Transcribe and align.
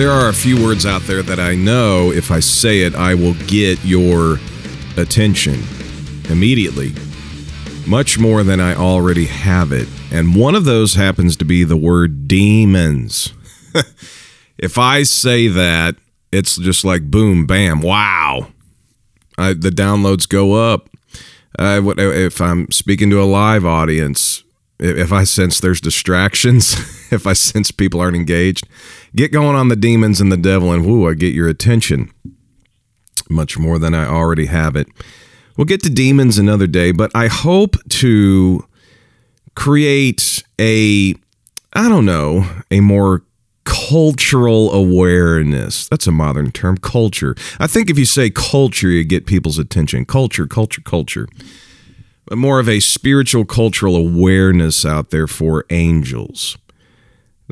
There 0.00 0.10
are 0.10 0.30
a 0.30 0.32
few 0.32 0.64
words 0.64 0.86
out 0.86 1.02
there 1.02 1.22
that 1.22 1.38
I 1.38 1.54
know 1.54 2.10
if 2.10 2.30
I 2.30 2.40
say 2.40 2.84
it, 2.84 2.94
I 2.94 3.14
will 3.14 3.34
get 3.46 3.84
your 3.84 4.38
attention 4.96 5.62
immediately, 6.30 6.94
much 7.86 8.18
more 8.18 8.42
than 8.42 8.60
I 8.60 8.74
already 8.74 9.26
have 9.26 9.72
it. 9.72 9.88
And 10.10 10.34
one 10.34 10.54
of 10.54 10.64
those 10.64 10.94
happens 10.94 11.36
to 11.36 11.44
be 11.44 11.64
the 11.64 11.76
word 11.76 12.26
demons. 12.26 13.34
if 14.56 14.78
I 14.78 15.02
say 15.02 15.48
that, 15.48 15.96
it's 16.32 16.56
just 16.56 16.82
like 16.82 17.10
boom, 17.10 17.44
bam, 17.44 17.82
wow. 17.82 18.48
I, 19.36 19.52
the 19.52 19.68
downloads 19.68 20.26
go 20.26 20.54
up. 20.54 20.88
Uh, 21.58 21.82
if 21.98 22.40
I'm 22.40 22.70
speaking 22.70 23.10
to 23.10 23.20
a 23.20 23.24
live 23.24 23.66
audience, 23.66 24.44
if 24.78 25.12
I 25.12 25.24
sense 25.24 25.60
there's 25.60 25.82
distractions, 25.82 26.72
if 27.12 27.26
I 27.26 27.34
sense 27.34 27.70
people 27.70 28.00
aren't 28.00 28.16
engaged, 28.16 28.66
get 29.14 29.32
going 29.32 29.56
on 29.56 29.68
the 29.68 29.76
demons 29.76 30.20
and 30.20 30.30
the 30.30 30.36
devil, 30.36 30.72
and 30.72 30.86
woo, 30.86 31.08
I 31.08 31.14
get 31.14 31.34
your 31.34 31.48
attention 31.48 32.12
much 33.28 33.58
more 33.58 33.78
than 33.78 33.94
I 33.94 34.06
already 34.06 34.46
have 34.46 34.76
it. 34.76 34.88
We'll 35.56 35.64
get 35.66 35.82
to 35.82 35.90
demons 35.90 36.38
another 36.38 36.66
day, 36.66 36.92
but 36.92 37.10
I 37.14 37.26
hope 37.28 37.76
to 37.88 38.66
create 39.54 40.42
a, 40.58 41.14
I 41.72 41.88
don't 41.88 42.06
know, 42.06 42.46
a 42.70 42.80
more 42.80 43.22
cultural 43.64 44.72
awareness. 44.72 45.88
That's 45.88 46.06
a 46.06 46.12
modern 46.12 46.50
term, 46.50 46.78
culture. 46.78 47.34
I 47.58 47.66
think 47.66 47.90
if 47.90 47.98
you 47.98 48.04
say 48.04 48.30
culture, 48.30 48.88
you 48.88 49.04
get 49.04 49.26
people's 49.26 49.58
attention. 49.58 50.04
Culture, 50.06 50.46
culture, 50.46 50.82
culture 50.82 51.28
but 52.30 52.38
more 52.38 52.60
of 52.60 52.68
a 52.68 52.78
spiritual 52.78 53.44
cultural 53.44 53.96
awareness 53.96 54.86
out 54.86 55.10
there 55.10 55.26
for 55.26 55.66
angels. 55.68 56.56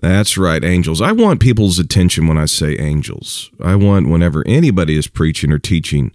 That's 0.01 0.39
right, 0.39 0.63
angels. 0.63 1.01
I 1.01 1.13
want 1.13 1.41
people's 1.41 1.79
attention 1.79 2.29
when 2.29 2.39
I 2.39 2.45
say 2.45 2.77
angels. 2.79 3.51
I 3.61 3.75
want 3.75 4.09
whenever 4.09 4.47
anybody 4.47 4.97
is 4.97 5.09
preaching 5.09 5.51
or 5.51 5.59
teaching, 5.59 6.13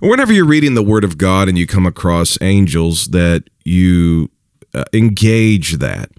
or 0.00 0.08
whenever 0.08 0.32
you're 0.32 0.46
reading 0.46 0.74
the 0.74 0.82
Word 0.82 1.04
of 1.04 1.18
God 1.18 1.48
and 1.48 1.58
you 1.58 1.66
come 1.66 1.86
across 1.86 2.38
angels, 2.40 3.08
that 3.08 3.44
you 3.64 4.30
uh, 4.74 4.84
engage 4.92 5.74
that. 5.74 6.10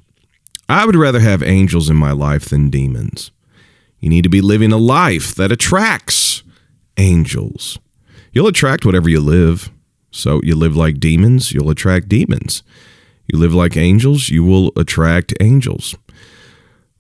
I 0.68 0.86
would 0.86 0.96
rather 0.96 1.20
have 1.20 1.42
angels 1.42 1.90
in 1.90 1.96
my 1.96 2.12
life 2.12 2.46
than 2.46 2.70
demons. 2.70 3.32
You 4.00 4.10
need 4.10 4.24
to 4.24 4.30
be 4.30 4.42
living 4.42 4.72
a 4.72 4.78
life 4.78 5.34
that 5.36 5.52
attracts 5.52 6.44
angels. 6.98 7.80
You'll 8.32 8.48
attract 8.48 8.86
whatever 8.86 9.10
you 9.10 9.20
live. 9.20 9.72
So 10.12 10.42
you 10.44 10.56
live 10.56 10.76
like 10.76 11.00
demons, 11.00 11.52
you'll 11.52 11.70
attract 11.70 12.10
demons. 12.10 12.64
You 13.28 13.40
live 13.40 13.54
like 13.54 13.78
angels, 13.78 14.30
you 14.30 14.44
will 14.44 14.72
attract 14.76 15.34
angels. 15.40 15.96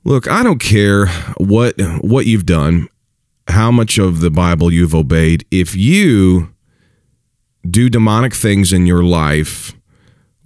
Look, 0.03 0.27
I 0.27 0.43
don't 0.43 0.59
care 0.59 1.07
what 1.37 1.75
what 2.01 2.25
you've 2.25 2.45
done, 2.45 2.87
how 3.47 3.71
much 3.71 3.97
of 3.97 4.21
the 4.21 4.31
Bible 4.31 4.71
you've 4.71 4.95
obeyed. 4.95 5.45
If 5.51 5.75
you 5.75 6.53
do 7.69 7.89
demonic 7.89 8.33
things 8.33 8.71
in 8.71 8.85
your 8.85 9.03
life, 9.03 9.73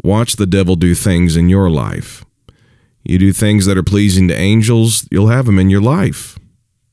watch 0.03 0.35
the 0.35 0.47
devil 0.47 0.75
do 0.75 0.95
things 0.95 1.37
in 1.37 1.49
your 1.49 1.69
life. 1.69 2.25
You 3.03 3.19
do 3.19 3.33
things 3.33 3.65
that 3.65 3.77
are 3.77 3.83
pleasing 3.83 4.27
to 4.29 4.35
angels, 4.35 5.07
you'll 5.11 5.27
have 5.27 5.45
them 5.45 5.59
in 5.59 5.69
your 5.69 5.81
life. 5.81 6.39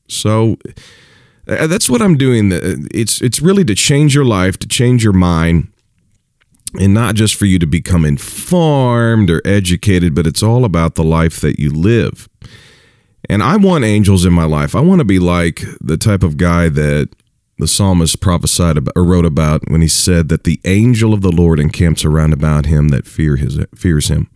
So 0.07 0.57
uh, 1.47 1.67
that's 1.67 1.89
what 1.89 2.01
I'm 2.01 2.17
doing. 2.17 2.51
Uh, 2.51 2.75
it's 2.93 3.21
it's 3.21 3.41
really 3.41 3.63
to 3.65 3.75
change 3.75 4.13
your 4.13 4.25
life, 4.25 4.59
to 4.59 4.67
change 4.67 5.03
your 5.03 5.13
mind, 5.13 5.70
and 6.79 6.93
not 6.93 7.15
just 7.15 7.35
for 7.35 7.45
you 7.45 7.59
to 7.59 7.65
become 7.65 8.05
informed 8.05 9.29
or 9.29 9.41
educated, 9.45 10.15
but 10.15 10.27
it's 10.27 10.43
all 10.43 10.65
about 10.65 10.95
the 10.95 11.03
life 11.03 11.41
that 11.41 11.59
you 11.59 11.69
live. 11.71 12.29
And 13.29 13.43
I 13.43 13.57
want 13.57 13.83
angels 13.83 14.25
in 14.25 14.33
my 14.33 14.45
life. 14.45 14.75
I 14.75 14.81
want 14.81 14.99
to 14.99 15.05
be 15.05 15.19
like 15.19 15.61
the 15.79 15.97
type 15.97 16.23
of 16.23 16.37
guy 16.37 16.69
that 16.69 17.09
the 17.57 17.67
psalmist 17.67 18.19
prophesied 18.19 18.77
about, 18.77 18.93
or 18.95 19.03
wrote 19.03 19.25
about 19.25 19.69
when 19.69 19.81
he 19.81 19.87
said 19.87 20.29
that 20.29 20.45
the 20.45 20.59
angel 20.65 21.13
of 21.13 21.21
the 21.21 21.31
Lord 21.31 21.59
encamps 21.59 22.03
around 22.03 22.33
about 22.33 22.65
him 22.65 22.89
that 22.89 23.05
fear 23.05 23.35
his 23.35 23.59
fears 23.75 24.07
him. 24.07 24.29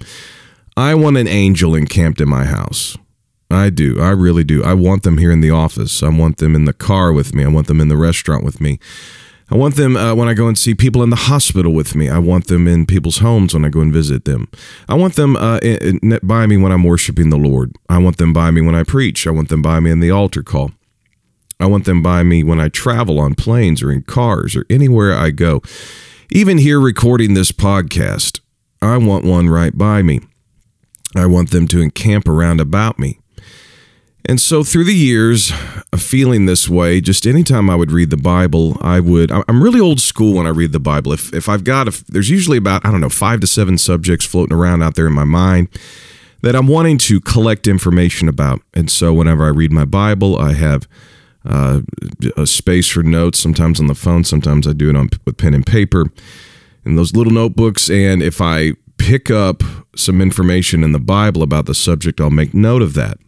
I 0.78 0.94
want 0.94 1.18
an 1.18 1.28
angel 1.28 1.74
encamped 1.74 2.22
in 2.22 2.30
my 2.30 2.46
house. 2.46 2.98
I 3.50 3.70
do. 3.70 4.00
I 4.00 4.12
really 4.12 4.44
do. 4.44 4.64
I 4.64 4.74
want 4.74 5.04
them 5.04 5.18
here 5.18 5.32
in 5.32 5.42
the 5.42 5.52
office. 5.52 6.04
I 6.04 6.10
want 6.10 6.38
them 6.38 6.56
in 6.56 6.66
the 6.66 6.74
car 6.74 7.14
with 7.14 7.34
me. 7.34 7.44
I 7.44 7.48
want 7.48 7.68
them 7.68 7.82
in 7.82 7.88
the 7.88 7.98
restaurant 7.98 8.44
with 8.44 8.60
me. 8.60 8.80
I 9.52 9.56
want 9.56 9.76
them 9.76 9.96
uh, 9.96 10.16
when 10.16 10.28
I 10.28 10.34
go 10.34 10.48
and 10.48 10.58
see 10.58 10.74
people 10.74 11.04
in 11.04 11.12
the 11.12 11.16
hospital 11.16 11.72
with 11.72 11.96
me. 11.96 12.10
I 12.10 12.18
want 12.18 12.48
them 12.48 12.68
in 12.68 12.86
people's 12.86 13.20
homes 13.20 13.54
when 13.54 13.64
I 13.64 13.70
go 13.70 13.82
and 13.82 13.94
visit 13.94 14.26
them. 14.26 14.48
I 14.90 14.96
want 14.96 15.16
them 15.16 15.36
uh, 15.36 15.60
in, 15.60 16.00
in, 16.00 16.20
by 16.24 16.48
me 16.48 16.58
when 16.58 16.72
I'm 16.72 16.84
worshiping 16.84 17.30
the 17.30 17.38
Lord. 17.38 17.76
I 17.88 18.00
want 18.00 18.18
them 18.18 18.34
by 18.34 18.50
me 18.50 18.62
when 18.62 18.74
I 18.74 18.84
preach. 18.84 19.28
I 19.28 19.32
want 19.32 19.50
them 19.50 19.62
by 19.62 19.80
me 19.80 19.92
in 19.92 20.00
the 20.00 20.10
altar 20.10 20.42
call. 20.42 20.72
I 21.60 21.68
want 21.68 21.86
them 21.86 22.02
by 22.02 22.24
me 22.24 22.44
when 22.44 22.60
I 22.60 22.70
travel 22.70 23.20
on 23.20 23.36
planes 23.36 23.84
or 23.84 23.92
in 23.92 24.02
cars 24.02 24.56
or 24.56 24.66
anywhere 24.70 25.14
I 25.14 25.30
go. 25.30 25.62
Even 26.32 26.58
here 26.58 26.80
recording 26.80 27.34
this 27.34 27.52
podcast, 27.52 28.40
I 28.82 28.98
want 28.98 29.26
one 29.26 29.48
right 29.48 29.78
by 29.78 30.02
me. 30.02 30.22
I 31.16 31.28
want 31.28 31.52
them 31.52 31.68
to 31.70 31.82
encamp 31.82 32.28
around 32.28 32.60
about 32.60 33.00
me. 33.00 33.20
And 34.28 34.42
so 34.42 34.64
through 34.64 34.86
the 34.86 34.96
years 34.96 35.52
of 35.94 36.02
feeling 36.02 36.46
this 36.46 36.68
way, 36.68 37.00
just 37.00 37.28
anytime 37.28 37.70
I 37.70 37.76
would 37.76 37.92
read 37.92 38.10
the 38.10 38.18
Bible, 38.18 38.76
I 38.82 39.00
would, 39.00 39.32
I'm 39.32 39.62
really 39.62 39.80
old 39.80 40.00
school 40.00 40.36
when 40.36 40.48
I 40.48 40.50
read 40.50 40.72
the 40.72 40.80
Bible. 40.80 41.14
If, 41.14 41.32
if 41.34 41.48
I've 41.48 41.64
got, 41.64 41.88
if 41.88 42.06
there's 42.08 42.30
usually 42.30 42.58
about, 42.58 42.86
I 42.86 42.92
don't 42.92 43.02
know, 43.02 43.10
five 43.10 43.40
to 43.42 43.48
seven 43.48 43.78
subjects 43.78 44.26
floating 44.26 44.56
around 44.56 44.82
out 44.82 44.96
there 44.96 45.06
in 45.06 45.14
my 45.14 45.26
mind 45.26 45.70
that 46.42 46.56
I'm 46.56 46.68
wanting 46.68 46.98
to 47.00 47.22
collect 47.22 47.68
information 47.68 48.28
about. 48.28 48.62
And 48.74 48.90
so 48.90 49.14
whenever 49.14 49.46
I 49.46 49.50
read 49.50 49.72
my 49.72 49.86
Bible, 49.86 50.40
I 50.40 50.54
have 50.54 50.88
uh, 51.48 51.82
a 52.36 52.48
space 52.48 52.90
for 52.90 53.04
notes, 53.04 53.40
sometimes 53.40 53.80
on 53.80 53.88
the 53.88 53.96
phone, 53.96 54.24
sometimes 54.24 54.68
I 54.68 54.74
do 54.74 54.90
it 54.90 54.96
on 54.96 55.10
with 55.26 55.38
pen 55.38 55.54
and 55.54 55.66
paper 55.66 56.08
in 56.84 56.96
those 56.96 57.16
little 57.16 57.34
notebooks. 57.34 57.90
And 57.92 58.24
if 58.24 58.42
I 58.42 58.74
pick 58.98 59.30
up 59.30 59.62
some 59.96 60.22
information 60.22 60.84
in 60.84 60.94
the 60.94 61.00
Bible 61.00 61.44
about 61.44 61.68
the 61.68 61.76
subject, 61.76 62.20
I'll 62.20 62.30
make 62.32 62.54
note 62.54 62.82
of 62.82 62.96
that. 62.96 63.20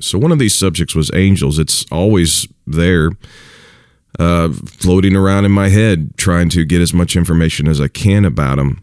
So 0.00 0.18
one 0.18 0.32
of 0.32 0.38
these 0.38 0.54
subjects 0.54 0.94
was 0.94 1.10
angels. 1.14 1.58
It's 1.58 1.86
always 1.90 2.46
there, 2.66 3.10
uh, 4.18 4.50
floating 4.52 5.16
around 5.16 5.44
in 5.44 5.52
my 5.52 5.68
head, 5.68 6.16
trying 6.16 6.48
to 6.50 6.64
get 6.64 6.80
as 6.80 6.92
much 6.92 7.16
information 7.16 7.68
as 7.68 7.80
I 7.80 7.88
can 7.88 8.24
about 8.24 8.56
them. 8.56 8.82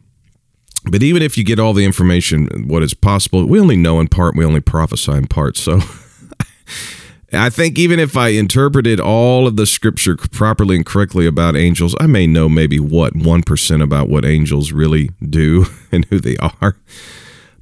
But 0.86 1.02
even 1.02 1.22
if 1.22 1.38
you 1.38 1.44
get 1.44 1.60
all 1.60 1.74
the 1.74 1.86
information, 1.86 2.68
what 2.68 2.84
is 2.84 2.94
possible, 2.94 3.46
we 3.46 3.60
only 3.60 3.78
know 3.78 4.00
in 4.00 4.08
part, 4.08 4.36
we 4.36 4.44
only 4.44 4.60
prophesy 4.60 5.14
in 5.14 5.28
part. 5.28 5.56
So 5.56 5.80
I 7.34 7.50
think 7.50 7.80
even 7.80 8.00
if 8.00 8.18
I 8.18 8.30
interpreted 8.30 9.00
all 9.00 9.48
of 9.48 9.56
the 9.56 9.66
scripture 9.66 10.18
properly 10.18 10.76
and 10.76 10.86
correctly 10.86 11.26
about 11.26 11.56
angels, 11.56 11.96
I 12.00 12.08
may 12.08 12.28
know 12.28 12.50
maybe 12.50 12.80
what 12.80 13.14
1% 13.14 13.82
about 13.82 14.10
what 14.10 14.26
angels 14.26 14.72
really 14.72 15.10
do 15.28 15.66
and 15.92 16.06
who 16.06 16.20
they 16.20 16.36
are. 16.38 16.76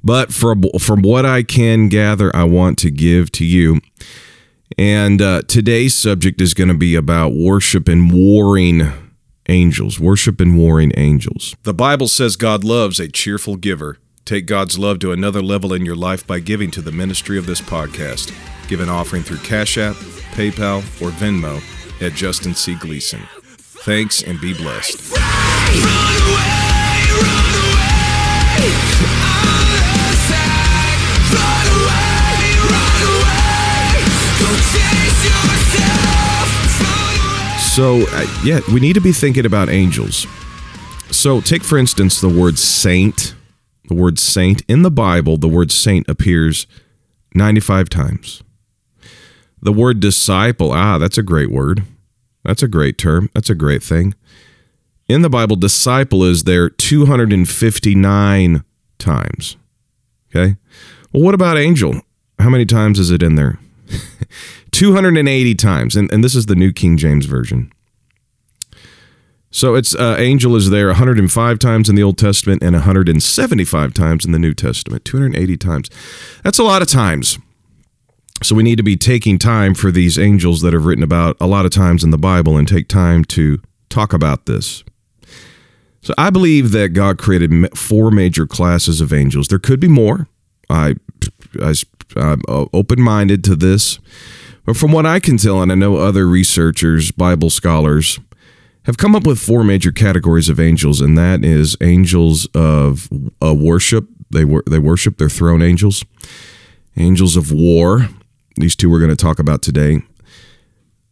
But 0.04 0.32
from 0.32 0.62
from 0.78 1.02
what 1.02 1.24
I 1.24 1.42
can 1.42 1.88
gather, 1.88 2.34
I 2.34 2.44
want 2.44 2.78
to 2.78 2.90
give 2.90 3.30
to 3.32 3.44
you. 3.44 3.80
And 4.78 5.20
uh, 5.20 5.42
today's 5.42 5.96
subject 5.96 6.40
is 6.40 6.54
going 6.54 6.68
to 6.68 6.74
be 6.74 6.94
about 6.94 7.34
worship 7.34 7.88
and 7.88 8.12
warring 8.12 8.82
angels. 9.48 10.00
Worship 10.00 10.40
and 10.40 10.56
warring 10.56 10.92
angels. 10.96 11.54
The 11.62 11.74
Bible 11.74 12.08
says 12.08 12.36
God 12.36 12.64
loves 12.64 12.98
a 12.98 13.08
cheerful 13.08 13.56
giver. 13.56 13.98
Take 14.24 14.46
God's 14.46 14.78
love 14.78 15.00
to 15.00 15.12
another 15.12 15.42
level 15.42 15.72
in 15.72 15.84
your 15.84 15.96
life 15.96 16.26
by 16.26 16.38
giving 16.40 16.70
to 16.72 16.82
the 16.82 16.92
ministry 16.92 17.38
of 17.38 17.46
this 17.46 17.60
podcast. 17.60 18.32
Give 18.68 18.80
an 18.80 18.88
offering 18.88 19.22
through 19.22 19.38
Cash 19.38 19.78
App, 19.78 19.96
PayPal, 20.32 20.78
or 21.02 21.10
Venmo 21.10 21.60
at 22.00 22.12
Justin 22.14 22.54
C. 22.54 22.76
Gleason. 22.76 23.20
Thanks 23.84 24.22
and 24.22 24.40
be 24.40 24.54
blessed. 24.54 25.12
So, 37.74 38.02
uh, 38.10 38.26
yeah, 38.44 38.60
we 38.70 38.80
need 38.80 38.92
to 38.94 39.00
be 39.00 39.12
thinking 39.12 39.46
about 39.46 39.70
angels. 39.70 40.26
So, 41.10 41.40
take 41.40 41.64
for 41.64 41.78
instance 41.78 42.20
the 42.20 42.28
word 42.28 42.58
saint. 42.58 43.34
The 43.88 43.94
word 43.94 44.18
saint 44.18 44.62
in 44.68 44.82
the 44.82 44.90
Bible, 44.90 45.38
the 45.38 45.48
word 45.48 45.72
saint 45.72 46.06
appears 46.08 46.66
95 47.34 47.88
times. 47.88 48.42
The 49.62 49.72
word 49.72 50.00
disciple, 50.00 50.70
ah, 50.72 50.98
that's 50.98 51.16
a 51.16 51.22
great 51.22 51.50
word. 51.50 51.84
That's 52.44 52.62
a 52.62 52.68
great 52.68 52.98
term. 52.98 53.30
That's 53.34 53.48
a 53.48 53.54
great 53.54 53.82
thing. 53.82 54.14
In 55.08 55.22
the 55.22 55.30
Bible, 55.30 55.56
disciple 55.56 56.24
is 56.24 56.44
there 56.44 56.68
259 56.68 58.64
times. 58.98 59.56
Okay. 60.28 60.56
Well, 61.12 61.22
what 61.22 61.34
about 61.34 61.56
angel? 61.56 62.02
How 62.38 62.50
many 62.50 62.66
times 62.66 62.98
is 62.98 63.10
it 63.10 63.22
in 63.22 63.36
there? 63.36 63.58
280 64.72 65.54
times. 65.54 65.96
And, 65.96 66.12
and 66.12 66.22
this 66.22 66.34
is 66.34 66.46
the 66.46 66.54
New 66.54 66.72
King 66.72 66.96
James 66.96 67.26
Version. 67.26 67.72
So 69.50 69.74
it's 69.74 69.94
uh, 69.94 70.16
angel 70.18 70.56
is 70.56 70.70
there 70.70 70.86
105 70.86 71.58
times 71.58 71.90
in 71.90 71.94
the 71.94 72.02
Old 72.02 72.16
Testament 72.16 72.62
and 72.62 72.74
175 72.74 73.94
times 73.94 74.24
in 74.24 74.32
the 74.32 74.38
New 74.38 74.54
Testament. 74.54 75.04
280 75.04 75.56
times. 75.58 75.90
That's 76.42 76.58
a 76.58 76.64
lot 76.64 76.80
of 76.80 76.88
times. 76.88 77.38
So 78.42 78.54
we 78.54 78.62
need 78.62 78.76
to 78.76 78.82
be 78.82 78.96
taking 78.96 79.38
time 79.38 79.74
for 79.74 79.90
these 79.90 80.18
angels 80.18 80.62
that 80.62 80.74
are 80.74 80.80
written 80.80 81.04
about 81.04 81.36
a 81.38 81.46
lot 81.46 81.64
of 81.64 81.70
times 81.70 82.02
in 82.02 82.10
the 82.10 82.18
Bible 82.18 82.56
and 82.56 82.66
take 82.66 82.88
time 82.88 83.24
to 83.26 83.60
talk 83.88 84.12
about 84.12 84.46
this. 84.46 84.82
So 86.00 86.14
I 86.18 86.30
believe 86.30 86.72
that 86.72 86.88
God 86.88 87.18
created 87.18 87.78
four 87.78 88.10
major 88.10 88.46
classes 88.46 89.00
of 89.00 89.12
angels. 89.12 89.48
There 89.48 89.60
could 89.60 89.78
be 89.78 89.86
more. 89.86 90.28
I, 90.68 90.96
I 91.60 91.74
I'm 92.16 92.42
open 92.48 93.00
minded 93.00 93.42
to 93.44 93.56
this, 93.56 93.98
but 94.64 94.76
from 94.76 94.92
what 94.92 95.06
I 95.06 95.18
can 95.20 95.36
tell, 95.36 95.62
and 95.62 95.72
I 95.72 95.74
know 95.74 95.96
other 95.96 96.26
researchers, 96.26 97.10
Bible 97.10 97.50
scholars, 97.50 98.20
have 98.84 98.98
come 98.98 99.14
up 99.14 99.26
with 99.26 99.38
four 99.38 99.64
major 99.64 99.92
categories 99.92 100.48
of 100.48 100.58
angels, 100.60 101.00
and 101.00 101.16
that 101.16 101.44
is 101.44 101.76
angels 101.80 102.46
of 102.54 103.08
uh, 103.42 103.54
worship. 103.54 104.08
They 104.30 104.44
wor- 104.44 104.64
they 104.66 104.78
worship 104.78 105.18
their 105.18 105.28
throne 105.28 105.62
angels. 105.62 106.04
Angels 106.96 107.36
of 107.36 107.50
war. 107.52 108.08
These 108.56 108.76
two 108.76 108.90
we're 108.90 108.98
going 108.98 109.10
to 109.10 109.16
talk 109.16 109.38
about 109.38 109.62
today. 109.62 110.02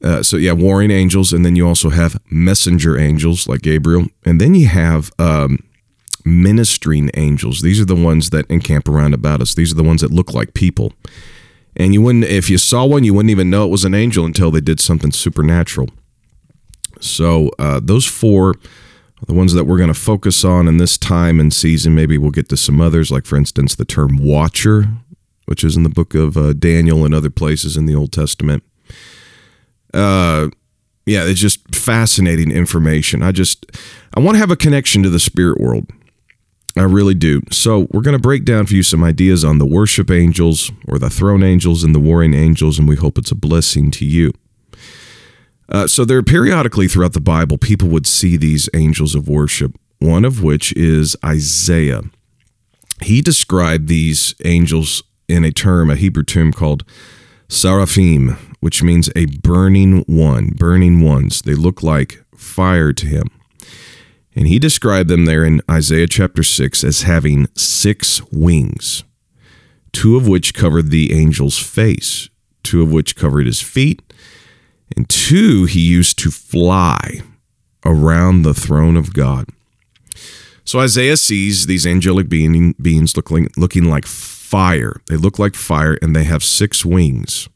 Uh, 0.02 0.22
so 0.22 0.36
yeah, 0.36 0.52
warring 0.52 0.90
angels, 0.90 1.32
and 1.32 1.44
then 1.44 1.56
you 1.56 1.66
also 1.66 1.90
have 1.90 2.18
messenger 2.30 2.98
angels 2.98 3.46
like 3.46 3.62
Gabriel, 3.62 4.06
and 4.24 4.40
then 4.40 4.54
you 4.54 4.66
have 4.66 5.10
um, 5.18 5.58
ministering 6.30 7.10
angels. 7.14 7.62
These 7.62 7.80
are 7.80 7.84
the 7.84 7.94
ones 7.94 8.30
that 8.30 8.50
encamp 8.50 8.88
around 8.88 9.14
about 9.14 9.40
us. 9.40 9.54
These 9.54 9.72
are 9.72 9.76
the 9.76 9.82
ones 9.84 10.00
that 10.00 10.10
look 10.10 10.32
like 10.32 10.54
people, 10.54 10.92
and 11.76 11.92
you 11.92 12.02
wouldn't 12.02 12.24
if 12.24 12.48
you 12.48 12.58
saw 12.58 12.84
one, 12.84 13.04
you 13.04 13.14
wouldn't 13.14 13.30
even 13.30 13.50
know 13.50 13.64
it 13.64 13.70
was 13.70 13.84
an 13.84 13.94
angel 13.94 14.24
until 14.24 14.50
they 14.50 14.60
did 14.60 14.80
something 14.80 15.12
supernatural. 15.12 15.88
So 17.00 17.50
uh, 17.58 17.80
those 17.82 18.06
four 18.06 18.54
the 19.26 19.34
ones 19.34 19.52
that 19.52 19.64
we're 19.64 19.76
going 19.76 19.92
to 19.92 19.94
focus 19.94 20.46
on 20.46 20.66
in 20.66 20.78
this 20.78 20.96
time 20.96 21.38
and 21.38 21.52
season. 21.52 21.94
Maybe 21.94 22.16
we'll 22.16 22.30
get 22.30 22.48
to 22.48 22.56
some 22.56 22.80
others, 22.80 23.10
like 23.10 23.26
for 23.26 23.36
instance 23.36 23.74
the 23.74 23.84
term 23.84 24.16
watcher, 24.16 24.88
which 25.44 25.62
is 25.62 25.76
in 25.76 25.82
the 25.82 25.90
book 25.90 26.14
of 26.14 26.38
uh, 26.38 26.54
Daniel 26.54 27.04
and 27.04 27.14
other 27.14 27.28
places 27.28 27.76
in 27.76 27.84
the 27.84 27.94
Old 27.94 28.12
Testament 28.12 28.62
uh, 29.94 30.48
yeah, 31.06 31.24
it's 31.24 31.40
just 31.40 31.74
fascinating 31.74 32.50
information. 32.50 33.22
I 33.22 33.32
just 33.32 33.66
I 34.14 34.20
want 34.20 34.36
to 34.36 34.40
have 34.40 34.50
a 34.50 34.56
connection 34.56 35.02
to 35.02 35.10
the 35.10 35.18
spirit 35.18 35.60
world. 35.60 35.90
I 36.76 36.82
really 36.82 37.14
do. 37.14 37.42
So 37.50 37.88
we're 37.90 38.02
going 38.02 38.16
to 38.16 38.22
break 38.22 38.44
down 38.44 38.66
for 38.66 38.74
you 38.74 38.82
some 38.82 39.02
ideas 39.02 39.44
on 39.44 39.58
the 39.58 39.66
worship 39.66 40.10
angels 40.10 40.70
or 40.86 40.98
the 40.98 41.10
throne 41.10 41.42
angels 41.42 41.82
and 41.82 41.94
the 41.94 42.00
warring 42.00 42.34
angels, 42.34 42.78
and 42.78 42.88
we 42.88 42.96
hope 42.96 43.18
it's 43.18 43.32
a 43.32 43.36
blessing 43.36 43.90
to 43.92 44.04
you. 44.04 44.32
Uh, 45.68 45.86
so 45.86 46.04
there 46.04 46.22
periodically 46.22 46.88
throughout 46.88 47.12
the 47.12 47.20
Bible, 47.20 47.58
people 47.58 47.88
would 47.88 48.06
see 48.06 48.36
these 48.36 48.68
angels 48.74 49.14
of 49.14 49.28
worship. 49.28 49.72
One 49.98 50.24
of 50.24 50.42
which 50.42 50.72
is 50.74 51.16
Isaiah. 51.24 52.02
He 53.02 53.20
described 53.20 53.88
these 53.88 54.34
angels 54.44 55.02
in 55.28 55.44
a 55.44 55.52
term, 55.52 55.90
a 55.90 55.96
Hebrew 55.96 56.24
term 56.24 56.52
called 56.52 56.84
seraphim, 57.48 58.36
which 58.60 58.82
means 58.82 59.10
a 59.14 59.26
burning 59.26 60.04
one, 60.06 60.48
burning 60.56 61.00
ones. 61.00 61.42
They 61.42 61.54
look 61.54 61.82
like 61.82 62.24
fire 62.34 62.92
to 62.92 63.06
him. 63.06 63.28
And 64.34 64.46
he 64.46 64.58
described 64.58 65.08
them 65.08 65.24
there 65.24 65.44
in 65.44 65.60
Isaiah 65.70 66.06
chapter 66.06 66.42
6 66.42 66.84
as 66.84 67.02
having 67.02 67.48
six 67.56 68.22
wings, 68.30 69.02
two 69.92 70.16
of 70.16 70.28
which 70.28 70.54
covered 70.54 70.90
the 70.90 71.12
angel's 71.12 71.58
face, 71.58 72.28
two 72.62 72.82
of 72.82 72.92
which 72.92 73.16
covered 73.16 73.46
his 73.46 73.60
feet, 73.60 74.00
and 74.96 75.08
two 75.08 75.64
he 75.64 75.80
used 75.80 76.18
to 76.18 76.30
fly 76.30 77.22
around 77.84 78.42
the 78.42 78.54
throne 78.54 78.96
of 78.96 79.12
God. 79.12 79.46
So 80.64 80.78
Isaiah 80.78 81.16
sees 81.16 81.66
these 81.66 81.86
angelic 81.86 82.28
being, 82.28 82.74
beings 82.80 83.16
looking, 83.16 83.48
looking 83.56 83.84
like 83.84 84.06
fire. 84.06 85.00
They 85.08 85.16
look 85.16 85.38
like 85.38 85.54
fire 85.54 85.98
and 86.00 86.14
they 86.14 86.24
have 86.24 86.44
six 86.44 86.84
wings 86.84 87.48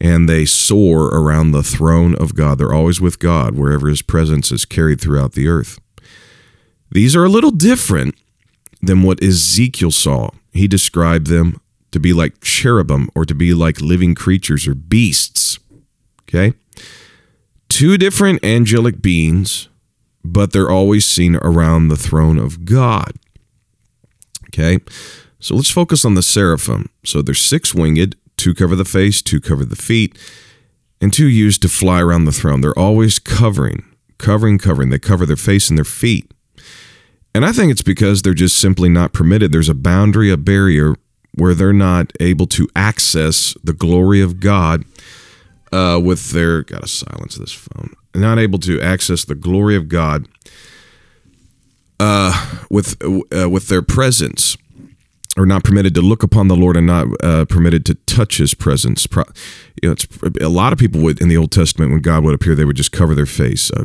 and 0.00 0.28
they 0.28 0.44
soar 0.44 1.06
around 1.06 1.52
the 1.52 1.62
throne 1.62 2.14
of 2.16 2.34
God. 2.34 2.58
They're 2.58 2.72
always 2.72 3.00
with 3.00 3.18
God 3.18 3.54
wherever 3.54 3.88
his 3.88 4.02
presence 4.02 4.52
is 4.52 4.64
carried 4.64 5.00
throughout 5.00 5.32
the 5.32 5.48
earth. 5.48 5.80
These 6.90 7.16
are 7.16 7.24
a 7.24 7.28
little 7.28 7.50
different 7.50 8.14
than 8.82 9.02
what 9.02 9.22
Ezekiel 9.22 9.90
saw. 9.90 10.30
He 10.52 10.66
described 10.66 11.28
them 11.28 11.60
to 11.92 12.00
be 12.00 12.12
like 12.12 12.40
cherubim 12.40 13.10
or 13.14 13.24
to 13.24 13.34
be 13.34 13.54
like 13.54 13.80
living 13.80 14.14
creatures 14.14 14.66
or 14.66 14.74
beasts. 14.74 15.58
Okay? 16.22 16.54
Two 17.68 17.98
different 17.98 18.44
angelic 18.44 19.02
beings, 19.02 19.68
but 20.24 20.52
they're 20.52 20.70
always 20.70 21.06
seen 21.06 21.36
around 21.36 21.88
the 21.88 21.96
throne 21.96 22.38
of 22.38 22.64
God. 22.64 23.12
Okay? 24.48 24.78
So 25.38 25.54
let's 25.54 25.70
focus 25.70 26.04
on 26.04 26.14
the 26.14 26.22
seraphim. 26.22 26.90
So 27.04 27.22
they're 27.22 27.34
six 27.34 27.74
winged, 27.74 28.16
two 28.40 28.54
cover 28.54 28.74
the 28.74 28.84
face, 28.84 29.20
two 29.22 29.40
cover 29.40 29.64
the 29.64 29.76
feet, 29.76 30.18
and 31.00 31.12
two 31.12 31.28
used 31.28 31.62
to 31.62 31.68
fly 31.68 32.00
around 32.00 32.24
the 32.24 32.32
throne. 32.32 32.60
They're 32.60 32.78
always 32.78 33.18
covering, 33.18 33.84
covering, 34.18 34.58
covering. 34.58 34.90
They 34.90 34.98
cover 34.98 35.26
their 35.26 35.36
face 35.36 35.68
and 35.68 35.78
their 35.78 35.84
feet. 35.84 36.32
And 37.34 37.44
I 37.44 37.52
think 37.52 37.70
it's 37.70 37.82
because 37.82 38.22
they're 38.22 38.34
just 38.34 38.58
simply 38.58 38.88
not 38.88 39.12
permitted. 39.12 39.52
There's 39.52 39.68
a 39.68 39.74
boundary, 39.74 40.30
a 40.30 40.36
barrier 40.36 40.96
where 41.34 41.54
they're 41.54 41.72
not 41.72 42.12
able 42.18 42.46
to 42.48 42.68
access 42.74 43.54
the 43.62 43.72
glory 43.72 44.20
of 44.20 44.40
God 44.40 44.84
uh, 45.70 46.00
with 46.02 46.30
their. 46.30 46.62
Gotta 46.62 46.88
silence 46.88 47.36
this 47.36 47.52
phone. 47.52 47.94
Not 48.14 48.38
able 48.38 48.58
to 48.60 48.80
access 48.80 49.24
the 49.24 49.36
glory 49.36 49.76
of 49.76 49.88
God 49.88 50.26
uh, 52.00 52.64
with 52.68 53.00
uh, 53.04 53.48
with 53.48 53.68
their 53.68 53.82
presence 53.82 54.56
or 55.36 55.46
not 55.46 55.64
permitted 55.64 55.94
to 55.94 56.00
look 56.00 56.22
upon 56.22 56.48
the 56.48 56.56
Lord 56.56 56.76
and 56.76 56.86
not 56.86 57.06
uh, 57.22 57.44
permitted 57.44 57.86
to 57.86 57.94
touch 57.94 58.38
His 58.38 58.54
presence. 58.54 59.06
Pro, 59.06 59.24
you 59.82 59.88
know, 59.88 59.92
it's 59.92 60.06
a 60.40 60.48
lot 60.48 60.72
of 60.72 60.78
people 60.78 61.00
would 61.02 61.20
in 61.20 61.28
the 61.28 61.36
Old 61.36 61.52
Testament 61.52 61.92
when 61.92 62.00
God 62.00 62.24
would 62.24 62.34
appear, 62.34 62.54
they 62.54 62.64
would 62.64 62.76
just 62.76 62.92
cover 62.92 63.14
their 63.14 63.26
face. 63.26 63.70
Uh, 63.70 63.84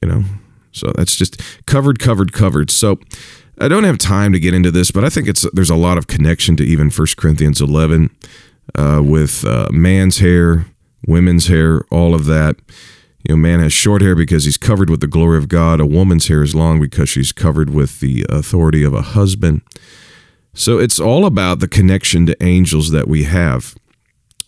you 0.00 0.08
know, 0.08 0.24
so 0.72 0.92
that's 0.96 1.16
just 1.16 1.40
covered, 1.66 1.98
covered, 1.98 2.32
covered. 2.32 2.70
So 2.70 2.98
I 3.58 3.68
don't 3.68 3.84
have 3.84 3.98
time 3.98 4.32
to 4.32 4.40
get 4.40 4.54
into 4.54 4.70
this, 4.70 4.90
but 4.90 5.04
I 5.04 5.10
think 5.10 5.28
it's 5.28 5.48
there's 5.52 5.70
a 5.70 5.76
lot 5.76 5.98
of 5.98 6.06
connection 6.06 6.56
to 6.56 6.64
even 6.64 6.90
First 6.90 7.16
Corinthians 7.16 7.60
11 7.60 8.10
uh, 8.74 9.02
with 9.04 9.44
uh, 9.44 9.68
man's 9.70 10.18
hair, 10.18 10.66
women's 11.06 11.48
hair, 11.48 11.82
all 11.90 12.14
of 12.14 12.24
that. 12.26 12.56
You 13.28 13.34
know, 13.34 13.36
man 13.36 13.60
has 13.60 13.72
short 13.72 14.02
hair 14.02 14.16
because 14.16 14.46
he's 14.46 14.56
covered 14.56 14.90
with 14.90 15.00
the 15.00 15.06
glory 15.06 15.38
of 15.38 15.48
God. 15.48 15.80
A 15.80 15.86
woman's 15.86 16.26
hair 16.26 16.42
is 16.42 16.56
long 16.56 16.80
because 16.80 17.08
she's 17.08 17.30
covered 17.30 17.70
with 17.70 18.00
the 18.00 18.26
authority 18.28 18.82
of 18.82 18.94
a 18.94 19.02
husband. 19.02 19.60
So 20.54 20.78
it's 20.78 21.00
all 21.00 21.24
about 21.24 21.60
the 21.60 21.68
connection 21.68 22.26
to 22.26 22.42
angels 22.42 22.90
that 22.90 23.08
we 23.08 23.24
have. 23.24 23.74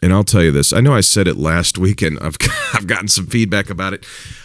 And 0.02 0.12
I'll 0.12 0.22
tell 0.22 0.42
you 0.42 0.50
this. 0.50 0.74
I 0.74 0.80
know 0.80 0.92
I 0.92 1.00
said 1.00 1.26
it 1.26 1.36
last 1.36 1.78
week 1.84 2.02
and 2.02 2.18
I've 2.20 2.36
I've 2.74 2.86
gotten 2.86 3.08
some 3.08 3.26
feedback 3.26 3.70
about 3.70 3.94
it. 3.94 4.04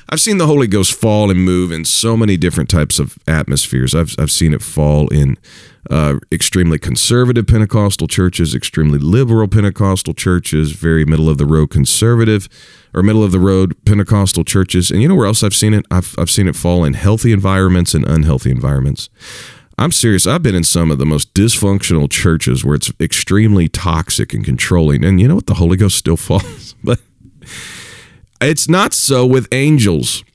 I've 0.10 0.22
seen 0.22 0.38
the 0.38 0.48
Holy 0.48 0.68
Ghost 0.68 0.94
fall 0.94 1.30
and 1.30 1.44
move 1.44 1.72
in 1.72 1.86
so 1.86 2.16
many 2.16 2.38
different 2.38 2.70
types 2.70 2.98
of 2.98 3.18
atmospheres. 3.28 3.94
I've 3.94 4.16
I've 4.18 4.32
seen 4.32 4.54
it 4.54 4.62
fall 4.62 5.10
in 5.10 5.38
uh, 5.90 6.20
extremely 6.32 6.80
conservative 6.80 7.48
Pentecostal 7.48 8.08
churches, 8.08 8.56
extremely 8.56 9.00
liberal 9.00 9.48
Pentecostal 9.48 10.14
churches, 10.14 10.72
very 10.72 11.04
middle 11.04 11.30
of 11.30 11.38
the 11.38 11.46
road 11.46 11.70
conservative 11.70 12.48
or 12.94 13.04
middle 13.04 13.24
of 13.24 13.32
the 13.32 13.40
road 13.40 13.76
Pentecostal 13.86 14.44
churches. 14.44 14.92
And 14.92 15.02
you 15.02 15.10
know 15.10 15.16
where 15.16 15.28
else 15.28 15.44
I've 15.44 15.56
seen 15.56 15.74
it? 15.74 15.86
I've 15.92 16.16
I've 16.18 16.30
seen 16.30 16.48
it 16.48 16.56
fall 16.56 16.86
in 16.86 16.94
healthy 16.94 17.34
environments 17.34 17.94
and 17.94 18.08
unhealthy 18.08 18.52
environments. 18.52 19.10
I'm 19.80 19.94
serious. 19.94 20.28
I've 20.28 20.44
been 20.44 20.56
in 20.56 20.66
some 20.66 20.92
of 20.92 20.98
the 20.98 21.06
most 21.06 21.34
dysfunctional 21.34 22.12
churches 22.12 22.66
where 22.66 22.76
it's 22.76 22.92
extremely 23.00 23.70
toxic 23.70 24.34
and 24.34 24.44
controlling. 24.44 25.06
And 25.06 25.22
you 25.22 25.28
know 25.30 25.36
what? 25.36 25.46
The 25.46 25.54
Holy 25.54 25.78
Ghost 25.78 25.98
still 25.98 26.18
falls. 26.18 26.76
but 26.84 27.00
it's 28.42 28.68
not 28.68 28.94
so 28.94 29.26
with 29.26 29.48
angels. 29.54 30.26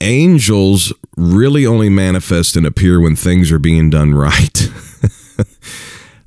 Angels 0.00 0.92
really 1.16 1.64
only 1.64 1.88
manifest 1.88 2.56
and 2.56 2.66
appear 2.66 3.00
when 3.00 3.14
things 3.14 3.52
are 3.52 3.60
being 3.60 3.90
done 3.90 4.12
right. 4.12 4.68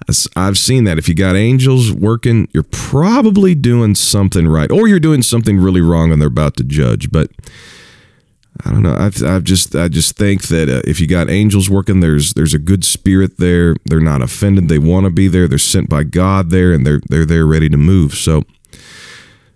I've 0.38 0.58
seen 0.58 0.86
that. 0.86 0.98
If 0.98 1.10
you 1.10 1.16
got 1.16 1.36
angels 1.36 1.92
working, 1.92 2.48
you're 2.54 2.63
probably 2.63 3.56
doing 3.56 3.96
something 3.96 4.48
right, 4.48 4.72
or 4.72 4.88
you're 4.88 5.00
doing 5.02 5.22
something 5.22 5.60
really 5.60 5.82
wrong 5.82 6.13
and 6.13 6.22
they're 6.22 6.28
about 6.30 6.56
to 6.58 6.63
judge. 6.63 7.12
But 7.12 7.30
I 8.65 8.72
don't 8.72 8.83
know. 8.83 8.95
I've, 8.95 9.22
I've 9.24 9.43
just 9.43 9.75
I 9.75 9.88
just 9.88 10.15
think 10.15 10.43
that 10.43 10.69
uh, 10.69 10.81
if 10.86 11.00
you 11.00 11.07
got 11.07 11.29
angels 11.29 11.69
working, 11.69 12.01
there's 12.01 12.33
there's 12.33 12.53
a 12.53 12.60
good 12.60 12.86
spirit 12.86 13.38
there. 13.38 13.75
They're 13.86 14.00
not 14.00 14.22
offended. 14.22 14.69
They 14.69 14.77
want 14.77 15.05
to 15.05 15.10
be 15.10 15.27
there. 15.27 15.48
They're 15.48 15.57
sent 15.57 15.89
by 15.89 16.03
God 16.03 16.51
there, 16.51 16.72
and 16.72 16.86
they're 16.86 17.01
they're 17.10 17.25
there 17.25 17.48
ready 17.48 17.67
to 17.69 17.77
move. 17.77 18.13
So, 18.13 18.43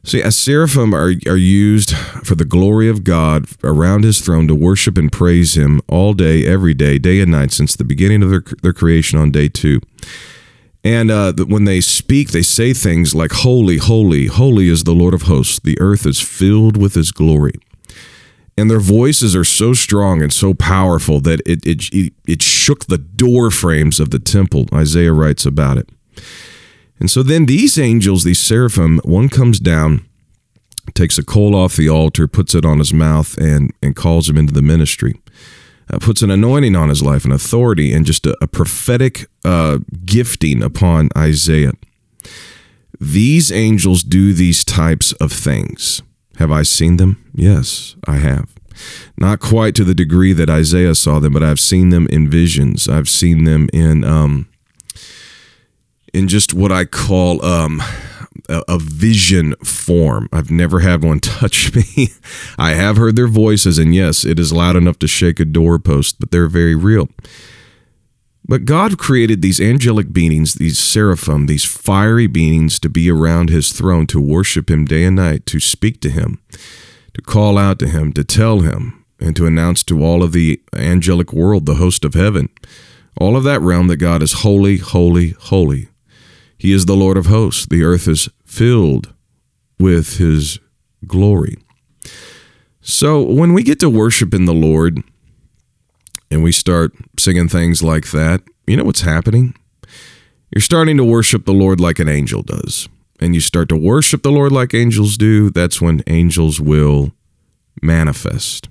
see, 0.04 0.24
as 0.24 0.36
seraphim 0.36 0.96
are 0.96 1.14
are 1.28 1.38
used 1.38 1.96
for 1.96 2.34
the 2.34 2.44
glory 2.44 2.90
of 2.90 3.04
God 3.04 3.46
around 3.64 4.04
His 4.04 4.20
throne 4.20 4.48
to 4.48 4.56
worship 4.56 4.98
and 4.98 5.12
praise 5.12 5.56
Him 5.56 5.80
all 5.88 6.14
day, 6.14 6.46
every 6.48 6.74
day, 6.74 6.98
day 6.98 7.22
and 7.22 7.32
night, 7.32 7.52
since 7.52 7.76
the 7.76 7.84
beginning 7.84 8.24
of 8.24 8.32
their 8.32 8.44
their 8.64 8.74
creation 8.74 9.20
on 9.20 9.30
day 9.32 9.48
two. 9.48 9.80
And 10.84 11.12
uh, 11.12 11.34
when 11.48 11.66
they 11.66 11.82
speak, 11.82 12.32
they 12.32 12.42
say 12.42 12.74
things 12.74 13.14
like, 13.14 13.32
Holy, 13.32 13.78
holy, 13.78 14.28
holy 14.28 14.70
is 14.70 14.86
the 14.86 14.94
Lord 14.94 15.14
of 15.14 15.24
hosts. 15.24 15.60
The 15.60 15.80
earth 15.82 16.06
is 16.06 16.20
filled 16.20 16.78
with 16.78 16.94
his 16.96 17.12
glory 17.12 17.60
and 18.58 18.72
their 18.72 18.80
voices 18.80 19.36
are 19.36 19.44
so 19.44 19.74
strong 19.74 20.22
and 20.22 20.34
so 20.34 20.54
powerful 20.54 21.20
that 21.22 21.42
it, 21.46 21.66
it, 21.66 22.14
it 22.28 22.42
shook 22.42 22.86
the 22.86 22.98
door 22.98 23.52
frames 23.52 24.00
of 24.00 24.10
the 24.10 24.20
temple. 24.20 24.66
Isaiah 24.74 25.14
writes 25.14 25.46
about 25.46 25.78
it. 25.78 25.90
And 27.00 27.12
so 27.12 27.22
then 27.22 27.46
these 27.46 27.78
angels, 27.78 28.24
these 28.24 28.40
seraphim, 28.40 29.00
one 29.04 29.30
comes 29.30 29.60
down, 29.60 30.04
takes 30.96 31.20
a 31.20 31.24
coal 31.24 31.56
off 31.56 31.76
the 31.76 31.88
altar, 31.88 32.28
puts 32.28 32.56
it 32.56 32.66
on 32.66 32.80
his 32.80 32.92
mouth, 32.92 33.38
and, 33.38 33.72
and 33.84 33.96
calls 33.96 34.28
him 34.28 34.38
into 34.38 34.54
the 34.54 34.64
ministry. 34.64 35.22
Uh, 35.90 36.00
puts 36.00 36.22
an 36.22 36.32
anointing 36.32 36.76
on 36.76 36.90
his 36.90 37.04
life, 37.04 37.24
an 37.24 37.32
authority, 37.32 37.94
and 37.94 38.06
just 38.06 38.26
a, 38.26 38.36
a 38.42 38.48
prophetic 38.48 39.28
uh, 39.46 39.78
gifting 40.04 40.64
upon 40.64 41.10
Isaiah. 41.16 41.74
These 43.00 43.52
angels 43.52 44.04
do 44.04 44.34
these 44.34 44.66
types 44.66 45.14
of 45.14 45.32
things. 45.32 46.02
Have 46.38 46.52
I 46.52 46.64
seen 46.64 46.98
them? 46.98 47.24
Yes, 47.34 47.96
I 48.08 48.18
have. 48.18 48.54
Not 49.18 49.40
quite 49.40 49.74
to 49.76 49.84
the 49.84 49.96
degree 49.96 50.34
that 50.34 50.50
Isaiah 50.50 50.96
saw 50.96 51.20
them, 51.20 51.34
but 51.34 51.44
I've 51.44 51.60
seen 51.60 51.90
them 51.90 52.08
in 52.12 52.30
visions. 52.30 52.88
I've 52.88 53.10
seen 53.10 53.44
them 53.44 53.70
in 53.74 54.04
um, 54.04 54.48
in 56.14 56.28
just 56.28 56.54
what 56.54 56.72
I 56.72 56.86
call 56.86 57.44
um, 57.44 57.82
a, 58.50 58.62
a 58.68 58.78
vision 58.80 59.56
form. 59.64 60.30
I've 60.32 60.52
never 60.52 60.80
had 60.80 61.04
one 61.04 61.20
touch 61.22 61.74
me. 61.74 62.10
I 62.58 62.72
have 62.74 62.98
heard 62.98 63.16
their 63.16 63.28
voices, 63.28 63.78
and 63.78 63.96
yes, 63.96 64.24
it 64.24 64.40
is 64.40 64.54
loud 64.54 64.76
enough 64.76 65.00
to 65.00 65.08
shake 65.08 65.40
a 65.40 65.46
doorpost, 65.46 66.20
but 66.20 66.32
they're 66.32 66.48
very 66.48 66.76
real. 66.76 67.10
But 68.48 68.66
God 68.66 68.98
created 68.98 69.42
these 69.42 69.60
angelic 69.60 70.14
beings, 70.14 70.54
these 70.56 70.80
seraphim, 70.80 71.48
these 71.48 71.66
fiery 71.66 72.28
beings 72.28 72.80
to 72.80 72.90
be 72.90 73.12
around 73.12 73.50
his 73.50 73.74
throne, 73.74 74.08
to 74.08 74.22
worship 74.22 74.72
him 74.72 74.86
day 74.86 75.04
and 75.04 75.18
night, 75.18 75.46
to 75.48 75.60
speak 75.60 76.00
to 76.02 76.10
him, 76.10 76.40
to 77.14 77.22
call 77.22 77.58
out 77.58 77.78
to 77.80 77.90
him, 77.90 78.14
to 78.14 78.24
tell 78.24 78.62
him, 78.62 79.04
and 79.20 79.36
to 79.36 79.46
announce 79.46 79.84
to 79.84 80.04
all 80.04 80.24
of 80.24 80.32
the 80.32 80.62
angelic 80.74 81.34
world, 81.34 81.66
the 81.66 81.76
host 81.76 82.06
of 82.06 82.14
heaven, 82.14 82.50
all 83.20 83.36
of 83.36 83.44
that 83.44 83.62
realm 83.62 83.88
that 83.88 83.98
God 83.98 84.24
is 84.24 84.42
holy, 84.44 84.78
holy, 84.78 85.32
holy. 85.32 85.90
He 86.58 86.72
is 86.72 86.86
the 86.86 86.96
Lord 86.96 87.18
of 87.18 87.26
hosts. 87.26 87.66
The 87.66 87.84
earth 87.84 88.08
is 88.08 88.30
filled 88.46 89.14
with 89.80 90.18
his 90.18 90.60
glory. 91.06 91.58
So 92.82 93.22
when 93.22 93.54
we 93.54 93.64
get 93.64 93.80
to 93.82 93.90
worship 93.90 94.34
in 94.34 94.46
the 94.46 94.54
Lord, 94.54 95.04
and 96.30 96.44
we 96.44 96.52
start 96.52 96.94
singing 97.18 97.48
things 97.50 97.82
like 97.84 98.12
that, 98.12 98.42
you 98.66 98.78
know 98.78 98.84
what's 98.84 99.02
happening? 99.02 99.56
You're 100.54 100.62
starting 100.62 100.98
to 100.98 101.04
worship 101.04 101.46
the 101.46 101.54
Lord 101.54 101.80
like 101.80 102.00
an 102.00 102.10
angel 102.10 102.42
does. 102.42 102.88
And 103.20 103.34
you 103.34 103.42
start 103.42 103.70
to 103.70 103.76
worship 103.76 104.22
the 104.22 104.32
Lord 104.32 104.52
like 104.52 104.74
angels 104.74 105.18
do, 105.18 105.50
that's 105.50 105.82
when 105.82 106.04
angels 106.08 106.62
will 106.62 107.12
manifest. 107.82 108.70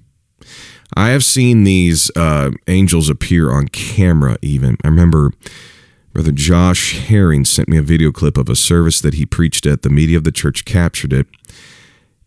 I 0.96 1.08
have 1.08 1.24
seen 1.24 1.64
these 1.64 2.10
uh, 2.16 2.52
angels 2.68 3.10
appear 3.10 3.50
on 3.50 3.68
camera, 3.68 4.36
even. 4.40 4.76
I 4.84 4.88
remember 4.88 5.32
Brother 6.12 6.32
Josh 6.32 6.96
Herring 6.96 7.44
sent 7.44 7.68
me 7.68 7.76
a 7.76 7.82
video 7.82 8.12
clip 8.12 8.38
of 8.38 8.48
a 8.48 8.56
service 8.56 9.00
that 9.00 9.14
he 9.14 9.26
preached 9.26 9.66
at. 9.66 9.82
The 9.82 9.90
media 9.90 10.16
of 10.16 10.24
the 10.24 10.32
church 10.32 10.64
captured 10.64 11.12
it. 11.12 11.26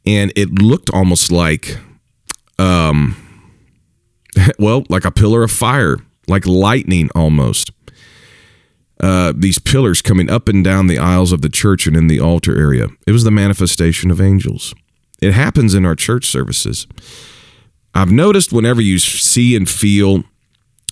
And 0.06 0.34
it 0.36 0.62
looked 0.62 0.90
almost 0.90 1.32
like 1.32 1.78
um, 2.58 3.16
well, 4.60 4.84
like 4.90 5.06
a 5.06 5.12
pillar 5.12 5.44
of 5.44 5.52
fire, 5.52 5.98
like 6.28 6.46
lightning 6.46 7.10
almost. 7.16 7.72
Uh, 9.00 9.32
these 9.36 9.60
pillars 9.60 10.02
coming 10.02 10.30
up 10.30 10.50
and 10.50 10.64
down 10.64 10.88
the 10.88 10.98
aisles 10.98 11.32
of 11.32 11.42
the 11.42 11.50
church 11.50 11.88
and 11.88 11.96
in 11.96 12.08
the 12.08 12.20
altar 12.20 12.58
area. 12.58 12.88
It 13.08 13.14
was 13.14 13.24
the 13.24 13.32
manifestation 13.32 14.12
of 14.12 14.20
angels. 14.20 14.74
It 15.22 15.34
happens 15.34 15.74
in 15.74 15.86
our 15.86 15.96
church 15.96 16.26
services. 16.26 16.86
I've 17.94 18.12
noticed 18.12 18.52
whenever 18.52 18.82
you 18.82 19.00
see 19.00 19.56
and 19.56 19.70
feel 19.70 20.24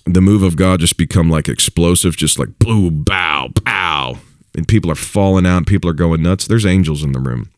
the 0.06 0.22
move 0.22 0.42
of 0.42 0.56
God 0.56 0.80
just 0.80 0.96
become 0.96 1.28
like 1.28 1.48
explosive, 1.48 2.16
just 2.16 2.38
like 2.38 2.58
boom, 2.58 3.02
bow, 3.02 3.50
bow, 3.62 4.18
and 4.54 4.66
people 4.66 4.90
are 4.90 4.96
falling 4.96 5.46
out, 5.46 5.66
people 5.66 5.90
are 5.90 5.94
going 5.94 6.22
nuts. 6.22 6.46
There's 6.46 6.66
angels 6.66 7.02
in 7.02 7.12
the 7.12 7.20
room 7.20 7.50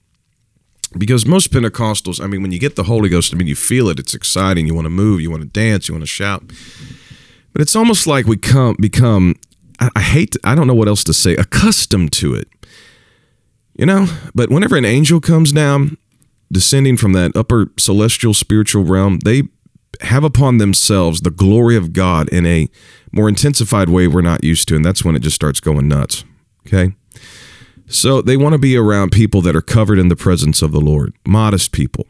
because 0.99 1.25
most 1.27 1.53
Pentecostals, 1.53 2.23
I 2.23 2.27
mean, 2.27 2.43
when 2.43 2.53
you 2.53 2.59
get 2.59 2.77
the 2.77 2.85
Holy 2.85 3.09
Ghost, 3.09 3.33
I 3.33 3.37
mean, 3.37 3.47
you 3.47 3.55
feel 3.55 3.89
it. 3.89 3.99
It's 3.99 4.15
exciting. 4.15 4.67
You 4.67 4.75
want 4.75 4.87
to 4.87 4.91
move. 4.91 5.21
You 5.21 5.31
want 5.31 5.43
to 5.43 5.49
dance. 5.49 5.89
You 5.89 5.95
want 5.95 6.03
to 6.03 6.09
shout. 6.09 6.43
But 7.53 7.63
it's 7.63 7.77
almost 7.77 8.07
like 8.07 8.27
we 8.27 8.37
come 8.37 8.77
become. 8.81 9.37
I, 9.79 10.01
hate. 10.01 10.37
I 10.45 10.55
don't 10.55 10.67
know 10.67 10.75
what 10.75 10.89
else 10.89 11.05
to 11.05 11.15
say. 11.15 11.35
Accustomed 11.37 12.13
to 12.15 12.35
it. 12.35 12.49
You 13.77 13.87
know. 13.87 14.07
But 14.35 14.51
whenever 14.51 14.77
an 14.77 14.85
angel 14.85 15.21
comes 15.21 15.53
down, 15.53 15.97
descending 16.53 16.97
from 16.97 17.13
that 17.13 17.35
upper 17.37 17.71
celestial 17.79 18.35
spiritual 18.35 18.85
realm, 18.85 19.21
they 19.21 19.45
have 20.03 20.25
upon 20.25 20.59
themselves 20.59 21.21
the 21.21 21.31
glory 21.31 21.77
of 21.77 21.93
God 21.93 22.29
in 22.29 22.47
a 22.47 22.69
more 23.13 23.29
intensified 23.29 23.89
way 23.89 24.07
we're 24.07 24.21
not 24.21 24.45
used 24.45 24.69
to, 24.69 24.77
and 24.77 24.85
that's 24.85 25.05
when 25.05 25.17
it 25.17 25.21
just 25.21 25.37
starts 25.37 25.61
going 25.61 25.89
nuts. 25.89 26.25
Okay. 26.67 26.95
So 27.91 28.23
they 28.23 28.37
want 28.37 28.53
to 28.53 28.59
be 28.59 28.77
around 28.77 29.11
people 29.11 29.43
that 29.43 29.57
are 29.57 29.63
covered 29.63 29.99
in 29.99 30.09
the 30.09 30.17
presence 30.17 30.63
of 30.63 30.71
the 30.73 30.81
Lord, 30.81 31.13
modest 31.27 31.73
people. 31.73 32.07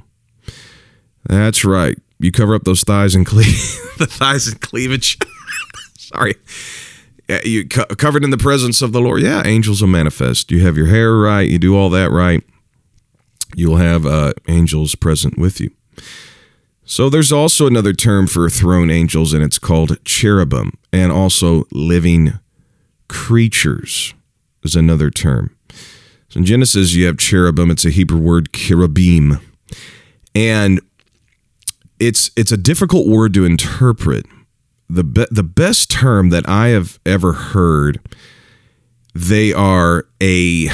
That's 1.24 1.64
right. 1.64 1.98
You 2.18 2.30
cover 2.30 2.54
up 2.54 2.64
those 2.64 2.82
thighs 2.82 3.14
and 3.14 3.26
cle- 3.26 3.38
the 3.98 4.06
thighs 4.08 4.46
and 4.46 4.60
cleavage. 4.60 5.18
Sorry. 5.98 6.34
Yeah, 7.28 7.40
you 7.44 7.66
co- 7.68 7.86
covered 7.86 8.24
in 8.24 8.30
the 8.30 8.36
presence 8.38 8.82
of 8.82 8.92
the 8.92 9.00
Lord. 9.00 9.22
Yeah, 9.22 9.42
angels 9.46 9.80
will 9.80 9.88
manifest. 9.88 10.50
You 10.50 10.60
have 10.60 10.76
your 10.76 10.86
hair 10.86 11.14
right. 11.14 11.48
You 11.48 11.58
do 11.58 11.76
all 11.76 11.88
that 11.90 12.10
right. 12.10 12.42
You'll 13.54 13.76
have 13.76 14.04
uh, 14.04 14.34
angels 14.48 14.94
present 14.94 15.38
with 15.38 15.60
you. 15.60 15.70
So 16.84 17.08
there's 17.08 17.32
also 17.32 17.66
another 17.66 17.92
term 17.92 18.26
for 18.26 18.50
throne 18.50 18.90
angels, 18.90 19.32
and 19.32 19.42
it's 19.42 19.58
called 19.58 20.04
cherubim, 20.04 20.72
and 20.92 21.12
also 21.12 21.64
living 21.70 22.38
creatures 23.08 24.12
is 24.62 24.74
another 24.74 25.10
term. 25.10 25.56
So 26.30 26.38
in 26.38 26.44
Genesis, 26.44 26.94
you 26.94 27.06
have 27.06 27.18
cherubim. 27.18 27.70
It's 27.70 27.84
a 27.84 27.90
Hebrew 27.90 28.20
word, 28.20 28.52
cherubim, 28.52 29.40
and 30.32 30.80
it's 31.98 32.30
it's 32.36 32.52
a 32.52 32.56
difficult 32.56 33.08
word 33.08 33.34
to 33.34 33.44
interpret. 33.44 34.26
the 34.88 35.02
be, 35.02 35.26
The 35.30 35.42
best 35.42 35.90
term 35.90 36.30
that 36.30 36.48
I 36.48 36.68
have 36.68 37.00
ever 37.04 37.32
heard, 37.32 38.00
they 39.14 39.52
are 39.52 40.06
a. 40.22 40.68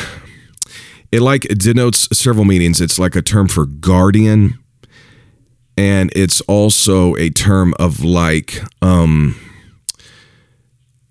It 1.11 1.21
like 1.23 1.43
denotes 1.43 2.07
several 2.13 2.45
meanings. 2.45 2.81
It's 2.81 2.99
like 2.99 3.17
a 3.17 3.23
term 3.23 3.49
for 3.49 3.65
guardian, 3.65 4.59
and 5.79 6.13
it's 6.15 6.43
also 6.43 7.17
a 7.17 7.31
term 7.31 7.73
of 7.79 8.05
like 8.05 8.63
um 8.83 9.37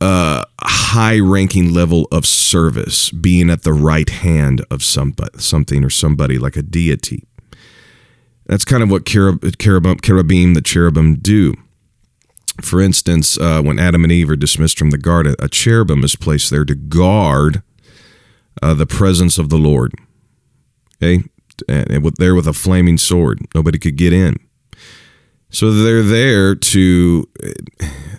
uh, 0.02 0.44
high 0.62 1.20
ranking 1.20 1.74
level 1.74 2.08
of 2.12 2.26
service, 2.26 3.10
being 3.12 3.50
at 3.50 3.64
the 3.64 3.74
right 3.74 4.10
hand 4.10 4.66
of 4.70 4.84
somebody, 4.84 5.40
something 5.40 5.84
or 5.84 5.90
somebody 5.90 6.38
like 6.38 6.56
a 6.56 6.62
deity. 6.62 7.28
That's 8.46 8.66
kind 8.66 8.84
of 8.84 8.92
what 8.92 9.06
cherub, 9.06 9.42
cherubim, 9.58 10.00
cherubim, 10.00 10.54
the 10.54 10.62
cherubim 10.62 11.16
do. 11.16 11.56
For 12.62 12.80
instance, 12.80 13.38
uh, 13.38 13.62
when 13.62 13.80
Adam 13.80 14.04
and 14.04 14.12
Eve 14.12 14.30
are 14.30 14.36
dismissed 14.36 14.78
from 14.78 14.92
the 14.92 14.98
garden, 14.98 15.36
a 15.40 15.50
cherubim 15.50 16.04
is 16.04 16.16
placed 16.16 16.50
there 16.50 16.66
to 16.66 16.76
guard 16.76 17.64
uh, 18.62 18.74
the 18.74 18.86
presence 18.86 19.38
of 19.38 19.50
the 19.50 19.58
Lord. 19.58 19.94
Okay, 20.98 21.24
and 21.68 22.06
there 22.18 22.36
with 22.36 22.48
a 22.48 22.54
flaming 22.54 22.98
sword, 22.98 23.46
nobody 23.54 23.78
could 23.78 23.98
get 23.98 24.14
in. 24.14 24.38
So 25.50 25.72
they're 25.72 26.04
there 26.04 26.56
to 26.56 27.30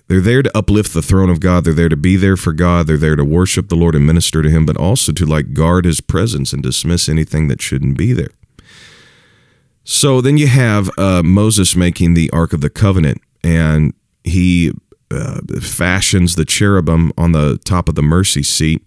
they're 0.08 0.20
there 0.20 0.42
to 0.42 0.56
uplift 0.56 0.94
the 0.94 1.02
throne 1.02 1.30
of 1.30 1.40
God. 1.40 1.64
They're 1.64 1.74
there 1.74 1.88
to 1.88 1.96
be 1.96 2.16
there 2.16 2.36
for 2.36 2.52
God. 2.52 2.86
They're 2.86 2.96
there 2.96 3.16
to 3.16 3.24
worship 3.24 3.68
the 3.68 3.74
Lord 3.74 3.94
and 3.94 4.06
minister 4.06 4.42
to 4.42 4.50
him, 4.50 4.64
but 4.64 4.76
also 4.76 5.12
to 5.12 5.26
like 5.26 5.52
guard 5.52 5.84
his 5.84 6.00
presence 6.00 6.52
and 6.52 6.62
dismiss 6.62 7.08
anything 7.08 7.48
that 7.48 7.60
shouldn't 7.60 7.98
be 7.98 8.12
there. 8.12 8.30
So 9.82 10.20
then 10.20 10.36
you 10.36 10.46
have 10.48 10.90
uh, 10.98 11.22
Moses 11.22 11.76
making 11.76 12.14
the 12.14 12.30
Ark 12.30 12.52
of 12.52 12.60
the 12.60 12.70
Covenant, 12.70 13.20
and 13.42 13.94
he 14.24 14.72
uh, 15.10 15.40
fashions 15.60 16.34
the 16.34 16.44
cherubim 16.44 17.12
on 17.16 17.32
the 17.32 17.58
top 17.64 17.88
of 17.88 17.94
the 17.94 18.02
mercy 18.02 18.42
seat, 18.42 18.82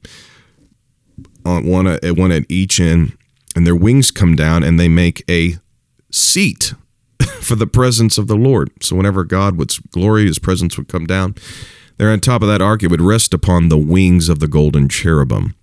on 1.46 1.66
one 1.66 1.88
at 1.88 2.18
one 2.18 2.32
at 2.32 2.44
each 2.50 2.80
end, 2.80 3.18
and 3.56 3.66
their 3.66 3.76
wings 3.76 4.12
come 4.12 4.36
down, 4.36 4.64
and 4.64 4.80
they 4.80 4.90
make 4.90 5.24
a 5.30 5.56
seat 6.12 6.74
for 7.42 7.56
the 7.56 7.68
presence 7.68 8.18
of 8.18 8.28
the 8.28 8.36
Lord. 8.36 8.72
So 8.82 8.96
whenever 8.96 9.24
God 9.24 9.58
would 9.58 9.72
glory, 9.92 10.26
his 10.26 10.40
presence 10.40 10.78
would 10.78 10.88
come 10.88 11.06
down. 11.06 11.36
There 11.98 12.10
on 12.10 12.20
top 12.22 12.42
of 12.42 12.48
that 12.48 12.62
ark, 12.62 12.82
it 12.82 12.90
would 12.90 13.02
rest 13.02 13.34
upon 13.34 13.70
the 13.70 13.78
wings 13.78 14.30
of 14.30 14.40
the 14.40 14.48
golden 14.48 14.88
cherubim. 14.88 15.56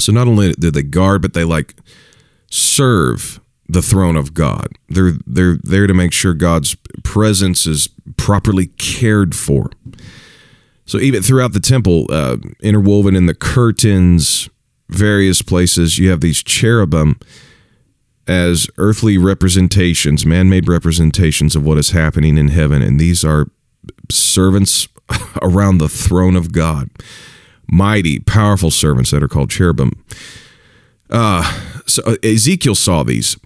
So 0.00 0.12
not 0.12 0.26
only 0.26 0.52
did 0.52 0.74
they 0.74 0.82
guard, 0.82 1.22
but 1.22 1.34
they 1.34 1.44
like 1.44 1.74
serve 2.50 3.40
the 3.68 3.82
throne 3.82 4.16
of 4.16 4.34
God. 4.34 4.68
They're 4.88 5.12
they're 5.26 5.58
there 5.62 5.86
to 5.86 5.94
make 5.94 6.12
sure 6.12 6.34
God's 6.34 6.76
presence 7.02 7.66
is 7.66 7.88
properly 8.16 8.66
cared 8.66 9.34
for. 9.34 9.70
So 10.84 10.98
even 10.98 11.22
throughout 11.22 11.52
the 11.52 11.60
temple, 11.60 12.06
uh, 12.10 12.36
interwoven 12.60 13.16
in 13.16 13.26
the 13.26 13.34
curtains, 13.34 14.48
various 14.88 15.42
places, 15.42 15.98
you 15.98 16.10
have 16.10 16.20
these 16.20 16.42
cherubim 16.42 17.18
as 18.26 18.68
earthly 18.78 19.18
representations, 19.18 20.26
man 20.26 20.48
made 20.48 20.68
representations 20.68 21.54
of 21.54 21.64
what 21.64 21.78
is 21.78 21.90
happening 21.90 22.36
in 22.38 22.48
heaven. 22.48 22.82
And 22.82 22.98
these 22.98 23.24
are 23.24 23.46
servants 24.10 24.88
around 25.42 25.78
the 25.78 25.88
throne 25.88 26.36
of 26.36 26.52
God. 26.52 26.90
mighty, 27.68 28.20
powerful 28.20 28.70
servants 28.70 29.10
that 29.10 29.22
are 29.22 29.28
called 29.28 29.50
cherubim. 29.50 29.92
Uh, 31.10 31.42
so 31.86 32.02
uh, 32.04 32.16
Ezekiel 32.22 32.76
saw 32.76 33.02
these, 33.02 33.36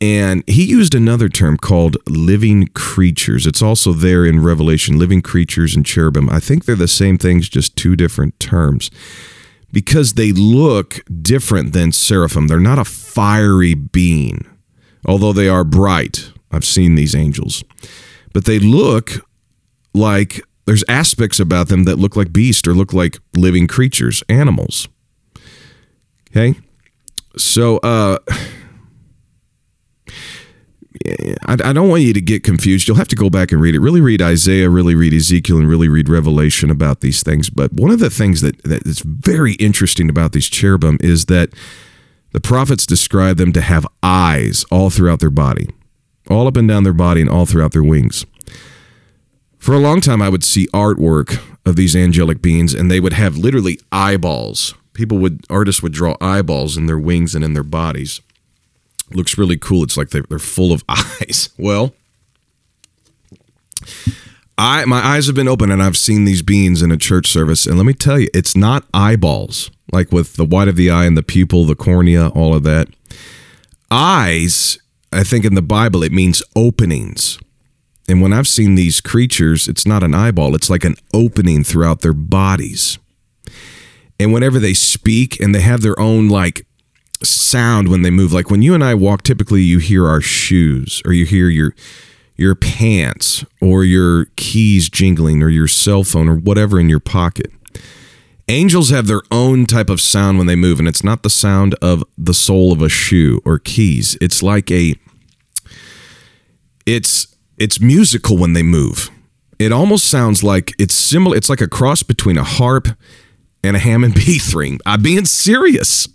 and 0.00 0.44
he 0.46 0.64
used 0.64 0.94
another 0.94 1.28
term 1.30 1.56
called 1.56 1.96
living 2.06 2.68
creatures. 2.68 3.46
It's 3.46 3.62
also 3.62 3.92
there 3.92 4.26
in 4.26 4.42
Revelation, 4.42 4.98
living 4.98 5.22
creatures 5.22 5.74
and 5.74 5.84
cherubim. 5.84 6.28
I 6.28 6.40
think 6.40 6.64
they're 6.64 6.76
the 6.76 6.88
same 6.88 7.16
things, 7.16 7.48
just 7.48 7.76
two 7.76 7.96
different 7.96 8.38
terms 8.38 8.90
because 9.74 10.14
they 10.14 10.30
look 10.30 11.00
different 11.20 11.72
than 11.72 11.90
seraphim. 11.90 12.46
They're 12.46 12.60
not 12.60 12.78
a 12.78 12.84
fiery 12.84 13.74
being, 13.74 14.46
although 15.04 15.32
they 15.32 15.48
are 15.48 15.64
bright. 15.64 16.30
I've 16.52 16.64
seen 16.64 16.94
these 16.94 17.14
angels, 17.16 17.64
but 18.32 18.44
they 18.44 18.60
look 18.60 19.26
like 19.92 20.40
there's 20.66 20.84
aspects 20.88 21.40
about 21.40 21.66
them 21.68 21.84
that 21.84 21.96
look 21.96 22.14
like 22.14 22.32
beasts 22.32 22.68
or 22.68 22.72
look 22.72 22.92
like 22.92 23.18
living 23.34 23.66
creatures, 23.66 24.22
animals. 24.28 24.88
Okay. 26.30 26.54
So, 27.36 27.78
uh, 27.78 28.18
I, 31.46 31.54
I, 31.54 31.72
don't 31.72 31.88
want 31.88 32.02
you 32.02 32.12
to 32.12 32.20
get 32.20 32.44
confused. 32.44 32.86
You'll 32.86 32.96
have 32.96 33.08
to 33.08 33.16
go 33.16 33.28
back 33.28 33.50
and 33.50 33.60
read 33.60 33.74
it. 33.74 33.80
Really 33.80 34.00
read 34.00 34.22
Isaiah, 34.22 34.70
really 34.70 34.94
read 34.94 35.12
Ezekiel, 35.12 35.58
and 35.58 35.68
really 35.68 35.88
read 35.88 36.08
Revelation 36.08 36.70
about 36.70 37.00
these 37.00 37.22
things. 37.22 37.50
But 37.50 37.72
one 37.72 37.90
of 37.90 37.98
the 37.98 38.10
things 38.10 38.42
that, 38.42 38.62
that 38.62 38.86
is 38.86 39.00
very 39.00 39.54
interesting 39.54 40.08
about 40.08 40.32
these 40.32 40.48
cherubim 40.48 40.98
is 41.00 41.26
that 41.26 41.50
the 42.32 42.40
prophets 42.40 42.86
describe 42.86 43.38
them 43.38 43.52
to 43.54 43.60
have 43.60 43.86
eyes 44.04 44.64
all 44.70 44.88
throughout 44.88 45.18
their 45.18 45.30
body, 45.30 45.68
all 46.30 46.46
up 46.46 46.56
and 46.56 46.68
down 46.68 46.84
their 46.84 46.92
body, 46.92 47.20
and 47.20 47.30
all 47.30 47.44
throughout 47.44 47.72
their 47.72 47.82
wings. 47.82 48.24
For 49.58 49.74
a 49.74 49.78
long 49.78 50.00
time, 50.00 50.22
I 50.22 50.28
would 50.28 50.44
see 50.44 50.68
artwork 50.68 51.42
of 51.66 51.74
these 51.74 51.96
angelic 51.96 52.40
beings, 52.40 52.72
and 52.72 52.88
they 52.88 53.00
would 53.00 53.14
have 53.14 53.36
literally 53.36 53.80
eyeballs. 53.90 54.74
People 54.92 55.18
would, 55.18 55.44
artists 55.50 55.82
would 55.82 55.92
draw 55.92 56.16
eyeballs 56.20 56.76
in 56.76 56.86
their 56.86 56.98
wings 56.98 57.34
and 57.34 57.44
in 57.44 57.54
their 57.54 57.64
bodies 57.64 58.20
looks 59.16 59.38
really 59.38 59.56
cool. 59.56 59.82
It's 59.82 59.96
like 59.96 60.10
they're, 60.10 60.24
they're 60.28 60.38
full 60.38 60.72
of 60.72 60.84
eyes. 60.88 61.50
Well, 61.58 61.94
I 64.56 64.84
my 64.84 65.04
eyes 65.04 65.26
have 65.26 65.34
been 65.34 65.48
open 65.48 65.70
and 65.70 65.82
I've 65.82 65.96
seen 65.96 66.24
these 66.24 66.42
beings 66.42 66.82
in 66.82 66.90
a 66.90 66.96
church 66.96 67.26
service. 67.26 67.66
And 67.66 67.76
let 67.76 67.86
me 67.86 67.92
tell 67.92 68.18
you, 68.18 68.28
it's 68.32 68.56
not 68.56 68.84
eyeballs 68.94 69.70
like 69.92 70.12
with 70.12 70.34
the 70.34 70.44
white 70.44 70.68
of 70.68 70.76
the 70.76 70.90
eye 70.90 71.04
and 71.04 71.16
the 71.16 71.22
pupil, 71.22 71.64
the 71.64 71.74
cornea, 71.74 72.28
all 72.28 72.54
of 72.54 72.62
that. 72.64 72.88
Eyes, 73.90 74.78
I 75.12 75.22
think 75.22 75.44
in 75.44 75.54
the 75.54 75.62
Bible, 75.62 76.02
it 76.02 76.12
means 76.12 76.42
openings. 76.56 77.38
And 78.08 78.20
when 78.20 78.32
I've 78.32 78.48
seen 78.48 78.74
these 78.74 79.00
creatures, 79.00 79.68
it's 79.68 79.86
not 79.86 80.02
an 80.02 80.14
eyeball, 80.14 80.54
it's 80.54 80.68
like 80.68 80.84
an 80.84 80.96
opening 81.14 81.64
throughout 81.64 82.00
their 82.00 82.12
bodies. 82.12 82.98
And 84.18 84.32
whenever 84.32 84.58
they 84.58 84.74
speak 84.74 85.40
and 85.40 85.54
they 85.54 85.60
have 85.60 85.80
their 85.80 85.98
own 85.98 86.28
like 86.28 86.66
sound 87.22 87.88
when 87.88 88.02
they 88.02 88.10
move. 88.10 88.32
Like 88.32 88.50
when 88.50 88.62
you 88.62 88.74
and 88.74 88.84
I 88.84 88.94
walk, 88.94 89.22
typically 89.22 89.62
you 89.62 89.78
hear 89.78 90.06
our 90.06 90.20
shoes 90.20 91.02
or 91.04 91.12
you 91.12 91.24
hear 91.24 91.48
your 91.48 91.74
your 92.36 92.54
pants 92.54 93.44
or 93.60 93.84
your 93.84 94.26
keys 94.36 94.88
jingling 94.88 95.42
or 95.42 95.48
your 95.48 95.68
cell 95.68 96.02
phone 96.02 96.28
or 96.28 96.36
whatever 96.36 96.80
in 96.80 96.88
your 96.88 97.00
pocket. 97.00 97.52
Angels 98.48 98.90
have 98.90 99.06
their 99.06 99.22
own 99.30 99.64
type 99.66 99.88
of 99.88 100.00
sound 100.00 100.36
when 100.36 100.46
they 100.46 100.56
move, 100.56 100.78
and 100.78 100.86
it's 100.86 101.04
not 101.04 101.22
the 101.22 101.30
sound 101.30 101.74
of 101.80 102.04
the 102.18 102.34
sole 102.34 102.72
of 102.72 102.82
a 102.82 102.90
shoe 102.90 103.40
or 103.44 103.58
keys. 103.58 104.18
It's 104.20 104.42
like 104.42 104.70
a 104.70 104.96
it's 106.84 107.34
it's 107.56 107.80
musical 107.80 108.36
when 108.36 108.52
they 108.52 108.62
move. 108.62 109.10
It 109.58 109.72
almost 109.72 110.10
sounds 110.10 110.42
like 110.42 110.74
it's 110.78 110.94
similar. 110.94 111.36
It's 111.36 111.48
like 111.48 111.60
a 111.60 111.68
cross 111.68 112.02
between 112.02 112.36
a 112.36 112.44
harp 112.44 112.88
and 113.62 113.76
a 113.76 113.78
Hammond 113.78 114.14
B 114.26 114.38
string. 114.38 114.78
I'm 114.84 115.02
being 115.02 115.24
serious. 115.24 116.08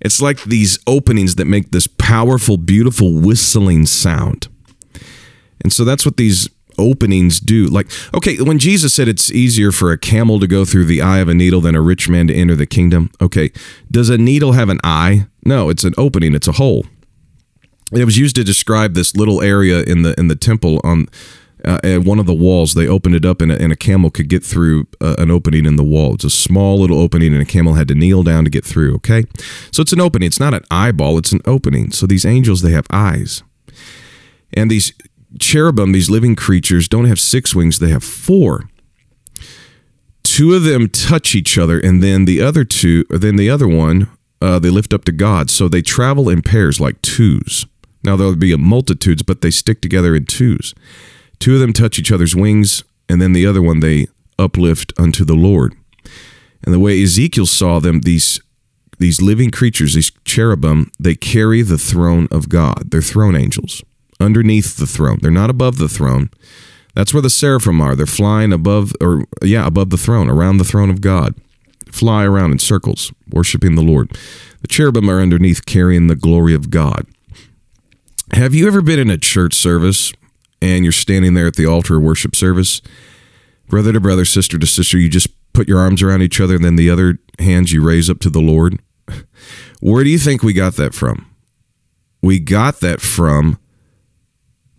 It's 0.00 0.22
like 0.22 0.42
these 0.44 0.78
openings 0.86 1.34
that 1.36 1.46
make 1.46 1.70
this 1.70 1.86
powerful, 1.86 2.56
beautiful 2.56 3.18
whistling 3.20 3.86
sound. 3.86 4.48
And 5.62 5.72
so 5.72 5.84
that's 5.84 6.06
what 6.06 6.16
these 6.16 6.48
openings 6.78 7.38
do. 7.38 7.66
Like, 7.66 7.90
okay, 8.14 8.40
when 8.40 8.58
Jesus 8.58 8.94
said 8.94 9.08
it's 9.08 9.30
easier 9.30 9.72
for 9.72 9.92
a 9.92 9.98
camel 9.98 10.40
to 10.40 10.46
go 10.46 10.64
through 10.64 10.86
the 10.86 11.02
eye 11.02 11.18
of 11.18 11.28
a 11.28 11.34
needle 11.34 11.60
than 11.60 11.74
a 11.74 11.82
rich 11.82 12.08
man 12.08 12.26
to 12.28 12.34
enter 12.34 12.56
the 12.56 12.66
kingdom, 12.66 13.10
okay, 13.20 13.50
does 13.90 14.08
a 14.08 14.18
needle 14.18 14.52
have 14.52 14.68
an 14.68 14.80
eye? 14.82 15.26
No, 15.44 15.68
it's 15.68 15.84
an 15.84 15.94
opening, 15.98 16.34
it's 16.34 16.48
a 16.48 16.52
hole. 16.52 16.86
It 17.92 18.04
was 18.04 18.18
used 18.18 18.36
to 18.36 18.44
describe 18.44 18.94
this 18.94 19.16
little 19.16 19.42
area 19.42 19.82
in 19.82 20.02
the 20.02 20.18
in 20.18 20.28
the 20.28 20.36
temple 20.36 20.80
on 20.84 21.06
uh, 21.64 21.80
at 21.82 22.04
one 22.04 22.18
of 22.18 22.26
the 22.26 22.34
walls. 22.34 22.74
They 22.74 22.86
opened 22.86 23.14
it 23.14 23.24
up, 23.24 23.40
and 23.40 23.52
a, 23.52 23.60
and 23.60 23.72
a 23.72 23.76
camel 23.76 24.10
could 24.10 24.28
get 24.28 24.44
through 24.44 24.86
uh, 25.00 25.16
an 25.18 25.30
opening 25.30 25.66
in 25.66 25.76
the 25.76 25.84
wall. 25.84 26.14
It's 26.14 26.24
a 26.24 26.30
small 26.30 26.78
little 26.78 26.98
opening, 26.98 27.32
and 27.32 27.42
a 27.42 27.46
camel 27.46 27.74
had 27.74 27.88
to 27.88 27.94
kneel 27.94 28.22
down 28.22 28.44
to 28.44 28.50
get 28.50 28.64
through. 28.64 28.94
Okay, 28.96 29.24
so 29.72 29.82
it's 29.82 29.92
an 29.92 30.00
opening. 30.00 30.26
It's 30.26 30.40
not 30.40 30.54
an 30.54 30.64
eyeball. 30.70 31.18
It's 31.18 31.32
an 31.32 31.40
opening. 31.44 31.92
So 31.92 32.06
these 32.06 32.24
angels, 32.24 32.62
they 32.62 32.72
have 32.72 32.86
eyes, 32.90 33.42
and 34.52 34.70
these 34.70 34.92
cherubim, 35.38 35.92
these 35.92 36.10
living 36.10 36.36
creatures, 36.36 36.88
don't 36.88 37.06
have 37.06 37.20
six 37.20 37.54
wings. 37.54 37.78
They 37.78 37.90
have 37.90 38.04
four. 38.04 38.68
Two 40.22 40.54
of 40.54 40.64
them 40.64 40.88
touch 40.88 41.34
each 41.34 41.58
other, 41.58 41.78
and 41.78 42.02
then 42.02 42.24
the 42.24 42.40
other 42.40 42.64
two, 42.64 43.04
then 43.10 43.36
the 43.36 43.50
other 43.50 43.66
one, 43.66 44.08
uh, 44.40 44.58
they 44.58 44.70
lift 44.70 44.92
up 44.94 45.04
to 45.04 45.12
God. 45.12 45.50
So 45.50 45.68
they 45.68 45.82
travel 45.82 46.28
in 46.28 46.42
pairs 46.42 46.80
like 46.80 47.02
twos. 47.02 47.66
Now 48.02 48.16
there'll 48.16 48.36
be 48.36 48.56
multitudes, 48.56 49.22
but 49.22 49.40
they 49.40 49.50
stick 49.50 49.82
together 49.82 50.14
in 50.14 50.24
twos. 50.24 50.74
Two 51.40 51.54
of 51.54 51.60
them 51.60 51.72
touch 51.72 51.98
each 51.98 52.12
other's 52.12 52.36
wings, 52.36 52.84
and 53.08 53.20
then 53.20 53.32
the 53.32 53.46
other 53.46 53.60
one 53.62 53.80
they 53.80 54.06
uplift 54.38 54.92
unto 54.98 55.24
the 55.24 55.34
Lord. 55.34 55.74
And 56.62 56.72
the 56.72 56.78
way 56.78 57.02
Ezekiel 57.02 57.46
saw 57.46 57.80
them, 57.80 58.02
these 58.02 58.40
these 58.98 59.22
living 59.22 59.50
creatures, 59.50 59.94
these 59.94 60.12
cherubim, 60.26 60.92
they 61.00 61.14
carry 61.14 61.62
the 61.62 61.78
throne 61.78 62.28
of 62.30 62.50
God. 62.50 62.90
They're 62.90 63.00
throne 63.00 63.34
angels 63.34 63.82
underneath 64.20 64.76
the 64.76 64.86
throne. 64.86 65.18
They're 65.22 65.30
not 65.30 65.48
above 65.48 65.78
the 65.78 65.88
throne. 65.88 66.28
That's 66.94 67.14
where 67.14 67.22
the 67.22 67.30
seraphim 67.30 67.80
are. 67.80 67.96
They're 67.96 68.04
flying 68.04 68.52
above, 68.52 68.92
or 69.00 69.24
yeah, 69.42 69.66
above 69.66 69.88
the 69.88 69.96
throne, 69.96 70.28
around 70.28 70.58
the 70.58 70.64
throne 70.64 70.90
of 70.90 71.00
God. 71.00 71.34
Fly 71.90 72.24
around 72.24 72.52
in 72.52 72.58
circles, 72.58 73.10
worshiping 73.30 73.74
the 73.74 73.82
Lord. 73.82 74.10
The 74.60 74.68
cherubim 74.68 75.08
are 75.08 75.20
underneath, 75.20 75.64
carrying 75.64 76.06
the 76.06 76.14
glory 76.14 76.54
of 76.54 76.70
God. 76.70 77.06
Have 78.32 78.54
you 78.54 78.66
ever 78.66 78.82
been 78.82 78.98
in 78.98 79.10
a 79.10 79.16
church 79.16 79.54
service 79.54 80.12
and 80.62 80.84
you're 80.84 80.92
standing 80.92 81.34
there 81.34 81.46
at 81.46 81.56
the 81.56 81.66
altar 81.66 81.98
worship 81.98 82.34
service, 82.36 82.80
brother 83.68 83.92
to 83.92 84.00
brother, 84.00 84.24
sister 84.24 84.58
to 84.58 84.66
sister, 84.66 84.98
you 84.98 85.08
just 85.08 85.28
put 85.52 85.68
your 85.68 85.78
arms 85.78 86.02
around 86.02 86.22
each 86.22 86.40
other 86.40 86.56
and 86.56 86.64
then 86.64 86.76
the 86.76 86.90
other 86.90 87.18
hands 87.38 87.72
you 87.72 87.82
raise 87.82 88.08
up 88.08 88.20
to 88.20 88.30
the 88.30 88.40
Lord. 88.40 88.80
Where 89.80 90.04
do 90.04 90.10
you 90.10 90.18
think 90.18 90.42
we 90.42 90.52
got 90.52 90.74
that 90.74 90.94
from? 90.94 91.26
We 92.22 92.38
got 92.38 92.80
that 92.80 93.00
from 93.00 93.58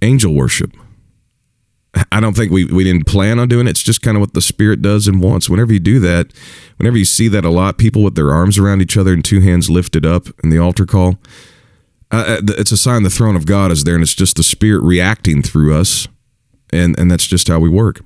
angel 0.02 0.34
worship. 0.34 0.72
I 2.12 2.20
don't 2.22 2.36
think 2.36 2.52
we, 2.52 2.66
we 2.66 2.84
didn't 2.84 3.06
plan 3.06 3.38
on 3.38 3.50
doing 3.50 3.68
it. 3.68 3.72
It's 3.72 3.84
just 3.84 4.02
kind 4.02 4.16
of 4.16 4.22
what 4.22 4.34
the 4.34 4.42
Spirit 4.42 4.82
does 4.82 5.08
and 5.08 5.22
wants. 5.22 5.50
Whenever 5.50 5.74
you 5.74 5.80
do 5.80 6.00
that, 6.00 6.32
whenever 6.78 6.98
you 6.98 7.04
see 7.04 7.28
that 7.28 7.44
a 7.44 7.50
lot, 7.50 7.78
people 7.78 8.02
with 8.02 8.16
their 8.16 8.32
arms 8.32 8.58
around 8.58 8.82
each 8.82 8.96
other 8.96 9.14
and 9.14 9.26
two 9.26 9.42
hands 9.42 9.70
lifted 9.70 10.06
up 10.06 10.28
in 10.42 10.50
the 10.50 10.58
altar 10.58 10.86
call, 10.86 11.20
uh, 12.12 12.38
uh 12.40 12.42
it's 12.58 12.72
a 12.72 12.78
sign 12.78 13.04
the 13.04 13.10
throne 13.10 13.36
of 13.36 13.46
God 13.46 13.72
is 13.72 13.84
there, 13.84 13.96
and 13.96 14.04
it's 14.04 14.14
just 14.14 14.38
the 14.38 14.44
Spirit 14.44 14.84
reacting 14.84 15.42
through 15.42 15.76
us, 15.76 16.08
and 16.72 16.98
and 17.00 17.10
that's 17.10 17.28
just 17.28 17.48
how 17.48 17.60
we 17.60 17.70
work. 17.70 18.02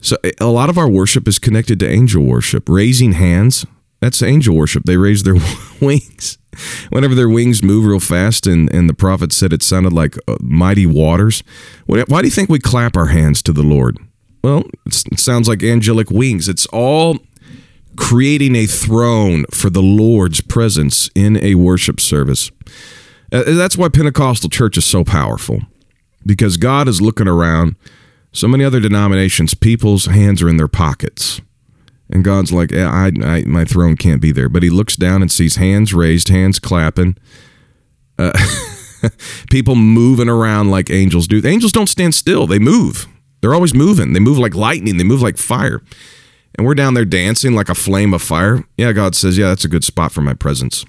So 0.00 0.16
a 0.40 0.46
lot 0.46 0.70
of 0.70 0.78
our 0.78 0.88
worship 0.88 1.26
is 1.26 1.38
connected 1.38 1.80
to 1.80 1.88
angel 1.88 2.22
worship. 2.22 2.68
Raising 2.68 3.12
hands, 3.12 3.66
that's 4.00 4.22
angel 4.22 4.54
worship. 4.54 4.84
They 4.84 4.96
raise 4.96 5.24
their 5.24 5.36
wings. 5.80 6.38
Whenever 6.90 7.14
their 7.14 7.28
wings 7.28 7.62
move 7.62 7.84
real 7.84 8.00
fast, 8.00 8.46
and, 8.46 8.72
and 8.72 8.88
the 8.88 8.94
prophet 8.94 9.32
said 9.32 9.52
it 9.52 9.62
sounded 9.62 9.92
like 9.92 10.16
uh, 10.26 10.36
mighty 10.40 10.86
waters. 10.86 11.42
Why 11.86 12.04
do 12.04 12.24
you 12.24 12.30
think 12.30 12.48
we 12.48 12.58
clap 12.58 12.96
our 12.96 13.06
hands 13.06 13.42
to 13.42 13.52
the 13.52 13.62
Lord? 13.62 13.98
Well, 14.42 14.64
it 14.86 15.18
sounds 15.18 15.48
like 15.48 15.62
angelic 15.62 16.10
wings. 16.10 16.48
It's 16.48 16.66
all 16.66 17.18
creating 17.98 18.54
a 18.54 18.64
throne 18.64 19.44
for 19.50 19.68
the 19.68 19.82
Lord's 19.82 20.40
presence 20.40 21.10
in 21.16 21.36
a 21.44 21.56
worship 21.56 21.98
service. 22.00 22.50
Uh, 23.32 23.42
that's 23.44 23.76
why 23.76 23.88
Pentecostal 23.88 24.48
church 24.48 24.78
is 24.78 24.84
so 24.86 25.04
powerful 25.04 25.60
because 26.24 26.56
God 26.56 26.86
is 26.86 27.02
looking 27.02 27.26
around. 27.26 27.74
So 28.30 28.46
many 28.46 28.64
other 28.64 28.78
denominations, 28.78 29.54
people's 29.54 30.06
hands 30.06 30.40
are 30.42 30.48
in 30.48 30.58
their 30.58 30.68
pockets. 30.68 31.40
And 32.08 32.24
God's 32.24 32.52
like, 32.52 32.72
I, 32.72 33.10
I, 33.20 33.44
my 33.46 33.64
throne 33.64 33.96
can't 33.96 34.22
be 34.22 34.30
there. 34.30 34.48
But 34.48 34.62
he 34.62 34.70
looks 34.70 34.94
down 34.94 35.20
and 35.20 35.30
sees 35.30 35.56
hands 35.56 35.92
raised, 35.92 36.28
hands 36.28 36.60
clapping, 36.60 37.16
uh, 38.16 38.32
people 39.50 39.74
moving 39.74 40.28
around 40.28 40.70
like 40.70 40.88
angels 40.88 41.26
do. 41.26 41.40
The 41.40 41.48
angels 41.48 41.72
don't 41.72 41.88
stand 41.88 42.14
still, 42.14 42.46
they 42.46 42.60
move. 42.60 43.08
They're 43.40 43.54
always 43.54 43.74
moving. 43.74 44.12
They 44.12 44.20
move 44.20 44.38
like 44.38 44.54
lightning, 44.54 44.98
they 44.98 45.04
move 45.04 45.20
like 45.20 45.36
fire 45.36 45.82
and 46.58 46.66
we're 46.66 46.74
down 46.74 46.94
there 46.94 47.04
dancing 47.04 47.54
like 47.54 47.68
a 47.68 47.74
flame 47.74 48.12
of 48.12 48.20
fire, 48.20 48.64
yeah, 48.76 48.92
God 48.92 49.14
says, 49.14 49.38
yeah, 49.38 49.48
that's 49.48 49.64
a 49.64 49.68
good 49.68 49.84
spot 49.84 50.12
for 50.12 50.20
my 50.20 50.34
presence. 50.34 50.84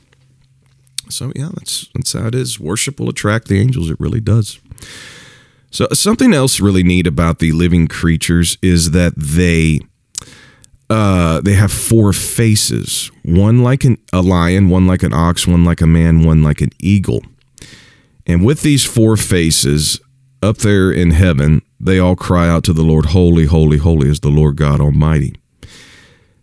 So 1.09 1.31
yeah, 1.35 1.49
that's 1.53 1.87
that's 1.93 2.13
how 2.13 2.27
it 2.27 2.35
is. 2.35 2.59
Worship 2.59 2.99
will 2.99 3.09
attract 3.09 3.47
the 3.47 3.59
angels. 3.59 3.89
It 3.89 3.99
really 3.99 4.19
does. 4.19 4.59
So 5.71 5.87
something 5.93 6.33
else 6.33 6.59
really 6.59 6.83
neat 6.83 7.07
about 7.07 7.39
the 7.39 7.51
living 7.51 7.87
creatures 7.87 8.57
is 8.61 8.91
that 8.91 9.13
they 9.15 9.79
uh, 10.89 11.41
they 11.41 11.53
have 11.53 11.71
four 11.71 12.13
faces 12.13 13.11
one 13.23 13.63
like 13.63 13.83
an, 13.83 13.97
a 14.11 14.21
lion, 14.21 14.69
one 14.69 14.87
like 14.87 15.03
an 15.03 15.13
ox, 15.13 15.47
one 15.47 15.63
like 15.63 15.81
a 15.81 15.87
man, 15.87 16.25
one 16.25 16.43
like 16.43 16.61
an 16.61 16.71
eagle. 16.79 17.21
And 18.25 18.43
with 18.43 18.61
these 18.61 18.83
four 18.83 19.17
faces 19.17 19.99
up 20.41 20.57
there 20.57 20.91
in 20.91 21.11
heaven, 21.11 21.61
they 21.79 21.99
all 21.99 22.15
cry 22.15 22.47
out 22.47 22.63
to 22.65 22.73
the 22.73 22.83
Lord, 22.83 23.07
Holy, 23.07 23.45
holy, 23.45 23.77
holy 23.77 24.09
is 24.09 24.19
the 24.19 24.29
Lord 24.29 24.55
God 24.55 24.79
Almighty. 24.79 25.38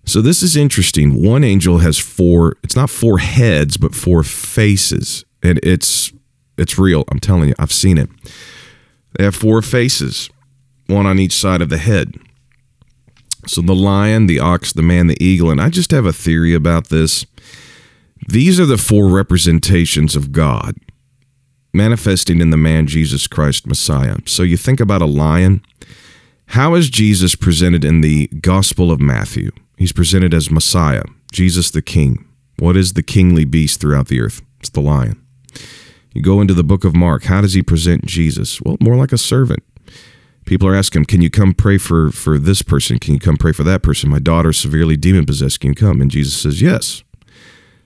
So 0.06 0.22
this 0.22 0.42
is 0.42 0.56
interesting. 0.56 1.22
One 1.22 1.42
angel 1.42 1.78
has 1.78 1.98
four, 1.98 2.56
it's 2.62 2.76
not 2.76 2.90
four 2.90 3.18
heads, 3.18 3.76
but 3.76 3.94
four 3.94 4.22
faces. 4.22 5.24
And 5.42 5.58
it's 5.62 6.12
it's 6.56 6.78
real. 6.78 7.04
I'm 7.10 7.20
telling 7.20 7.48
you, 7.50 7.54
I've 7.58 7.72
seen 7.72 7.98
it. 7.98 8.08
They 9.18 9.24
have 9.24 9.34
four 9.34 9.60
faces, 9.62 10.30
one 10.86 11.06
on 11.06 11.18
each 11.18 11.34
side 11.34 11.60
of 11.60 11.68
the 11.68 11.78
head. 11.78 12.14
So 13.46 13.60
the 13.60 13.74
lion, 13.74 14.26
the 14.26 14.40
ox, 14.40 14.72
the 14.72 14.82
man, 14.82 15.06
the 15.06 15.22
eagle, 15.22 15.50
and 15.50 15.60
I 15.60 15.68
just 15.68 15.90
have 15.90 16.06
a 16.06 16.12
theory 16.12 16.54
about 16.54 16.88
this. 16.88 17.26
These 18.28 18.58
are 18.58 18.66
the 18.66 18.78
four 18.78 19.08
representations 19.08 20.16
of 20.16 20.32
God 20.32 20.76
manifesting 21.72 22.40
in 22.40 22.50
the 22.50 22.56
man 22.56 22.86
Jesus 22.86 23.26
Christ 23.26 23.66
Messiah. 23.66 24.16
So 24.24 24.42
you 24.42 24.56
think 24.56 24.80
about 24.80 25.02
a 25.02 25.06
lion. 25.06 25.62
How 26.46 26.74
is 26.74 26.88
Jesus 26.88 27.34
presented 27.34 27.84
in 27.84 28.00
the 28.00 28.28
Gospel 28.40 28.90
of 28.90 29.00
Matthew? 29.00 29.50
He's 29.76 29.92
presented 29.92 30.32
as 30.32 30.50
Messiah, 30.50 31.04
Jesus 31.32 31.70
the 31.70 31.82
King. 31.82 32.24
What 32.58 32.76
is 32.76 32.94
the 32.94 33.02
kingly 33.02 33.44
beast 33.44 33.80
throughout 33.80 34.08
the 34.08 34.20
earth? 34.20 34.42
It's 34.60 34.70
the 34.70 34.80
lion. 34.80 35.22
You 36.14 36.22
go 36.22 36.40
into 36.40 36.54
the 36.54 36.64
book 36.64 36.84
of 36.84 36.94
Mark. 36.94 37.24
How 37.24 37.42
does 37.42 37.52
he 37.52 37.62
present 37.62 38.06
Jesus? 38.06 38.60
Well, 38.62 38.78
more 38.80 38.96
like 38.96 39.12
a 39.12 39.18
servant. 39.18 39.62
People 40.46 40.66
are 40.68 40.74
asking 40.74 41.02
him, 41.02 41.06
Can 41.06 41.20
you 41.20 41.28
come 41.28 41.52
pray 41.52 41.76
for, 41.76 42.10
for 42.10 42.38
this 42.38 42.62
person? 42.62 42.98
Can 42.98 43.12
you 43.12 43.20
come 43.20 43.36
pray 43.36 43.52
for 43.52 43.64
that 43.64 43.82
person? 43.82 44.08
My 44.08 44.18
daughter 44.18 44.50
is 44.50 44.58
severely 44.58 44.96
demon 44.96 45.26
possessed. 45.26 45.60
Can 45.60 45.70
you 45.70 45.74
come? 45.74 46.00
And 46.00 46.10
Jesus 46.10 46.34
says, 46.34 46.62
Yes. 46.62 47.02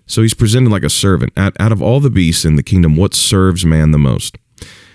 So 0.06 0.22
he's 0.22 0.34
presented 0.34 0.70
like 0.70 0.84
a 0.84 0.90
servant. 0.90 1.32
Out, 1.36 1.56
out 1.58 1.72
of 1.72 1.82
all 1.82 1.98
the 1.98 2.10
beasts 2.10 2.44
in 2.44 2.56
the 2.56 2.62
kingdom, 2.62 2.96
what 2.96 3.14
serves 3.14 3.64
man 3.64 3.90
the 3.90 3.98
most? 3.98 4.38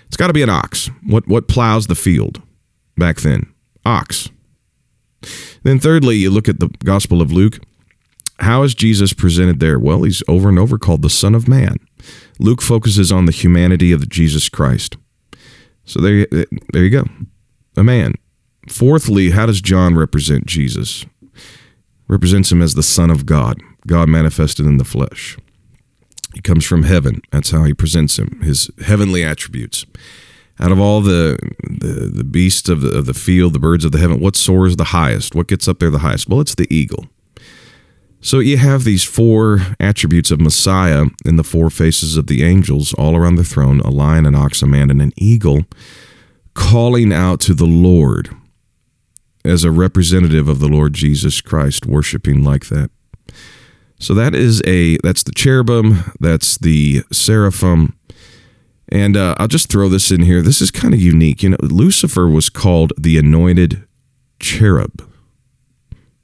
It's 0.06 0.16
got 0.16 0.28
to 0.28 0.32
be 0.32 0.42
an 0.42 0.50
ox. 0.50 0.90
What, 1.06 1.26
what 1.26 1.48
plows 1.48 1.88
the 1.88 1.94
field 1.94 2.40
back 2.96 3.20
then? 3.20 3.52
Ox. 3.84 4.30
Then, 5.66 5.80
thirdly, 5.80 6.14
you 6.14 6.30
look 6.30 6.48
at 6.48 6.60
the 6.60 6.68
Gospel 6.84 7.20
of 7.20 7.32
Luke. 7.32 7.58
How 8.38 8.62
is 8.62 8.72
Jesus 8.72 9.12
presented 9.12 9.58
there? 9.58 9.80
Well, 9.80 10.04
he's 10.04 10.22
over 10.28 10.48
and 10.48 10.60
over 10.60 10.78
called 10.78 11.02
the 11.02 11.10
Son 11.10 11.34
of 11.34 11.48
Man. 11.48 11.78
Luke 12.38 12.62
focuses 12.62 13.10
on 13.10 13.26
the 13.26 13.32
humanity 13.32 13.90
of 13.90 14.08
Jesus 14.08 14.48
Christ. 14.48 14.96
So 15.84 16.00
there, 16.00 16.24
there 16.72 16.84
you 16.84 16.90
go 16.90 17.04
a 17.76 17.82
man. 17.82 18.14
Fourthly, 18.68 19.30
how 19.30 19.46
does 19.46 19.60
John 19.60 19.96
represent 19.96 20.46
Jesus? 20.46 21.04
Represents 22.06 22.52
him 22.52 22.62
as 22.62 22.74
the 22.74 22.82
Son 22.84 23.10
of 23.10 23.26
God, 23.26 23.60
God 23.88 24.08
manifested 24.08 24.66
in 24.66 24.76
the 24.76 24.84
flesh. 24.84 25.36
He 26.32 26.40
comes 26.40 26.64
from 26.64 26.84
heaven. 26.84 27.22
That's 27.32 27.50
how 27.50 27.64
he 27.64 27.74
presents 27.74 28.20
him, 28.20 28.40
his 28.40 28.70
heavenly 28.84 29.24
attributes. 29.24 29.84
Out 30.58 30.72
of 30.72 30.80
all 30.80 31.00
the 31.00 31.38
the, 31.62 32.10
the 32.12 32.24
beasts 32.24 32.68
of 32.68 32.80
the, 32.80 32.96
of 32.96 33.06
the 33.06 33.14
field, 33.14 33.52
the 33.52 33.58
birds 33.58 33.84
of 33.84 33.92
the 33.92 33.98
heaven, 33.98 34.20
what 34.20 34.36
soars 34.36 34.76
the 34.76 34.84
highest? 34.84 35.34
What 35.34 35.48
gets 35.48 35.68
up 35.68 35.78
there 35.78 35.90
the 35.90 35.98
highest? 35.98 36.28
Well, 36.28 36.40
it's 36.40 36.54
the 36.54 36.72
eagle. 36.74 37.06
So 38.20 38.40
you 38.40 38.56
have 38.56 38.84
these 38.84 39.04
four 39.04 39.60
attributes 39.78 40.30
of 40.30 40.40
Messiah 40.40 41.04
in 41.24 41.36
the 41.36 41.44
four 41.44 41.70
faces 41.70 42.16
of 42.16 42.26
the 42.26 42.42
angels 42.42 42.92
all 42.94 43.14
around 43.14 43.36
the 43.36 43.44
throne 43.44 43.80
a 43.80 43.90
lion, 43.90 44.26
an 44.26 44.34
ox, 44.34 44.62
a 44.62 44.66
man, 44.66 44.90
and 44.90 45.00
an 45.00 45.12
eagle 45.16 45.64
calling 46.54 47.12
out 47.12 47.38
to 47.40 47.54
the 47.54 47.66
Lord 47.66 48.34
as 49.44 49.62
a 49.62 49.70
representative 49.70 50.48
of 50.48 50.58
the 50.58 50.68
Lord 50.68 50.92
Jesus 50.94 51.40
Christ, 51.40 51.86
worshiping 51.86 52.42
like 52.42 52.66
that. 52.66 52.90
So 54.00 54.12
that 54.14 54.34
is 54.34 54.60
a 54.66 54.98
that's 54.98 55.22
the 55.22 55.32
cherubim, 55.32 56.02
that's 56.18 56.58
the 56.58 57.04
seraphim, 57.12 57.96
and 58.90 59.16
uh, 59.16 59.34
I'll 59.38 59.48
just 59.48 59.70
throw 59.70 59.88
this 59.88 60.10
in 60.10 60.22
here. 60.22 60.42
This 60.42 60.60
is 60.60 60.70
kind 60.70 60.94
of 60.94 61.00
unique. 61.00 61.42
You 61.42 61.50
know, 61.50 61.56
Lucifer 61.60 62.28
was 62.28 62.48
called 62.48 62.92
the 62.96 63.18
anointed 63.18 63.86
cherub. 64.38 65.02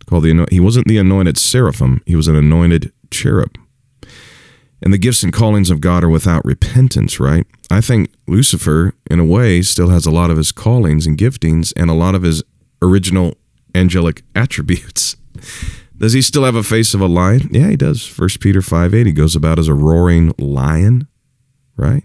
Called 0.07 0.25
the 0.25 0.47
he 0.51 0.61
wasn't 0.61 0.87
the 0.87 0.99
anointed 0.99 1.39
seraphim. 1.39 2.03
He 2.07 2.17
was 2.17 2.29
an 2.29 2.37
anointed 2.37 2.93
cherub. 3.11 3.57
And 4.83 4.93
the 4.93 4.99
gifts 4.99 5.23
and 5.23 5.33
callings 5.33 5.71
of 5.71 5.81
God 5.81 6.03
are 6.03 6.09
without 6.09 6.45
repentance, 6.45 7.21
right? 7.21 7.47
I 7.71 7.81
think 7.81 8.13
Lucifer, 8.27 8.95
in 9.09 9.21
a 9.21 9.25
way, 9.25 9.63
still 9.63 9.91
has 9.91 10.07
a 10.07 10.11
lot 10.11 10.31
of 10.31 10.37
his 10.37 10.51
callings 10.51 11.07
and 11.07 11.17
giftings 11.17 11.73
and 11.77 11.89
a 11.89 11.95
lot 11.95 12.17
of 12.17 12.23
his 12.23 12.43
original 12.83 13.35
angelic 13.75 14.23
attributes. 14.35 15.17
Does 15.97 16.15
he 16.15 16.23
still 16.23 16.45
have 16.45 16.57
a 16.57 16.65
face 16.65 16.95
of 16.95 17.01
a 17.01 17.07
lion? 17.07 17.49
Yeah, 17.53 17.69
he 17.69 17.77
does. 17.77 18.05
First 18.05 18.41
Peter 18.41 18.61
5 18.61 18.93
8, 18.93 19.07
he 19.07 19.13
goes 19.13 19.37
about 19.37 19.61
as 19.61 19.69
a 19.69 19.75
roaring 19.75 20.35
lion, 20.37 21.07
right? 21.77 22.03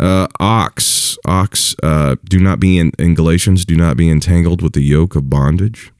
Uh, 0.00 0.26
ox, 0.40 1.18
ox, 1.26 1.76
uh, 1.82 2.16
do 2.24 2.40
not 2.40 2.58
be 2.58 2.78
in, 2.78 2.90
in 2.98 3.14
Galatians, 3.14 3.66
do 3.66 3.76
not 3.76 3.98
be 3.98 4.08
entangled 4.08 4.62
with 4.62 4.72
the 4.72 4.80
yoke 4.80 5.14
of 5.14 5.28
bondage. 5.28 5.92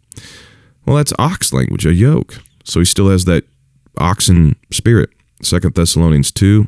Well, 0.86 0.96
that's 0.96 1.12
ox 1.18 1.52
language, 1.52 1.84
a 1.84 1.92
yoke. 1.92 2.38
So 2.64 2.80
he 2.80 2.86
still 2.86 3.10
has 3.10 3.26
that 3.26 3.44
oxen 3.98 4.56
spirit. 4.72 5.10
Second 5.42 5.74
Thessalonians 5.74 6.32
2, 6.32 6.66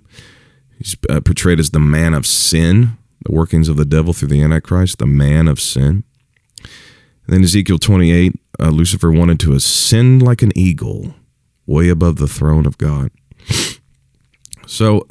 he's 0.76 0.96
uh, 1.08 1.20
portrayed 1.20 1.58
as 1.58 1.70
the 1.70 1.80
man 1.80 2.12
of 2.12 2.26
sin, 2.26 2.98
the 3.24 3.32
workings 3.32 3.68
of 3.68 3.76
the 3.78 3.84
devil 3.86 4.12
through 4.12 4.28
the 4.28 4.42
Antichrist, 4.42 4.98
the 4.98 5.06
man 5.06 5.48
of 5.48 5.58
sin. 5.58 6.04
And 6.58 7.36
then 7.36 7.42
Ezekiel 7.44 7.78
28, 7.78 8.34
uh, 8.60 8.68
Lucifer 8.68 9.10
wanted 9.10 9.40
to 9.40 9.54
ascend 9.54 10.22
like 10.22 10.42
an 10.42 10.52
eagle, 10.54 11.14
way 11.66 11.88
above 11.88 12.16
the 12.16 12.28
throne 12.28 12.66
of 12.66 12.76
God. 12.76 13.10
So, 14.64 15.06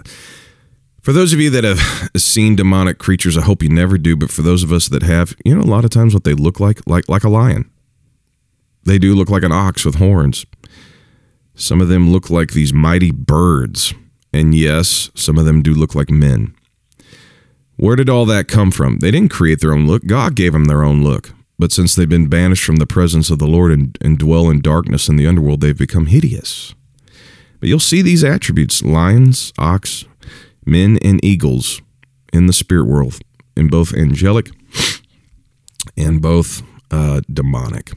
for 1.01 1.13
those 1.13 1.33
of 1.33 1.39
you 1.39 1.49
that 1.49 1.63
have 1.63 2.11
seen 2.21 2.55
demonic 2.55 2.97
creatures, 2.97 3.37
I 3.37 3.41
hope 3.41 3.63
you 3.63 3.69
never 3.69 3.97
do, 3.97 4.15
but 4.15 4.31
for 4.31 4.41
those 4.41 4.63
of 4.63 4.71
us 4.71 4.87
that 4.89 5.03
have, 5.03 5.35
you 5.43 5.55
know, 5.55 5.61
a 5.61 5.63
lot 5.63 5.83
of 5.83 5.91
times 5.91 6.13
what 6.13 6.23
they 6.23 6.33
look 6.33 6.59
like, 6.59 6.85
like 6.87 7.09
like 7.09 7.23
a 7.23 7.29
lion. 7.29 7.69
They 8.83 8.97
do 8.97 9.13
look 9.13 9.29
like 9.29 9.43
an 9.43 9.51
ox 9.51 9.85
with 9.85 9.95
horns. 9.95 10.45
Some 11.53 11.81
of 11.81 11.87
them 11.87 12.11
look 12.11 12.29
like 12.29 12.53
these 12.53 12.73
mighty 12.73 13.11
birds. 13.11 13.93
And 14.33 14.55
yes, 14.55 15.11
some 15.13 15.37
of 15.37 15.45
them 15.45 15.61
do 15.61 15.73
look 15.73 15.93
like 15.93 16.09
men. 16.09 16.55
Where 17.75 17.95
did 17.95 18.09
all 18.09 18.25
that 18.25 18.47
come 18.47 18.71
from? 18.71 18.99
They 18.99 19.11
didn't 19.11 19.31
create 19.31 19.59
their 19.59 19.73
own 19.73 19.87
look. 19.87 20.05
God 20.05 20.35
gave 20.35 20.53
them 20.53 20.65
their 20.65 20.83
own 20.83 21.03
look. 21.03 21.31
But 21.59 21.71
since 21.71 21.93
they've 21.95 22.09
been 22.09 22.27
banished 22.27 22.63
from 22.63 22.77
the 22.77 22.87
presence 22.87 23.29
of 23.29 23.39
the 23.39 23.47
Lord 23.47 23.71
and, 23.71 23.97
and 24.01 24.17
dwell 24.17 24.49
in 24.49 24.61
darkness 24.61 25.07
in 25.07 25.15
the 25.15 25.27
underworld, 25.27 25.61
they've 25.61 25.77
become 25.77 26.07
hideous. 26.07 26.73
But 27.59 27.69
you'll 27.69 27.79
see 27.79 28.01
these 28.01 28.23
attributes 28.23 28.81
lions, 28.81 29.53
ox, 29.59 30.05
men, 30.71 30.97
and 31.03 31.23
eagles 31.23 31.81
in 32.33 32.47
the 32.47 32.53
spirit 32.53 32.85
world, 32.85 33.19
in 33.55 33.67
both 33.67 33.93
angelic 33.93 34.49
and 35.97 36.21
both 36.21 36.63
uh, 36.89 37.21
demonic. 37.31 37.91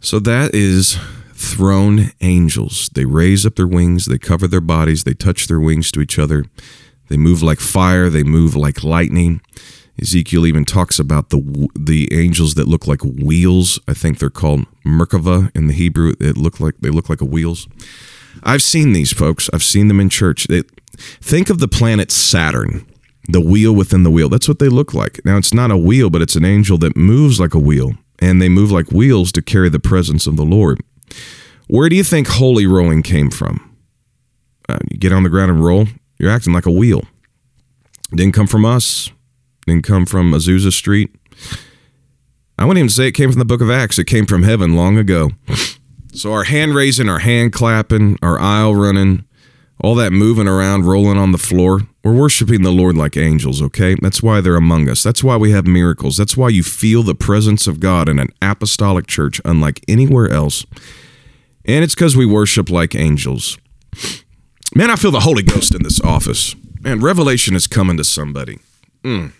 So 0.00 0.20
that 0.20 0.54
is 0.54 0.98
throne 1.34 2.12
angels. 2.20 2.88
They 2.94 3.04
raise 3.04 3.44
up 3.44 3.56
their 3.56 3.66
wings, 3.66 4.06
they 4.06 4.18
cover 4.18 4.46
their 4.46 4.60
bodies, 4.60 5.04
they 5.04 5.14
touch 5.14 5.46
their 5.48 5.60
wings 5.60 5.90
to 5.92 6.00
each 6.00 6.18
other. 6.18 6.44
They 7.08 7.16
move 7.16 7.42
like 7.42 7.60
fire, 7.60 8.08
they 8.08 8.22
move 8.22 8.56
like 8.56 8.82
lightning. 8.82 9.40
Ezekiel 10.00 10.46
even 10.46 10.64
talks 10.64 10.98
about 10.98 11.30
the 11.30 11.68
the 11.74 12.08
angels 12.12 12.54
that 12.54 12.68
look 12.68 12.86
like 12.86 13.02
wheels. 13.02 13.80
I 13.88 13.94
think 13.94 14.18
they're 14.18 14.28
called 14.30 14.66
Merkava 14.84 15.50
in 15.54 15.68
the 15.68 15.72
Hebrew. 15.72 16.14
It 16.20 16.36
look 16.36 16.60
like 16.60 16.74
they 16.80 16.90
look 16.90 17.08
like 17.08 17.22
a 17.22 17.24
wheels. 17.24 17.66
I've 18.42 18.62
seen 18.62 18.92
these 18.92 19.12
folks. 19.12 19.48
I've 19.52 19.62
seen 19.62 19.88
them 19.88 20.00
in 20.00 20.10
church. 20.10 20.46
They, 20.48 20.62
think 20.96 21.50
of 21.50 21.58
the 21.58 21.68
planet 21.68 22.10
Saturn, 22.10 22.86
the 23.28 23.40
wheel 23.40 23.74
within 23.74 24.02
the 24.02 24.10
wheel. 24.10 24.28
That's 24.28 24.48
what 24.48 24.58
they 24.58 24.68
look 24.68 24.94
like. 24.94 25.20
Now 25.24 25.36
it's 25.36 25.54
not 25.54 25.70
a 25.70 25.76
wheel, 25.76 26.10
but 26.10 26.22
it's 26.22 26.36
an 26.36 26.44
angel 26.44 26.78
that 26.78 26.96
moves 26.96 27.40
like 27.40 27.54
a 27.54 27.58
wheel, 27.58 27.94
and 28.18 28.40
they 28.40 28.48
move 28.48 28.70
like 28.70 28.90
wheels 28.90 29.32
to 29.32 29.42
carry 29.42 29.68
the 29.68 29.80
presence 29.80 30.26
of 30.26 30.36
the 30.36 30.44
Lord. 30.44 30.80
Where 31.68 31.88
do 31.88 31.96
you 31.96 32.04
think 32.04 32.28
holy 32.28 32.66
rolling 32.66 33.02
came 33.02 33.30
from? 33.30 33.76
Uh, 34.68 34.78
you 34.90 34.98
get 34.98 35.12
on 35.12 35.22
the 35.22 35.28
ground 35.28 35.50
and 35.50 35.64
roll, 35.64 35.86
you're 36.18 36.30
acting 36.30 36.52
like 36.52 36.66
a 36.66 36.72
wheel. 36.72 37.04
Didn't 38.10 38.34
come 38.34 38.46
from 38.46 38.64
us, 38.64 39.10
didn't 39.66 39.84
come 39.84 40.06
from 40.06 40.32
Azusa 40.32 40.72
Street. 40.72 41.14
I 42.58 42.64
wouldn't 42.64 42.78
even 42.78 42.88
say 42.88 43.08
it 43.08 43.12
came 43.12 43.30
from 43.30 43.38
the 43.38 43.44
book 43.44 43.60
of 43.60 43.70
Acts, 43.70 43.98
it 43.98 44.06
came 44.06 44.26
from 44.26 44.42
heaven 44.44 44.76
long 44.76 44.96
ago. 44.96 45.30
So 46.12 46.32
our 46.32 46.44
hand 46.44 46.74
raising, 46.74 47.10
our 47.10 47.18
hand 47.18 47.52
clapping, 47.52 48.18
our 48.22 48.40
aisle 48.40 48.74
running, 48.74 49.26
all 49.82 49.94
that 49.96 50.12
moving 50.12 50.48
around, 50.48 50.86
rolling 50.86 51.18
on 51.18 51.32
the 51.32 51.38
floor, 51.38 51.82
we're 52.02 52.14
worshiping 52.14 52.62
the 52.62 52.70
Lord 52.70 52.96
like 52.96 53.16
angels, 53.16 53.60
okay? 53.60 53.96
That's 54.00 54.22
why 54.22 54.40
they're 54.40 54.56
among 54.56 54.88
us. 54.88 55.02
That's 55.02 55.22
why 55.22 55.36
we 55.36 55.50
have 55.50 55.66
miracles. 55.66 56.16
That's 56.16 56.36
why 56.36 56.48
you 56.48 56.62
feel 56.62 57.02
the 57.02 57.14
presence 57.14 57.66
of 57.66 57.80
God 57.80 58.08
in 58.08 58.18
an 58.18 58.28
apostolic 58.40 59.06
church 59.06 59.40
unlike 59.44 59.84
anywhere 59.86 60.30
else. 60.30 60.64
And 61.64 61.84
it's 61.84 61.94
because 61.94 62.16
we 62.16 62.24
worship 62.24 62.70
like 62.70 62.94
angels. 62.94 63.58
Man, 64.74 64.90
I 64.90 64.96
feel 64.96 65.10
the 65.10 65.20
Holy 65.20 65.42
Ghost 65.42 65.74
in 65.74 65.82
this 65.82 66.00
office. 66.00 66.54
Man, 66.80 67.00
revelation 67.00 67.54
is 67.54 67.66
coming 67.66 67.96
to 67.96 68.04
somebody. 68.04 68.60
Mm. 69.02 69.32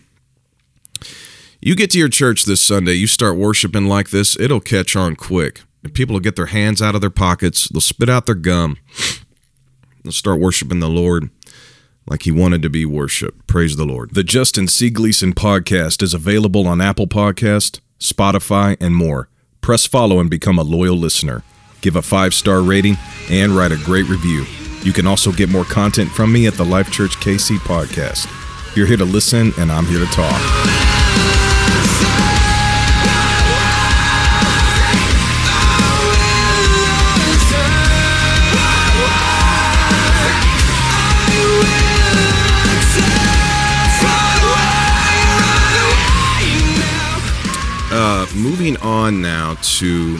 You 1.61 1.75
get 1.75 1.91
to 1.91 1.99
your 1.99 2.09
church 2.09 2.45
this 2.45 2.61
Sunday, 2.61 2.93
you 2.93 3.07
start 3.07 3.37
worshiping 3.37 3.87
like 3.87 4.09
this, 4.09 4.39
it'll 4.39 4.59
catch 4.59 4.95
on 4.95 5.15
quick. 5.15 5.61
And 5.83 5.93
people 5.93 6.13
will 6.13 6.19
get 6.19 6.35
their 6.35 6.47
hands 6.47 6.81
out 6.81 6.95
of 6.95 7.01
their 7.01 7.09
pockets, 7.09 7.67
they'll 7.69 7.81
spit 7.81 8.09
out 8.09 8.25
their 8.25 8.35
gum, 8.35 8.77
start 10.13 10.39
worshiping 10.39 10.79
the 10.79 10.89
Lord 10.89 11.29
like 12.07 12.23
he 12.23 12.31
wanted 12.31 12.61
to 12.61 12.69
be 12.69 12.85
worshiped. 12.85 13.47
Praise 13.47 13.75
the 13.75 13.85
Lord. 13.85 14.13
The 14.13 14.23
Justin 14.23 14.67
C. 14.67 14.89
Gleason 14.89 15.33
podcast 15.33 16.01
is 16.01 16.13
available 16.13 16.67
on 16.67 16.81
Apple 16.81 17.07
Podcast, 17.07 17.79
Spotify, 17.99 18.77
and 18.79 18.95
more. 18.95 19.29
Press 19.61 19.85
follow 19.85 20.19
and 20.19 20.29
become 20.29 20.57
a 20.57 20.63
loyal 20.63 20.95
listener. 20.95 21.43
Give 21.81 21.95
a 21.95 22.01
five 22.01 22.33
star 22.33 22.61
rating 22.61 22.97
and 23.29 23.51
write 23.51 23.71
a 23.71 23.77
great 23.77 24.07
review. 24.07 24.45
You 24.83 24.93
can 24.93 25.07
also 25.07 25.31
get 25.31 25.49
more 25.49 25.65
content 25.65 26.09
from 26.09 26.31
me 26.31 26.47
at 26.47 26.53
the 26.53 26.65
Life 26.65 26.91
Church 26.91 27.17
KC 27.17 27.57
podcast. 27.57 28.25
You're 28.75 28.87
here 28.87 28.97
to 28.97 29.05
listen, 29.05 29.51
and 29.57 29.71
I'm 29.71 29.85
here 29.85 29.99
to 29.99 30.11
talk. 30.11 30.56
Moving 48.37 48.77
on 48.77 49.21
now 49.21 49.55
to 49.61 50.19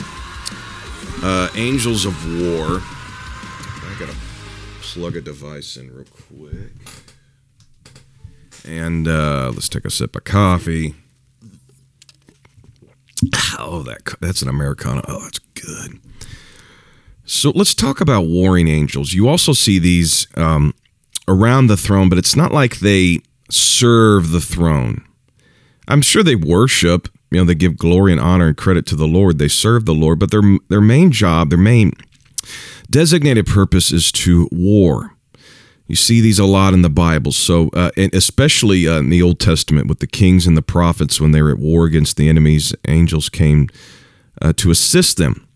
uh, 1.22 1.48
Angels 1.54 2.04
of 2.04 2.14
War. 2.42 2.80
I 2.80 3.96
gotta 3.98 4.16
plug 4.82 5.16
a 5.16 5.20
device 5.20 5.76
in 5.76 5.94
real 5.94 6.04
quick. 6.04 6.72
And 8.64 9.08
uh, 9.08 9.52
let's 9.54 9.68
take 9.68 9.84
a 9.84 9.90
sip 9.90 10.16
of 10.16 10.24
coffee. 10.24 10.94
Oh, 13.58 13.82
that 13.84 14.00
that's 14.20 14.42
an 14.42 14.48
Americano. 14.48 15.02
Oh, 15.08 15.22
that's 15.22 15.38
good. 15.38 16.00
So 17.24 17.50
let's 17.54 17.74
talk 17.74 18.00
about 18.00 18.22
warring 18.22 18.68
angels. 18.68 19.12
You 19.12 19.28
also 19.28 19.52
see 19.52 19.78
these 19.78 20.26
um, 20.36 20.74
around 21.26 21.66
the 21.66 21.76
throne, 21.76 22.08
but 22.08 22.18
it's 22.18 22.36
not 22.36 22.52
like 22.52 22.78
they 22.78 23.20
serve 23.50 24.30
the 24.30 24.40
throne. 24.40 25.04
I'm 25.86 26.02
sure 26.02 26.22
they 26.22 26.36
worship. 26.36 27.08
You 27.30 27.38
know, 27.38 27.44
they 27.44 27.54
give 27.54 27.76
glory 27.76 28.12
and 28.12 28.20
honor 28.20 28.48
and 28.48 28.56
credit 28.56 28.86
to 28.86 28.96
the 28.96 29.06
Lord. 29.06 29.38
They 29.38 29.48
serve 29.48 29.84
the 29.84 29.94
Lord, 29.94 30.18
but 30.18 30.30
their 30.30 30.42
their 30.68 30.80
main 30.80 31.12
job, 31.12 31.50
their 31.50 31.58
main 31.58 31.92
designated 32.90 33.46
purpose 33.46 33.92
is 33.92 34.10
to 34.12 34.48
war. 34.50 35.14
You 35.86 35.96
see 35.96 36.20
these 36.20 36.38
a 36.38 36.44
lot 36.44 36.74
in 36.74 36.82
the 36.82 36.90
Bible. 36.90 37.32
So, 37.32 37.70
uh, 37.72 37.90
especially 38.12 38.86
uh, 38.86 38.98
in 38.98 39.08
the 39.08 39.22
Old 39.22 39.40
Testament 39.40 39.88
with 39.88 40.00
the 40.00 40.06
kings 40.06 40.46
and 40.46 40.56
the 40.56 40.62
prophets 40.62 41.18
when 41.18 41.32
they 41.32 41.40
were 41.40 41.50
at 41.50 41.58
war 41.58 41.86
against 41.86 42.18
the 42.18 42.28
enemies, 42.28 42.74
angels 42.86 43.30
came 43.30 43.68
uh, 44.42 44.52
to 44.56 44.70
assist 44.70 45.16
them. 45.16 45.48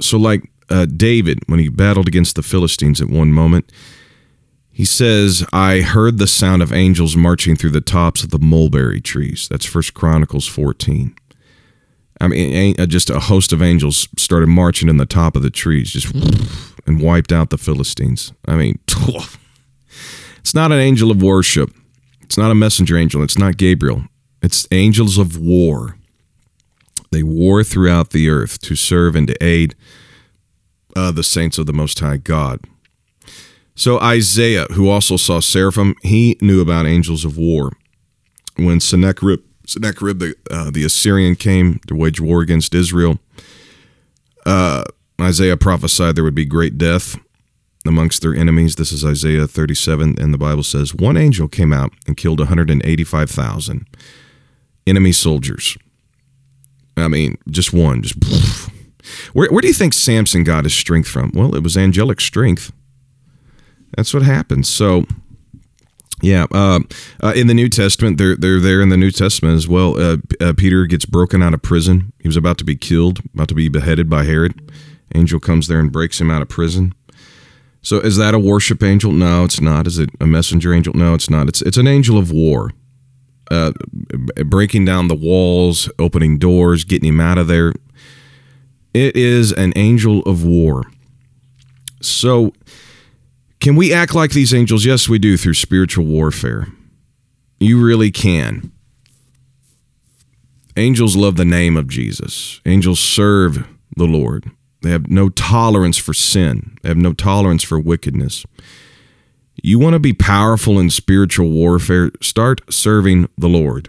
So, 0.00 0.16
like 0.16 0.48
uh, 0.70 0.86
David, 0.86 1.40
when 1.46 1.58
he 1.58 1.68
battled 1.68 2.06
against 2.06 2.36
the 2.36 2.42
Philistines 2.42 3.00
at 3.00 3.08
one 3.08 3.32
moment, 3.32 3.70
he 4.74 4.84
says, 4.84 5.46
I 5.52 5.82
heard 5.82 6.18
the 6.18 6.26
sound 6.26 6.60
of 6.60 6.72
angels 6.72 7.14
marching 7.14 7.54
through 7.54 7.70
the 7.70 7.80
tops 7.80 8.24
of 8.24 8.30
the 8.30 8.40
mulberry 8.40 9.00
trees. 9.00 9.46
That's 9.48 9.64
First 9.64 9.94
Chronicles 9.94 10.48
14. 10.48 11.14
I 12.20 12.26
mean, 12.26 12.74
just 12.88 13.08
a 13.08 13.20
host 13.20 13.52
of 13.52 13.62
angels 13.62 14.08
started 14.18 14.48
marching 14.48 14.88
in 14.88 14.96
the 14.96 15.06
top 15.06 15.36
of 15.36 15.42
the 15.42 15.50
trees, 15.50 15.92
just 15.92 16.12
and 16.86 17.00
wiped 17.00 17.30
out 17.30 17.50
the 17.50 17.56
Philistines. 17.56 18.32
I 18.48 18.56
mean, 18.56 18.80
it's 20.38 20.54
not 20.56 20.72
an 20.72 20.80
angel 20.80 21.12
of 21.12 21.22
worship. 21.22 21.70
It's 22.22 22.36
not 22.36 22.50
a 22.50 22.56
messenger 22.56 22.98
angel. 22.98 23.22
It's 23.22 23.38
not 23.38 23.56
Gabriel. 23.56 24.02
It's 24.42 24.66
angels 24.72 25.18
of 25.18 25.38
war. 25.38 25.98
They 27.12 27.22
war 27.22 27.62
throughout 27.62 28.10
the 28.10 28.28
earth 28.28 28.60
to 28.62 28.74
serve 28.74 29.14
and 29.14 29.28
to 29.28 29.40
aid 29.40 29.76
uh, 30.96 31.12
the 31.12 31.22
saints 31.22 31.58
of 31.58 31.66
the 31.66 31.72
Most 31.72 32.00
High 32.00 32.16
God. 32.16 32.58
So 33.76 33.98
Isaiah, 34.00 34.66
who 34.72 34.88
also 34.88 35.16
saw 35.16 35.40
seraphim, 35.40 35.94
he 36.02 36.38
knew 36.40 36.60
about 36.60 36.86
angels 36.86 37.24
of 37.24 37.36
war. 37.36 37.72
When 38.56 38.78
Sennacherib, 38.78 39.40
Sennacherib 39.66 40.20
the, 40.20 40.34
uh, 40.50 40.70
the 40.70 40.84
Assyrian, 40.84 41.34
came 41.34 41.80
to 41.88 41.94
wage 41.96 42.20
war 42.20 42.40
against 42.40 42.74
Israel, 42.74 43.18
uh, 44.46 44.84
Isaiah 45.20 45.56
prophesied 45.56 46.16
there 46.16 46.24
would 46.24 46.34
be 46.34 46.44
great 46.44 46.78
death 46.78 47.16
amongst 47.86 48.22
their 48.22 48.34
enemies. 48.34 48.76
This 48.76 48.92
is 48.92 49.04
Isaiah 49.04 49.46
37, 49.46 50.20
and 50.20 50.32
the 50.32 50.38
Bible 50.38 50.62
says, 50.62 50.94
One 50.94 51.16
angel 51.16 51.48
came 51.48 51.72
out 51.72 51.92
and 52.06 52.16
killed 52.16 52.38
185,000 52.38 53.86
enemy 54.86 55.12
soldiers. 55.12 55.76
I 56.96 57.08
mean, 57.08 57.38
just 57.50 57.72
one, 57.72 58.02
just. 58.02 58.16
Where, 59.34 59.50
where 59.50 59.60
do 59.60 59.68
you 59.68 59.74
think 59.74 59.92
Samson 59.92 60.44
got 60.44 60.64
his 60.64 60.72
strength 60.72 61.08
from? 61.08 61.30
Well, 61.34 61.54
it 61.54 61.62
was 61.62 61.76
angelic 61.76 62.22
strength. 62.22 62.72
That's 63.96 64.12
what 64.12 64.22
happens. 64.22 64.68
So, 64.68 65.04
yeah, 66.22 66.46
uh, 66.52 66.80
uh, 67.22 67.32
in 67.36 67.46
the 67.46 67.54
New 67.54 67.68
Testament, 67.68 68.18
they're 68.18 68.36
they're 68.36 68.60
there 68.60 68.80
in 68.80 68.88
the 68.88 68.96
New 68.96 69.10
Testament 69.10 69.56
as 69.56 69.68
well. 69.68 70.00
Uh, 70.00 70.16
uh, 70.40 70.52
Peter 70.56 70.86
gets 70.86 71.04
broken 71.04 71.42
out 71.42 71.54
of 71.54 71.62
prison. 71.62 72.12
He 72.20 72.28
was 72.28 72.36
about 72.36 72.58
to 72.58 72.64
be 72.64 72.76
killed, 72.76 73.20
about 73.34 73.48
to 73.48 73.54
be 73.54 73.68
beheaded 73.68 74.08
by 74.08 74.24
Herod. 74.24 74.72
Angel 75.14 75.38
comes 75.38 75.68
there 75.68 75.78
and 75.80 75.92
breaks 75.92 76.20
him 76.20 76.30
out 76.30 76.42
of 76.42 76.48
prison. 76.48 76.94
So, 77.82 77.98
is 77.98 78.16
that 78.16 78.34
a 78.34 78.38
worship 78.38 78.82
angel? 78.82 79.12
No, 79.12 79.44
it's 79.44 79.60
not. 79.60 79.86
Is 79.86 79.98
it 79.98 80.10
a 80.20 80.26
messenger 80.26 80.72
angel? 80.72 80.94
No, 80.94 81.14
it's 81.14 81.28
not. 81.28 81.48
It's 81.48 81.62
it's 81.62 81.76
an 81.76 81.86
angel 81.86 82.18
of 82.18 82.32
war, 82.32 82.70
uh, 83.50 83.72
breaking 84.46 84.86
down 84.86 85.08
the 85.08 85.14
walls, 85.14 85.90
opening 85.98 86.38
doors, 86.38 86.84
getting 86.84 87.10
him 87.10 87.20
out 87.20 87.38
of 87.38 87.46
there. 87.46 87.74
It 88.94 89.16
is 89.16 89.52
an 89.52 89.72
angel 89.76 90.22
of 90.22 90.44
war. 90.44 90.84
So 92.00 92.52
can 93.60 93.76
we 93.76 93.92
act 93.92 94.14
like 94.14 94.32
these 94.32 94.52
angels? 94.52 94.84
Yes, 94.84 95.08
we 95.08 95.18
do 95.18 95.36
through 95.36 95.54
spiritual 95.54 96.04
warfare. 96.04 96.68
You 97.60 97.84
really 97.84 98.10
can. 98.10 98.72
Angels 100.76 101.16
love 101.16 101.36
the 101.36 101.44
name 101.44 101.76
of 101.76 101.88
Jesus. 101.88 102.60
Angels 102.66 103.00
serve 103.00 103.66
the 103.96 104.06
Lord. 104.06 104.50
They 104.82 104.90
have 104.90 105.08
no 105.08 105.30
tolerance 105.30 105.96
for 105.96 106.12
sin, 106.12 106.76
they 106.82 106.88
have 106.88 106.98
no 106.98 107.12
tolerance 107.12 107.62
for 107.62 107.80
wickedness. 107.80 108.44
You 109.62 109.78
want 109.78 109.94
to 109.94 110.00
be 110.00 110.12
powerful 110.12 110.78
in 110.78 110.90
spiritual 110.90 111.48
warfare? 111.48 112.10
Start 112.20 112.60
serving 112.72 113.28
the 113.38 113.48
Lord. 113.48 113.88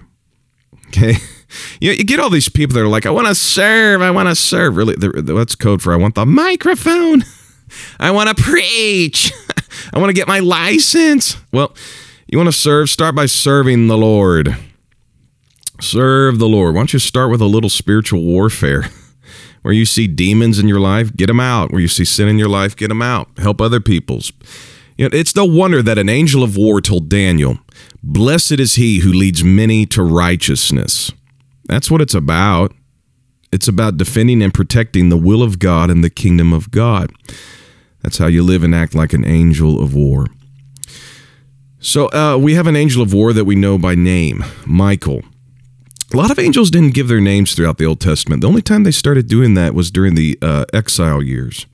Okay? 0.88 1.16
You, 1.80 1.92
you 1.92 2.04
get 2.04 2.20
all 2.20 2.30
these 2.30 2.50
people 2.50 2.74
that 2.74 2.82
are 2.82 2.88
like, 2.88 3.06
I 3.06 3.12
want 3.12 3.28
to 3.28 3.36
serve, 3.36 4.02
I 4.02 4.12
want 4.12 4.28
to 4.28 4.36
serve. 4.36 4.76
Really, 4.76 4.96
that's 4.98 5.56
code 5.56 5.82
for 5.82 5.94
I 5.94 5.96
want 5.96 6.16
the 6.16 6.26
microphone. 6.26 7.24
I 8.00 8.12
want 8.12 8.36
to 8.36 8.44
preach. 8.44 9.32
I 9.94 10.00
want 10.00 10.10
to 10.10 10.14
get 10.14 10.28
my 10.28 10.40
license. 10.40 11.38
Well, 11.52 11.76
you 12.28 12.38
want 12.38 12.48
to 12.48 12.58
serve? 12.58 12.90
Start 12.90 13.16
by 13.16 13.26
serving 13.26 13.88
the 13.88 13.98
Lord. 13.98 14.56
Serve 15.80 16.40
the 16.40 16.48
Lord. 16.48 16.74
Why 16.76 16.80
don't 16.80 16.94
you 16.94 17.00
start 17.00 17.30
with 17.30 17.42
a 17.42 17.46
little 17.46 17.70
spiritual 17.70 18.24
warfare? 18.24 18.90
Where 19.62 19.74
you 19.74 19.86
see 19.86 20.08
demons 20.08 20.60
in 20.60 20.68
your 20.68 20.80
life, 20.80 21.16
get 21.16 21.28
them 21.28 21.40
out. 21.40 21.72
Where 21.72 21.82
you 21.82 21.88
see 21.88 22.06
sin 22.06 22.28
in 22.28 22.38
your 22.38 22.48
life, 22.48 22.76
get 22.76 22.90
them 22.90 23.02
out. 23.02 23.30
Help 23.38 23.60
other 23.60 23.80
people's. 23.80 24.32
You 24.98 25.10
know, 25.10 25.18
it's 25.18 25.36
no 25.36 25.44
wonder 25.44 25.82
that 25.82 25.98
an 25.98 26.08
angel 26.08 26.44
of 26.44 26.56
war 26.56 26.82
told 26.82 27.10
Daniel, 27.10 27.58
Blessed 28.04 28.60
is 28.60 28.76
he 28.76 29.00
who 29.00 29.12
leads 29.12 29.44
many 29.44 29.86
to 29.88 30.04
righteousness. 30.04 31.12
That's 31.66 31.90
what 31.90 32.02
it's 32.02 32.14
about. 32.14 32.74
It's 33.52 33.68
about 33.68 33.98
defending 33.98 34.42
and 34.44 34.54
protecting 34.54 35.10
the 35.10 35.18
will 35.18 35.42
of 35.42 35.60
God 35.60 35.90
and 35.90 36.04
the 36.04 36.10
kingdom 36.10 36.54
of 36.54 36.72
God. 36.72 37.12
That's 38.06 38.20
how 38.20 38.28
you 38.28 38.44
live 38.44 38.62
and 38.62 38.76
act 38.76 38.94
like 38.94 39.14
an 39.14 39.26
angel 39.26 39.82
of 39.82 39.96
war. 39.96 40.28
So 41.80 42.06
uh, 42.14 42.38
we 42.38 42.54
have 42.54 42.68
an 42.68 42.76
angel 42.76 43.02
of 43.02 43.16
war 43.16 43.34
that 43.34 43.46
we 43.46 43.56
know 43.56 43.80
by 43.80 43.96
name, 43.96 44.46
Michael. 44.64 45.24
A 46.14 46.16
lot 46.16 46.30
of 46.30 46.38
angels 46.38 46.70
didn't 46.70 46.94
give 46.94 47.08
their 47.08 47.20
names 47.20 47.56
throughout 47.56 47.80
the 47.80 47.86
Old 47.86 48.00
Testament. 48.00 48.42
The 48.42 48.48
only 48.48 48.62
time 48.62 48.84
they 48.84 48.92
started 48.92 49.28
doing 49.28 49.56
that 49.56 49.74
was 49.74 49.90
during 49.90 50.14
the 50.14 50.38
uh, 50.40 50.66
exile 50.72 51.24
years. 51.24 51.66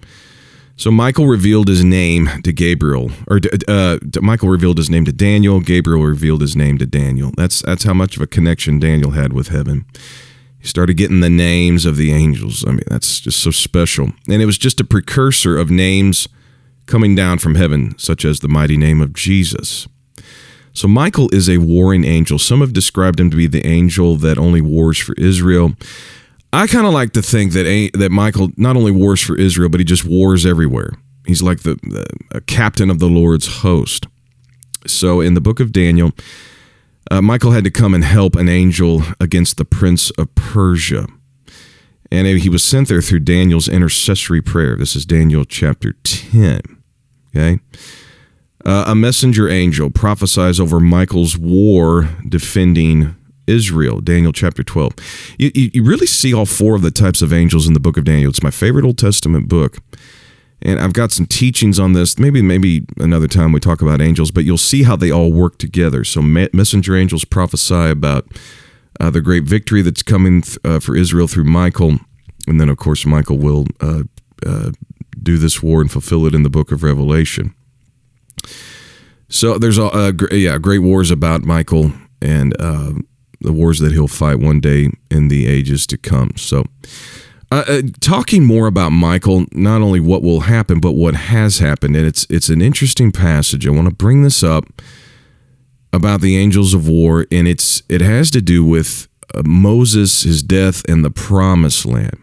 So 0.77 0.89
Michael 0.89 1.27
revealed 1.27 1.67
his 1.67 1.83
name 1.83 2.29
to 2.45 2.53
Gabriel, 2.53 3.11
or 3.27 3.41
uh, 3.67 3.97
Michael 4.21 4.47
revealed 4.47 4.77
his 4.77 4.89
name 4.89 5.03
to 5.03 5.11
Daniel. 5.11 5.59
Gabriel 5.59 6.01
revealed 6.01 6.39
his 6.39 6.55
name 6.55 6.77
to 6.77 6.85
Daniel. 6.85 7.33
That's 7.35 7.61
that's 7.63 7.83
how 7.83 7.93
much 7.93 8.15
of 8.15 8.21
a 8.21 8.27
connection 8.27 8.79
Daniel 8.79 9.11
had 9.11 9.33
with 9.33 9.49
heaven. 9.49 9.83
He 10.61 10.67
started 10.67 10.93
getting 10.93 11.21
the 11.21 11.29
names 11.29 11.85
of 11.85 11.95
the 11.97 12.11
angels. 12.11 12.63
I 12.65 12.71
mean, 12.71 12.83
that's 12.87 13.19
just 13.19 13.39
so 13.39 13.49
special. 13.49 14.11
And 14.29 14.41
it 14.41 14.45
was 14.45 14.59
just 14.59 14.79
a 14.79 14.83
precursor 14.85 15.57
of 15.57 15.71
names 15.71 16.27
coming 16.85 17.15
down 17.15 17.39
from 17.39 17.55
heaven, 17.55 17.97
such 17.97 18.23
as 18.23 18.39
the 18.39 18.47
mighty 18.47 18.77
name 18.77 19.01
of 19.01 19.13
Jesus. 19.13 19.87
So 20.73 20.87
Michael 20.87 21.33
is 21.33 21.49
a 21.49 21.57
warring 21.57 22.05
angel. 22.05 22.37
Some 22.37 22.61
have 22.61 22.73
described 22.73 23.19
him 23.19 23.29
to 23.31 23.37
be 23.37 23.47
the 23.47 23.65
angel 23.65 24.15
that 24.17 24.37
only 24.37 24.61
wars 24.61 24.97
for 24.97 25.13
Israel. 25.13 25.73
I 26.53 26.67
kind 26.67 26.85
of 26.85 26.93
like 26.93 27.13
to 27.13 27.21
think 27.21 27.53
that 27.53 27.91
that 27.93 28.11
Michael 28.11 28.49
not 28.55 28.75
only 28.75 28.91
wars 28.91 29.21
for 29.21 29.37
Israel, 29.37 29.69
but 29.69 29.79
he 29.79 29.83
just 29.83 30.05
wars 30.05 30.45
everywhere. 30.45 30.91
He's 31.25 31.41
like 31.41 31.61
the, 31.61 31.75
the 32.31 32.41
captain 32.41 32.89
of 32.89 32.99
the 32.99 33.07
Lord's 33.07 33.61
host. 33.61 34.07
So 34.87 35.21
in 35.21 35.33
the 35.33 35.41
book 35.41 35.59
of 35.59 35.71
Daniel, 35.71 36.11
uh, 37.09 37.21
Michael 37.21 37.51
had 37.51 37.63
to 37.63 37.71
come 37.71 37.93
and 37.93 38.03
help 38.03 38.35
an 38.35 38.49
angel 38.49 39.03
against 39.19 39.57
the 39.57 39.65
prince 39.65 40.11
of 40.11 40.33
Persia. 40.35 41.07
And 42.11 42.27
he 42.27 42.49
was 42.49 42.63
sent 42.63 42.89
there 42.89 43.01
through 43.01 43.21
Daniel's 43.21 43.69
intercessory 43.69 44.41
prayer. 44.41 44.75
This 44.75 44.95
is 44.95 45.05
Daniel 45.05 45.45
chapter 45.45 45.93
10. 46.03 46.61
Okay. 47.33 47.59
Uh, 48.65 48.83
a 48.87 48.95
messenger 48.95 49.49
angel 49.49 49.89
prophesies 49.89 50.59
over 50.59 50.79
Michael's 50.79 51.37
war 51.37 52.09
defending 52.27 53.15
Israel, 53.47 54.01
Daniel 54.01 54.31
chapter 54.31 54.61
12. 54.61 54.93
You, 55.39 55.51
you, 55.53 55.83
really 55.83 56.05
see 56.05 56.33
all 56.33 56.45
four 56.45 56.75
of 56.75 56.81
the 56.81 56.91
types 56.91 57.21
of 57.21 57.33
angels 57.33 57.67
in 57.67 57.73
the 57.73 57.79
book 57.79 57.97
of 57.97 58.03
Daniel. 58.03 58.29
It's 58.29 58.43
my 58.43 58.51
favorite 58.51 58.85
Old 58.85 58.97
Testament 58.97 59.47
book. 59.47 59.77
And 60.63 60.79
I've 60.79 60.93
got 60.93 61.11
some 61.11 61.25
teachings 61.25 61.79
on 61.79 61.93
this. 61.93 62.19
Maybe 62.19 62.41
maybe 62.41 62.83
another 62.97 63.27
time 63.27 63.51
we 63.51 63.59
talk 63.59 63.81
about 63.81 64.01
angels, 64.01 64.31
but 64.31 64.43
you'll 64.43 64.57
see 64.57 64.83
how 64.83 64.95
they 64.95 65.11
all 65.11 65.31
work 65.31 65.57
together. 65.57 66.03
So 66.03 66.21
messenger 66.21 66.95
angels 66.95 67.25
prophesy 67.25 67.89
about 67.89 68.27
uh, 68.99 69.09
the 69.09 69.21
great 69.21 69.43
victory 69.43 69.81
that's 69.81 70.03
coming 70.03 70.43
th- 70.43 70.59
uh, 70.63 70.79
for 70.79 70.95
Israel 70.95 71.27
through 71.27 71.45
Michael, 71.45 71.97
and 72.47 72.59
then 72.59 72.69
of 72.69 72.77
course 72.77 73.05
Michael 73.05 73.37
will 73.37 73.65
uh, 73.79 74.03
uh 74.45 74.71
do 75.21 75.37
this 75.37 75.61
war 75.61 75.81
and 75.81 75.91
fulfill 75.91 76.25
it 76.25 76.33
in 76.33 76.43
the 76.43 76.49
book 76.49 76.71
of 76.71 76.83
Revelation. 76.83 77.53
So 79.29 79.57
there's 79.57 79.77
a, 79.77 80.13
yeah 80.31 80.57
great 80.57 80.79
wars 80.79 81.09
about 81.09 81.41
Michael 81.41 81.93
and 82.21 82.55
uh, 82.59 82.93
the 83.39 83.53
wars 83.53 83.79
that 83.79 83.93
he'll 83.93 84.07
fight 84.07 84.39
one 84.39 84.59
day 84.59 84.91
in 85.09 85.27
the 85.29 85.47
ages 85.47 85.87
to 85.87 85.97
come. 85.97 86.31
So. 86.37 86.65
Uh, 87.51 87.65
uh, 87.67 87.81
talking 87.99 88.45
more 88.45 88.65
about 88.65 88.91
Michael, 88.91 89.45
not 89.51 89.81
only 89.81 89.99
what 89.99 90.23
will 90.23 90.41
happen, 90.41 90.79
but 90.79 90.93
what 90.93 91.15
has 91.15 91.59
happened, 91.59 91.97
and 91.97 92.07
it's 92.07 92.25
it's 92.29 92.47
an 92.47 92.61
interesting 92.61 93.11
passage. 93.11 93.67
I 93.67 93.71
want 93.71 93.89
to 93.89 93.93
bring 93.93 94.23
this 94.23 94.41
up 94.41 94.65
about 95.91 96.21
the 96.21 96.37
angels 96.37 96.73
of 96.73 96.87
war, 96.87 97.25
and 97.29 97.49
it's 97.49 97.83
it 97.89 97.99
has 97.99 98.31
to 98.31 98.41
do 98.41 98.63
with 98.63 99.09
uh, 99.35 99.41
Moses, 99.45 100.23
his 100.23 100.41
death, 100.41 100.87
and 100.87 101.03
the 101.03 101.11
Promised 101.11 101.85
Land. 101.85 102.17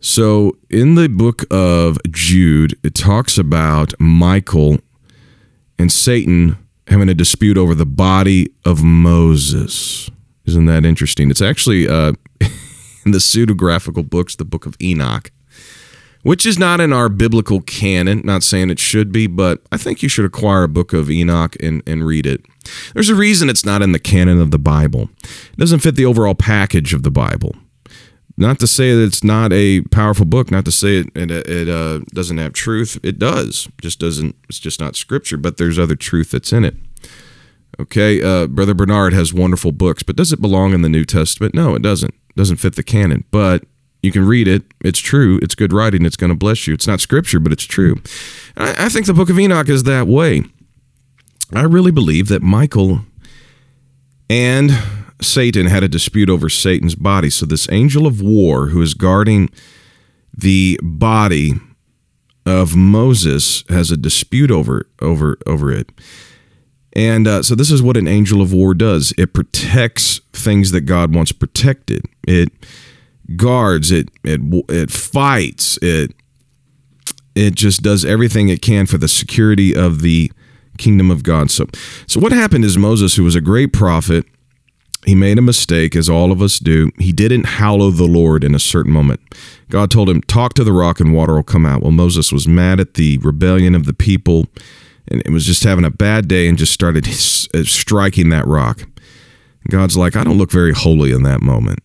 So, 0.00 0.58
in 0.68 0.94
the 0.94 1.08
book 1.08 1.44
of 1.50 1.98
Jude, 2.10 2.78
it 2.84 2.94
talks 2.94 3.38
about 3.38 3.94
Michael 3.98 4.78
and 5.78 5.90
Satan 5.90 6.58
having 6.88 7.08
a 7.08 7.14
dispute 7.14 7.56
over 7.56 7.74
the 7.74 7.86
body 7.86 8.52
of 8.66 8.82
Moses. 8.82 10.10
Isn't 10.44 10.66
that 10.66 10.84
interesting? 10.84 11.30
It's 11.30 11.42
actually 11.42 11.88
uh, 11.88 12.12
in 13.08 13.12
the 13.12 13.18
pseudographical 13.18 14.08
books, 14.08 14.36
the 14.36 14.44
book 14.44 14.66
of 14.66 14.76
Enoch, 14.82 15.30
which 16.24 16.44
is 16.44 16.58
not 16.58 16.78
in 16.78 16.92
our 16.92 17.08
biblical 17.08 17.62
canon. 17.62 18.20
Not 18.22 18.42
saying 18.42 18.68
it 18.68 18.78
should 18.78 19.12
be, 19.12 19.26
but 19.26 19.62
I 19.72 19.78
think 19.78 20.02
you 20.02 20.10
should 20.10 20.26
acquire 20.26 20.64
a 20.64 20.68
book 20.68 20.92
of 20.92 21.10
Enoch 21.10 21.56
and, 21.58 21.82
and 21.86 22.04
read 22.04 22.26
it. 22.26 22.44
There's 22.92 23.08
a 23.08 23.14
reason 23.14 23.48
it's 23.48 23.64
not 23.64 23.80
in 23.80 23.92
the 23.92 23.98
canon 23.98 24.42
of 24.42 24.50
the 24.50 24.58
Bible. 24.58 25.08
It 25.22 25.56
doesn't 25.56 25.78
fit 25.78 25.96
the 25.96 26.04
overall 26.04 26.34
package 26.34 26.92
of 26.92 27.02
the 27.02 27.10
Bible. 27.10 27.54
Not 28.36 28.60
to 28.60 28.66
say 28.66 28.94
that 28.94 29.02
it's 29.02 29.24
not 29.24 29.54
a 29.54 29.80
powerful 29.90 30.26
book. 30.26 30.50
Not 30.50 30.66
to 30.66 30.70
say 30.70 30.98
it 30.98 31.06
it, 31.14 31.30
it 31.30 31.68
uh, 31.68 32.00
doesn't 32.12 32.36
have 32.36 32.52
truth. 32.52 33.00
It 33.02 33.18
does. 33.18 33.68
Just 33.80 33.98
doesn't. 33.98 34.36
It's 34.50 34.60
just 34.60 34.78
not 34.78 34.96
scripture. 34.96 35.38
But 35.38 35.56
there's 35.56 35.78
other 35.78 35.96
truth 35.96 36.32
that's 36.32 36.52
in 36.52 36.64
it. 36.64 36.76
Okay, 37.80 38.22
uh, 38.22 38.48
Brother 38.48 38.74
Bernard 38.74 39.12
has 39.12 39.32
wonderful 39.32 39.72
books, 39.72 40.02
but 40.02 40.16
does 40.16 40.32
it 40.32 40.40
belong 40.40 40.72
in 40.72 40.82
the 40.82 40.88
New 40.88 41.04
Testament? 41.04 41.54
No, 41.54 41.74
it 41.74 41.82
doesn't 41.82 42.14
doesn't 42.38 42.58
fit 42.58 42.76
the 42.76 42.84
canon, 42.84 43.24
but 43.32 43.64
you 44.00 44.12
can 44.12 44.24
read 44.24 44.46
it. 44.46 44.62
It's 44.80 45.00
true. 45.00 45.40
It's 45.42 45.56
good 45.56 45.72
writing. 45.72 46.06
It's 46.06 46.16
going 46.16 46.30
to 46.30 46.36
bless 46.36 46.68
you. 46.68 46.72
It's 46.72 46.86
not 46.86 47.00
scripture, 47.00 47.40
but 47.40 47.52
it's 47.52 47.64
true. 47.64 47.96
I, 48.56 48.86
I 48.86 48.88
think 48.88 49.06
the 49.06 49.12
book 49.12 49.28
of 49.28 49.40
Enoch 49.40 49.68
is 49.68 49.82
that 49.82 50.06
way. 50.06 50.44
I 51.52 51.62
really 51.62 51.90
believe 51.90 52.28
that 52.28 52.40
Michael 52.40 53.00
and 54.30 54.70
Satan 55.20 55.66
had 55.66 55.82
a 55.82 55.88
dispute 55.88 56.30
over 56.30 56.48
Satan's 56.48 56.94
body. 56.94 57.28
So, 57.28 57.44
this 57.44 57.68
angel 57.72 58.06
of 58.06 58.22
war 58.22 58.68
who 58.68 58.80
is 58.82 58.94
guarding 58.94 59.50
the 60.32 60.78
body 60.80 61.54
of 62.46 62.76
Moses 62.76 63.64
has 63.68 63.90
a 63.90 63.96
dispute 63.96 64.52
over 64.52 64.86
over 65.02 65.38
over 65.44 65.72
it. 65.72 65.90
And 66.94 67.26
uh, 67.28 67.42
so 67.42 67.54
this 67.54 67.70
is 67.70 67.82
what 67.82 67.96
an 67.96 68.08
angel 68.08 68.40
of 68.40 68.52
war 68.52 68.74
does. 68.74 69.12
It 69.18 69.32
protects 69.32 70.20
things 70.32 70.70
that 70.72 70.82
God 70.82 71.14
wants 71.14 71.32
protected. 71.32 72.04
It 72.26 72.52
guards. 73.36 73.90
It 73.92 74.10
it 74.24 74.40
it 74.68 74.90
fights. 74.90 75.78
It 75.82 76.12
it 77.34 77.54
just 77.54 77.82
does 77.82 78.04
everything 78.04 78.48
it 78.48 78.62
can 78.62 78.86
for 78.86 78.98
the 78.98 79.08
security 79.08 79.74
of 79.74 80.02
the 80.02 80.32
kingdom 80.78 81.10
of 81.10 81.22
God. 81.22 81.50
So 81.50 81.66
so 82.06 82.20
what 82.20 82.32
happened 82.32 82.64
is 82.64 82.78
Moses, 82.78 83.16
who 83.16 83.24
was 83.24 83.36
a 83.36 83.40
great 83.40 83.72
prophet, 83.72 84.24
he 85.04 85.14
made 85.14 85.38
a 85.38 85.42
mistake, 85.42 85.94
as 85.94 86.08
all 86.08 86.32
of 86.32 86.42
us 86.42 86.58
do. 86.58 86.90
He 86.98 87.12
didn't 87.12 87.44
hallow 87.44 87.90
the 87.90 88.06
Lord 88.06 88.42
in 88.44 88.54
a 88.54 88.58
certain 88.58 88.92
moment. 88.92 89.20
God 89.68 89.90
told 89.90 90.08
him, 90.08 90.22
"Talk 90.22 90.54
to 90.54 90.64
the 90.64 90.72
rock, 90.72 91.00
and 91.00 91.12
water 91.12 91.34
will 91.34 91.42
come 91.42 91.66
out." 91.66 91.82
Well, 91.82 91.92
Moses 91.92 92.32
was 92.32 92.48
mad 92.48 92.80
at 92.80 92.94
the 92.94 93.18
rebellion 93.18 93.74
of 93.74 93.84
the 93.84 93.94
people 93.94 94.48
and 95.10 95.22
it 95.24 95.30
was 95.30 95.44
just 95.44 95.64
having 95.64 95.84
a 95.84 95.90
bad 95.90 96.28
day 96.28 96.48
and 96.48 96.58
just 96.58 96.72
started 96.72 97.06
uh, 97.06 97.64
striking 97.64 98.28
that 98.30 98.46
rock. 98.46 98.86
God's 99.70 99.96
like, 99.96 100.16
I 100.16 100.24
don't 100.24 100.38
look 100.38 100.50
very 100.50 100.72
holy 100.72 101.12
in 101.12 101.22
that 101.24 101.42
moment. 101.42 101.80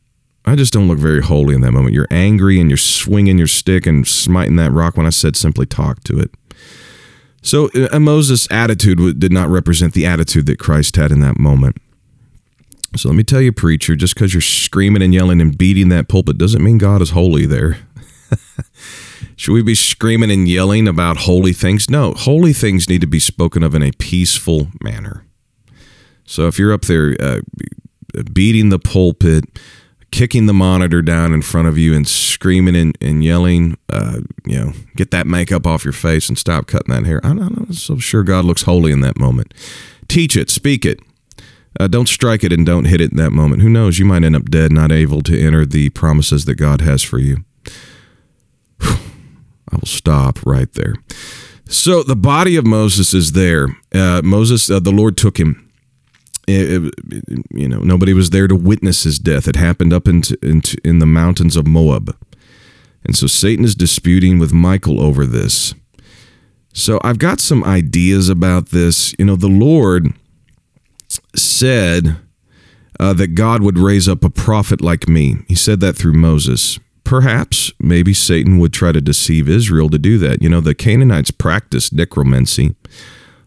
I 0.45 0.55
just 0.55 0.73
don't 0.73 0.87
look 0.87 0.99
very 0.99 1.21
holy 1.21 1.55
in 1.55 1.61
that 1.61 1.71
moment. 1.71 1.93
You're 1.93 2.07
angry 2.11 2.59
and 2.59 2.69
you're 2.69 2.77
swinging 2.77 3.37
your 3.37 3.47
stick 3.47 3.85
and 3.85 4.05
smiting 4.05 4.57
that 4.57 4.71
rock 4.71 4.97
when 4.97 5.05
I 5.05 5.09
said 5.09 5.35
simply 5.35 5.65
talk 5.65 6.03
to 6.03 6.19
it. 6.19 6.31
So 7.41 7.69
uh, 7.91 7.99
Moses' 7.99 8.47
attitude 8.51 9.19
did 9.19 9.31
not 9.31 9.49
represent 9.49 9.93
the 9.93 10.05
attitude 10.05 10.45
that 10.45 10.59
Christ 10.59 10.95
had 10.95 11.11
in 11.11 11.19
that 11.21 11.37
moment. 11.37 11.77
So 12.95 13.09
let 13.09 13.15
me 13.15 13.23
tell 13.23 13.41
you, 13.41 13.51
preacher, 13.51 13.95
just 13.95 14.13
because 14.13 14.33
you're 14.33 14.41
screaming 14.41 15.01
and 15.01 15.13
yelling 15.13 15.41
and 15.41 15.57
beating 15.57 15.89
that 15.89 16.07
pulpit 16.07 16.37
doesn't 16.37 16.63
mean 16.63 16.77
God 16.77 17.01
is 17.01 17.09
holy 17.09 17.45
there. 17.45 17.79
Should 19.35 19.53
we 19.53 19.63
be 19.63 19.75
screaming 19.75 20.31
and 20.31 20.47
yelling 20.47 20.87
about 20.87 21.17
holy 21.17 21.53
things? 21.53 21.89
No, 21.89 22.13
holy 22.13 22.53
things 22.53 22.89
need 22.89 23.01
to 23.01 23.07
be 23.07 23.19
spoken 23.19 23.63
of 23.63 23.75
in 23.75 23.83
a 23.83 23.91
peaceful 23.91 24.67
manner. 24.81 25.25
So 26.25 26.47
if 26.47 26.57
you're 26.57 26.73
up 26.73 26.83
there 26.83 27.15
uh, 27.19 27.41
beating 28.31 28.69
the 28.69 28.79
pulpit, 28.79 29.45
kicking 30.11 30.45
the 30.45 30.53
monitor 30.53 31.01
down 31.01 31.33
in 31.33 31.41
front 31.41 31.67
of 31.67 31.77
you 31.77 31.95
and 31.95 32.07
screaming 32.07 32.75
and, 32.75 32.97
and 33.01 33.23
yelling, 33.23 33.77
uh, 33.89 34.19
you 34.45 34.59
know, 34.59 34.71
get 34.95 35.11
that 35.11 35.25
makeup 35.25 35.65
off 35.65 35.83
your 35.83 35.93
face 35.93 36.29
and 36.29 36.37
stop 36.37 36.67
cutting 36.67 36.93
that 36.93 37.05
hair. 37.05 37.19
I'm 37.23 37.37
not 37.37 37.73
so 37.73 37.97
sure 37.97 38.23
God 38.23 38.45
looks 38.45 38.63
holy 38.63 38.91
in 38.91 39.01
that 39.01 39.17
moment. 39.17 39.53
Teach 40.07 40.37
it, 40.37 40.49
speak 40.49 40.85
it. 40.85 40.99
Uh, 41.79 41.87
don't 41.87 42.07
strike 42.07 42.43
it 42.43 42.53
and 42.53 42.65
don't 42.65 42.85
hit 42.85 43.01
it 43.01 43.11
in 43.11 43.17
that 43.17 43.31
moment. 43.31 43.63
Who 43.63 43.69
knows? 43.69 43.97
You 43.97 44.05
might 44.05 44.23
end 44.23 44.35
up 44.35 44.51
dead, 44.51 44.71
not 44.71 44.91
able 44.91 45.23
to 45.23 45.39
enter 45.39 45.65
the 45.65 45.89
promises 45.89 46.45
that 46.45 46.55
God 46.55 46.81
has 46.81 47.01
for 47.01 47.17
you. 47.17 47.43
I 49.73 49.77
will 49.77 49.87
stop 49.87 50.45
right 50.45 50.71
there. 50.73 50.93
So 51.67 52.03
the 52.03 52.15
body 52.15 52.55
of 52.55 52.65
Moses 52.65 53.13
is 53.13 53.31
there. 53.31 53.67
Uh, 53.93 54.21
Moses, 54.23 54.69
uh, 54.69 54.79
the 54.79 54.91
Lord 54.91 55.17
took 55.17 55.39
him. 55.39 55.71
It, 56.47 56.93
it, 57.09 57.45
you 57.51 57.67
know, 57.67 57.79
nobody 57.79 58.13
was 58.13 58.29
there 58.29 58.47
to 58.47 58.55
witness 58.55 59.03
his 59.03 59.17
death. 59.17 59.47
It 59.47 59.55
happened 59.55 59.93
up 59.93 60.07
into, 60.07 60.37
into 60.45 60.77
in 60.83 60.99
the 60.99 61.05
mountains 61.05 61.55
of 61.55 61.65
Moab, 61.65 62.15
and 63.05 63.15
so 63.15 63.27
Satan 63.27 63.63
is 63.63 63.75
disputing 63.75 64.39
with 64.39 64.51
Michael 64.51 65.01
over 65.01 65.25
this. 65.25 65.73
So 66.73 66.99
I've 67.01 67.17
got 67.17 67.39
some 67.39 67.63
ideas 67.63 68.27
about 68.27 68.69
this. 68.69 69.13
You 69.17 69.25
know, 69.25 69.37
the 69.37 69.47
Lord 69.47 70.07
said 71.33 72.17
uh, 72.99 73.13
that 73.13 73.35
God 73.35 73.63
would 73.63 73.77
raise 73.77 74.09
up 74.09 74.25
a 74.25 74.29
prophet 74.29 74.81
like 74.81 75.07
me. 75.07 75.37
He 75.47 75.55
said 75.55 75.79
that 75.79 75.93
through 75.93 76.13
Moses 76.13 76.77
perhaps 77.03 77.71
maybe 77.79 78.13
Satan 78.13 78.59
would 78.59 78.73
try 78.73 78.91
to 78.91 79.01
deceive 79.01 79.49
Israel 79.49 79.89
to 79.89 79.97
do 79.97 80.17
that. 80.19 80.41
You 80.41 80.49
know, 80.49 80.61
the 80.61 80.75
Canaanites 80.75 81.31
practiced 81.31 81.93
necromancy, 81.93 82.75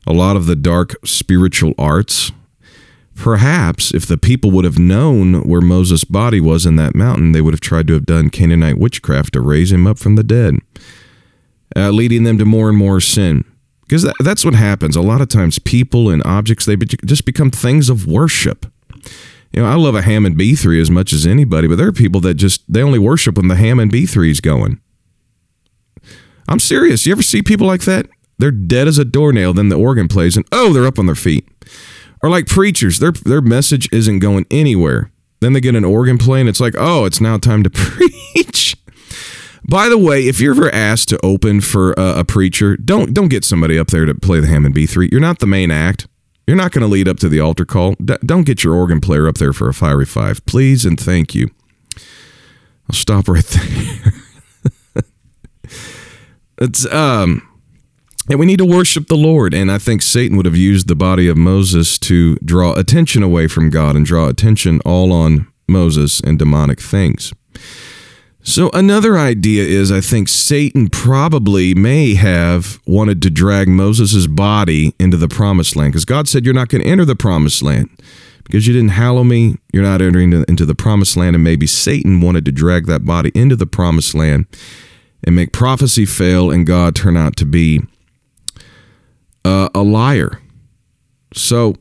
a 0.06 0.12
lot 0.12 0.36
of 0.36 0.46
the 0.46 0.56
dark 0.56 0.94
spiritual 1.04 1.74
arts. 1.78 2.32
Perhaps 3.14 3.94
if 3.94 4.06
the 4.06 4.18
people 4.18 4.50
would 4.50 4.66
have 4.66 4.78
known 4.78 5.48
where 5.48 5.62
Moses' 5.62 6.04
body 6.04 6.40
was 6.40 6.66
in 6.66 6.76
that 6.76 6.94
mountain, 6.94 7.32
they 7.32 7.40
would 7.40 7.54
have 7.54 7.60
tried 7.60 7.86
to 7.88 7.94
have 7.94 8.04
done 8.04 8.28
Canaanite 8.28 8.78
witchcraft 8.78 9.32
to 9.32 9.40
raise 9.40 9.72
him 9.72 9.86
up 9.86 9.98
from 9.98 10.16
the 10.16 10.22
dead, 10.22 10.56
uh, 11.74 11.90
leading 11.90 12.24
them 12.24 12.36
to 12.36 12.44
more 12.44 12.68
and 12.68 12.76
more 12.76 13.00
sin. 13.00 13.44
Because 13.82 14.02
that, 14.02 14.14
that's 14.20 14.44
what 14.44 14.54
happens. 14.54 14.96
A 14.96 15.00
lot 15.00 15.20
of 15.20 15.28
times, 15.28 15.58
people 15.58 16.10
and 16.10 16.22
objects, 16.26 16.66
they 16.66 16.76
just 16.76 17.24
become 17.24 17.50
things 17.50 17.88
of 17.88 18.06
worship. 18.06 18.66
You 19.56 19.62
know, 19.62 19.68
I 19.68 19.74
love 19.74 19.94
a 19.94 20.02
Hammond 20.02 20.36
B3 20.36 20.80
as 20.82 20.90
much 20.90 21.14
as 21.14 21.26
anybody, 21.26 21.66
but 21.66 21.76
there 21.76 21.88
are 21.88 21.92
people 21.92 22.20
that 22.20 22.34
just 22.34 22.70
they 22.70 22.82
only 22.82 22.98
worship 22.98 23.36
when 23.38 23.48
the 23.48 23.56
Hammond 23.56 23.90
B3 23.90 24.30
is 24.30 24.42
going. 24.42 24.80
I'm 26.46 26.60
serious. 26.60 27.06
You 27.06 27.12
ever 27.12 27.22
see 27.22 27.42
people 27.42 27.66
like 27.66 27.84
that? 27.84 28.06
They're 28.38 28.50
dead 28.50 28.86
as 28.86 28.98
a 28.98 29.04
doornail, 29.04 29.54
then 29.54 29.70
the 29.70 29.78
organ 29.78 30.08
plays, 30.08 30.36
and 30.36 30.46
oh, 30.52 30.74
they're 30.74 30.86
up 30.86 30.98
on 30.98 31.06
their 31.06 31.14
feet. 31.14 31.48
Or 32.22 32.28
like 32.28 32.46
preachers, 32.46 32.98
their 32.98 33.12
their 33.12 33.40
message 33.40 33.88
isn't 33.92 34.18
going 34.18 34.44
anywhere. 34.50 35.10
Then 35.40 35.54
they 35.54 35.60
get 35.60 35.74
an 35.74 35.84
organ 35.86 36.18
playing. 36.18 36.48
It's 36.48 36.60
like, 36.60 36.74
oh, 36.76 37.06
it's 37.06 37.20
now 37.20 37.38
time 37.38 37.62
to 37.62 37.70
preach. 37.74 38.76
By 39.68 39.88
the 39.88 39.98
way, 39.98 40.28
if 40.28 40.38
you're 40.38 40.54
ever 40.54 40.72
asked 40.72 41.08
to 41.08 41.24
open 41.24 41.62
for 41.62 41.92
a, 41.94 42.20
a 42.20 42.24
preacher, 42.24 42.76
don't 42.76 43.14
don't 43.14 43.28
get 43.28 43.42
somebody 43.42 43.78
up 43.78 43.88
there 43.88 44.04
to 44.04 44.14
play 44.14 44.38
the 44.38 44.48
Hammond 44.48 44.74
B3. 44.74 45.10
You're 45.10 45.20
not 45.22 45.38
the 45.38 45.46
main 45.46 45.70
act. 45.70 46.06
You're 46.46 46.56
not 46.56 46.72
going 46.72 46.82
to 46.82 46.88
lead 46.88 47.08
up 47.08 47.18
to 47.18 47.28
the 47.28 47.40
altar 47.40 47.64
call. 47.64 47.94
D- 47.94 48.16
don't 48.24 48.44
get 48.44 48.62
your 48.62 48.74
organ 48.74 49.00
player 49.00 49.26
up 49.26 49.36
there 49.36 49.52
for 49.52 49.68
a 49.68 49.74
fiery 49.74 50.06
five, 50.06 50.44
please 50.46 50.84
and 50.84 50.98
thank 50.98 51.34
you. 51.34 51.50
I'll 52.88 52.94
stop 52.94 53.28
right 53.28 53.44
there. 53.44 54.12
it's 56.58 56.86
um 56.92 57.42
and 58.28 58.40
we 58.40 58.46
need 58.46 58.58
to 58.58 58.64
worship 58.64 59.06
the 59.06 59.16
Lord. 59.16 59.54
And 59.54 59.70
I 59.70 59.78
think 59.78 60.02
Satan 60.02 60.36
would 60.36 60.46
have 60.46 60.56
used 60.56 60.88
the 60.88 60.96
body 60.96 61.28
of 61.28 61.36
Moses 61.36 61.98
to 62.00 62.36
draw 62.36 62.72
attention 62.74 63.22
away 63.22 63.46
from 63.46 63.70
God 63.70 63.94
and 63.94 64.04
draw 64.04 64.28
attention 64.28 64.80
all 64.84 65.12
on 65.12 65.46
Moses 65.68 66.20
and 66.20 66.38
demonic 66.38 66.80
things. 66.80 67.32
So, 68.48 68.70
another 68.72 69.18
idea 69.18 69.64
is 69.64 69.90
I 69.90 70.00
think 70.00 70.28
Satan 70.28 70.88
probably 70.88 71.74
may 71.74 72.14
have 72.14 72.80
wanted 72.86 73.20
to 73.22 73.30
drag 73.30 73.66
Moses' 73.66 74.28
body 74.28 74.94
into 75.00 75.16
the 75.16 75.26
promised 75.26 75.74
land 75.74 75.92
because 75.92 76.04
God 76.04 76.28
said, 76.28 76.44
You're 76.44 76.54
not 76.54 76.68
going 76.68 76.80
to 76.80 76.88
enter 76.88 77.04
the 77.04 77.16
promised 77.16 77.60
land 77.60 77.90
because 78.44 78.68
you 78.68 78.72
didn't 78.72 78.90
hallow 78.90 79.24
me. 79.24 79.56
You're 79.72 79.82
not 79.82 80.00
entering 80.00 80.32
into 80.32 80.64
the 80.64 80.76
promised 80.76 81.16
land. 81.16 81.34
And 81.34 81.42
maybe 81.42 81.66
Satan 81.66 82.20
wanted 82.20 82.44
to 82.44 82.52
drag 82.52 82.86
that 82.86 83.04
body 83.04 83.32
into 83.34 83.56
the 83.56 83.66
promised 83.66 84.14
land 84.14 84.46
and 85.24 85.34
make 85.34 85.52
prophecy 85.52 86.06
fail 86.06 86.48
and 86.48 86.64
God 86.64 86.94
turn 86.94 87.16
out 87.16 87.34
to 87.38 87.44
be 87.44 87.80
uh, 89.44 89.70
a 89.74 89.82
liar. 89.82 90.40
So, 91.34 91.74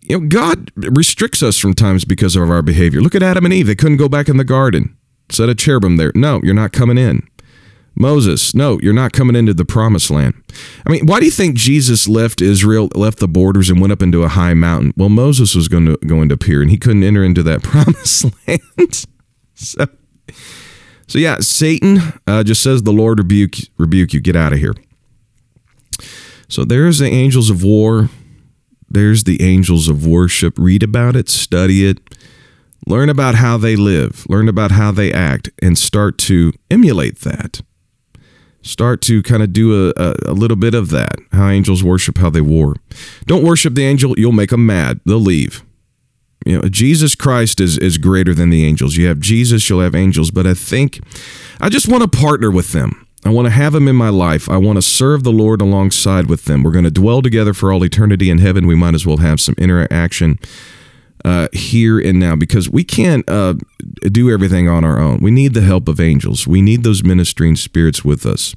you 0.00 0.20
know, 0.20 0.28
God 0.28 0.70
restricts 0.76 1.42
us 1.42 1.58
from 1.58 1.74
times 1.74 2.04
because 2.04 2.36
of 2.36 2.48
our 2.48 2.62
behavior. 2.62 3.00
Look 3.00 3.16
at 3.16 3.22
Adam 3.24 3.44
and 3.44 3.52
Eve. 3.52 3.66
They 3.66 3.74
couldn't 3.74 3.96
go 3.96 4.08
back 4.08 4.28
in 4.28 4.36
the 4.36 4.44
garden. 4.44 4.96
Set 5.32 5.48
a 5.48 5.54
cherubim 5.54 5.96
there. 5.96 6.12
No, 6.14 6.40
you're 6.42 6.54
not 6.54 6.72
coming 6.72 6.98
in. 6.98 7.26
Moses, 7.94 8.54
no, 8.54 8.78
you're 8.80 8.94
not 8.94 9.12
coming 9.12 9.36
into 9.36 9.52
the 9.52 9.64
promised 9.64 10.10
land. 10.10 10.34
I 10.86 10.90
mean, 10.90 11.06
why 11.06 11.20
do 11.20 11.26
you 11.26 11.30
think 11.30 11.56
Jesus 11.56 12.08
left 12.08 12.40
Israel, 12.40 12.88
left 12.94 13.18
the 13.18 13.28
borders, 13.28 13.68
and 13.68 13.80
went 13.80 13.92
up 13.92 14.02
into 14.02 14.22
a 14.22 14.28
high 14.28 14.54
mountain? 14.54 14.92
Well, 14.96 15.10
Moses 15.10 15.54
was 15.54 15.68
going 15.68 15.86
to 15.86 15.96
going 16.06 16.28
to 16.30 16.34
appear, 16.34 16.62
and 16.62 16.70
he 16.70 16.78
couldn't 16.78 17.02
enter 17.02 17.22
into 17.22 17.42
that 17.42 17.62
promised 17.62 18.24
land. 18.46 19.06
so, 19.54 19.86
so 21.06 21.18
yeah, 21.18 21.38
Satan 21.40 21.98
uh, 22.26 22.42
just 22.44 22.62
says, 22.62 22.82
"The 22.82 22.92
Lord 22.92 23.18
rebuke 23.18 23.56
rebuke 23.78 24.14
you. 24.14 24.20
Get 24.20 24.36
out 24.36 24.52
of 24.52 24.58
here." 24.58 24.74
So 26.48 26.64
there's 26.64 26.98
the 26.98 27.08
angels 27.08 27.50
of 27.50 27.62
war. 27.62 28.08
There's 28.88 29.24
the 29.24 29.42
angels 29.42 29.88
of 29.88 30.06
worship. 30.06 30.58
Read 30.58 30.82
about 30.82 31.16
it, 31.16 31.28
study 31.28 31.86
it, 31.86 31.98
learn 32.86 33.08
about 33.08 33.36
how 33.36 33.56
they 33.56 33.76
live, 33.76 34.26
learn 34.28 34.48
about 34.48 34.72
how 34.72 34.92
they 34.92 35.12
act, 35.12 35.50
and 35.60 35.76
start 35.78 36.18
to 36.18 36.52
emulate 36.70 37.20
that. 37.20 37.60
Start 38.62 39.02
to 39.02 39.22
kind 39.22 39.42
of 39.42 39.52
do 39.52 39.88
a, 39.88 39.92
a, 39.96 40.14
a 40.28 40.32
little 40.32 40.56
bit 40.56 40.74
of 40.74 40.90
that. 40.90 41.16
How 41.32 41.48
angels 41.48 41.82
worship, 41.82 42.18
how 42.18 42.30
they 42.30 42.40
war. 42.40 42.76
Don't 43.26 43.44
worship 43.44 43.74
the 43.74 43.84
angel, 43.84 44.18
you'll 44.18 44.32
make 44.32 44.50
them 44.50 44.66
mad. 44.66 45.00
They'll 45.04 45.18
leave. 45.18 45.64
You 46.46 46.60
know, 46.60 46.68
Jesus 46.68 47.14
Christ 47.14 47.60
is, 47.60 47.78
is 47.78 47.98
greater 47.98 48.34
than 48.34 48.50
the 48.50 48.64
angels. 48.64 48.96
You 48.96 49.06
have 49.08 49.20
Jesus, 49.20 49.68
you'll 49.68 49.80
have 49.80 49.94
angels. 49.94 50.30
But 50.30 50.46
I 50.46 50.54
think 50.54 51.00
I 51.60 51.68
just 51.68 51.88
want 51.88 52.02
to 52.02 52.18
partner 52.18 52.50
with 52.50 52.72
them. 52.72 53.06
I 53.24 53.30
want 53.30 53.46
to 53.46 53.50
have 53.50 53.72
them 53.72 53.86
in 53.86 53.94
my 53.94 54.08
life. 54.08 54.48
I 54.48 54.56
want 54.56 54.76
to 54.76 54.82
serve 54.82 55.22
the 55.22 55.30
Lord 55.30 55.60
alongside 55.60 56.28
with 56.28 56.44
them. 56.46 56.64
We're 56.64 56.72
going 56.72 56.84
to 56.84 56.90
dwell 56.90 57.22
together 57.22 57.54
for 57.54 57.72
all 57.72 57.84
eternity 57.84 58.30
in 58.30 58.38
heaven. 58.38 58.66
We 58.66 58.74
might 58.74 58.94
as 58.94 59.06
well 59.06 59.18
have 59.18 59.40
some 59.40 59.54
interaction 59.58 60.40
uh, 61.24 61.48
here 61.52 61.98
and 61.98 62.18
now 62.18 62.36
because 62.36 62.68
we 62.68 62.84
can't 62.84 63.28
uh, 63.28 63.54
do 64.10 64.30
everything 64.30 64.68
on 64.68 64.84
our 64.84 64.98
own. 64.98 65.18
We 65.20 65.30
need 65.30 65.54
the 65.54 65.60
help 65.60 65.88
of 65.88 66.00
angels. 66.00 66.46
We 66.46 66.62
need 66.62 66.82
those 66.82 67.04
ministering 67.04 67.56
spirits 67.56 68.04
with 68.04 68.26
us. 68.26 68.54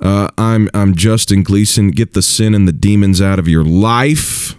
Uh, 0.00 0.28
I'm 0.38 0.70
I'm 0.74 0.94
Justin 0.94 1.42
Gleason. 1.42 1.90
Get 1.90 2.14
the 2.14 2.22
sin 2.22 2.54
and 2.54 2.68
the 2.68 2.72
demons 2.72 3.20
out 3.20 3.38
of 3.38 3.48
your 3.48 3.64
life, 3.64 4.56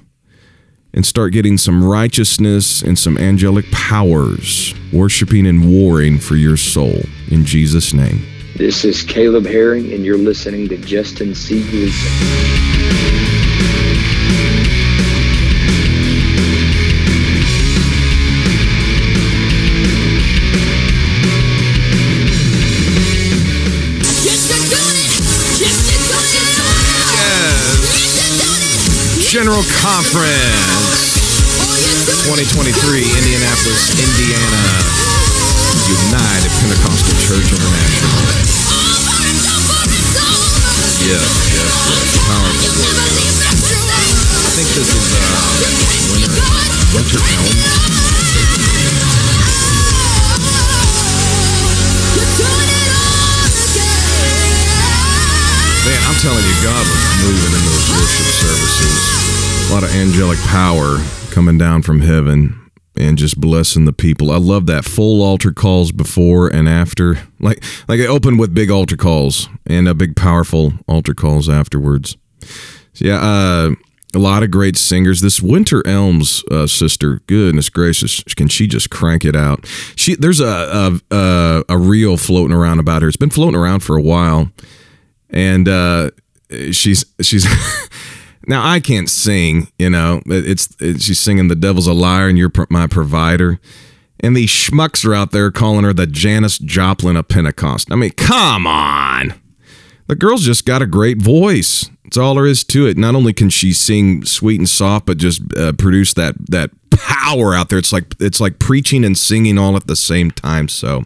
and 0.94 1.06
start 1.06 1.32
getting 1.32 1.58
some 1.58 1.84
righteousness 1.84 2.82
and 2.82 3.00
some 3.00 3.18
angelic 3.18 3.72
powers, 3.72 4.74
worshiping 4.92 5.48
and 5.48 5.72
warring 5.72 6.20
for 6.20 6.36
your 6.36 6.58
soul 6.58 7.04
in 7.32 7.46
Jesus' 7.46 7.94
name. 7.94 8.26
This 8.58 8.84
is 8.84 9.04
Caleb 9.04 9.46
Herring, 9.46 9.94
and 9.94 10.04
you're 10.04 10.18
listening 10.18 10.68
to 10.68 10.78
Justin 10.78 11.34
C. 11.34 11.64
Gleason. 11.70 13.39
General 29.50 29.66
Conference 29.82 31.26
2023, 32.22 33.02
Indianapolis, 33.02 33.98
Indiana, 33.98 34.62
United 35.90 36.54
Pentecostal 36.62 37.18
Church 37.18 37.50
International. 37.50 38.30
Yes, 41.02 41.34
yes, 41.50 41.74
yes. 41.90 42.14
Powerful 42.30 42.78
word. 42.78 43.02
I 44.38 44.54
think 44.54 44.70
this 44.78 44.86
is 44.86 45.18
uh, 45.18 45.18
winter, 46.14 46.38
winter 46.94 47.18
elm. 47.18 47.50
Man, 55.90 56.02
I'm 56.06 56.14
telling 56.22 56.46
you, 56.46 56.54
God 56.62 56.86
was 56.86 57.02
moving 57.26 57.50
in 57.50 57.66
those 57.66 57.90
worship 57.98 58.30
services. 58.46 59.39
A 59.70 59.72
lot 59.72 59.84
of 59.84 59.94
angelic 59.94 60.40
power 60.40 60.98
coming 61.30 61.60
down 61.60 61.84
from 61.84 62.00
heaven 62.00 62.72
and 62.98 63.20
just 63.20 63.40
blessing 63.40 63.86
the 63.86 63.94
people. 63.94 64.32
I 64.32 64.38
love 64.38 64.66
that 64.66 64.84
full 64.84 65.22
altar 65.22 65.52
calls 65.52 65.92
before 65.92 66.48
and 66.48 66.68
after. 66.68 67.20
Like 67.40 67.64
like 67.88 68.00
it 68.00 68.08
opened 68.08 68.40
with 68.40 68.56
big 68.56 68.72
altar 68.72 68.98
calls 68.98 69.48
and 69.68 69.88
a 69.88 69.94
big 69.94 70.16
powerful 70.16 70.74
altar 70.88 71.14
calls 71.14 71.48
afterwards. 71.48 72.18
So 72.94 73.06
yeah, 73.06 73.20
uh, 73.22 73.76
a 74.16 74.18
lot 74.18 74.42
of 74.42 74.50
great 74.50 74.76
singers. 74.76 75.22
This 75.22 75.40
Winter 75.40 75.86
Elms 75.86 76.44
uh, 76.50 76.66
sister, 76.66 77.22
goodness 77.28 77.70
gracious, 77.70 78.24
can 78.24 78.48
she 78.48 78.66
just 78.66 78.90
crank 78.90 79.24
it 79.24 79.36
out? 79.36 79.68
She 79.96 80.16
there's 80.16 80.40
a 80.40 81.00
a, 81.12 81.16
a 81.16 81.64
a 81.70 81.78
reel 81.78 82.18
floating 82.18 82.58
around 82.58 82.80
about 82.80 83.04
her. 83.04 83.08
It's 83.08 83.18
been 83.18 83.30
floating 83.30 83.60
around 83.60 83.82
for 83.82 83.96
a 83.96 84.02
while, 84.02 84.52
and 85.30 85.70
uh, 85.70 86.10
she's 86.72 87.06
she's. 87.22 87.46
Now 88.50 88.68
I 88.68 88.80
can't 88.80 89.08
sing, 89.08 89.68
you 89.78 89.92
know. 89.92 90.24
It's, 90.26 90.76
it's 90.80 91.04
she's 91.04 91.20
singing 91.20 91.50
"The 91.50 91.56
Devil's 91.56 91.86
a 91.86 91.94
Liar" 91.94 92.28
and 92.28 92.38
"You're 92.38 92.52
my 92.72 92.88
provider," 92.88 93.60
and 94.22 94.36
these 94.36 94.50
schmucks 94.50 95.06
are 95.06 95.14
out 95.14 95.32
there 95.32 95.52
calling 95.52 95.84
her 95.84 95.94
the 95.94 96.08
Janis 96.08 96.58
Joplin 96.58 97.16
of 97.16 97.28
Pentecost. 97.28 97.92
I 97.92 97.96
mean, 97.96 98.10
come 98.12 98.66
on, 98.66 99.36
the 100.08 100.16
girl's 100.16 100.42
just 100.42 100.66
got 100.66 100.82
a 100.82 100.88
great 100.88 101.22
voice. 101.22 101.92
That's 102.04 102.18
all 102.18 102.34
there 102.34 102.48
is 102.48 102.64
to 102.66 102.88
it. 102.88 102.98
Not 102.98 103.14
only 103.14 103.34
can 103.34 103.52
she 103.52 103.72
sing 103.72 104.26
sweet 104.26 104.60
and 104.60 104.68
soft, 104.68 105.06
but 105.06 105.18
just 105.18 105.44
uh, 105.56 105.74
produce 105.74 106.16
that 106.16 106.34
that 106.50 106.72
power 106.90 107.54
out 107.54 107.70
there. 107.70 107.78
It's 107.78 107.94
like 107.94 108.16
it's 108.20 108.42
like 108.42 108.58
preaching 108.58 109.06
and 109.06 109.16
singing 109.16 109.60
all 109.60 109.76
at 109.76 109.86
the 109.86 109.96
same 109.96 110.32
time. 110.32 110.68
So. 110.68 111.04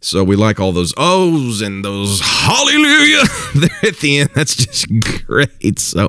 So 0.00 0.22
we 0.22 0.36
like 0.36 0.60
all 0.60 0.72
those 0.72 0.92
ohs 0.98 1.62
and 1.62 1.82
those 1.82 2.20
hallelujah 2.20 3.22
there 3.54 3.90
at 3.90 3.96
the 4.00 4.18
end. 4.18 4.30
That's 4.34 4.54
just 4.54 4.86
great. 5.26 5.78
So 5.78 6.08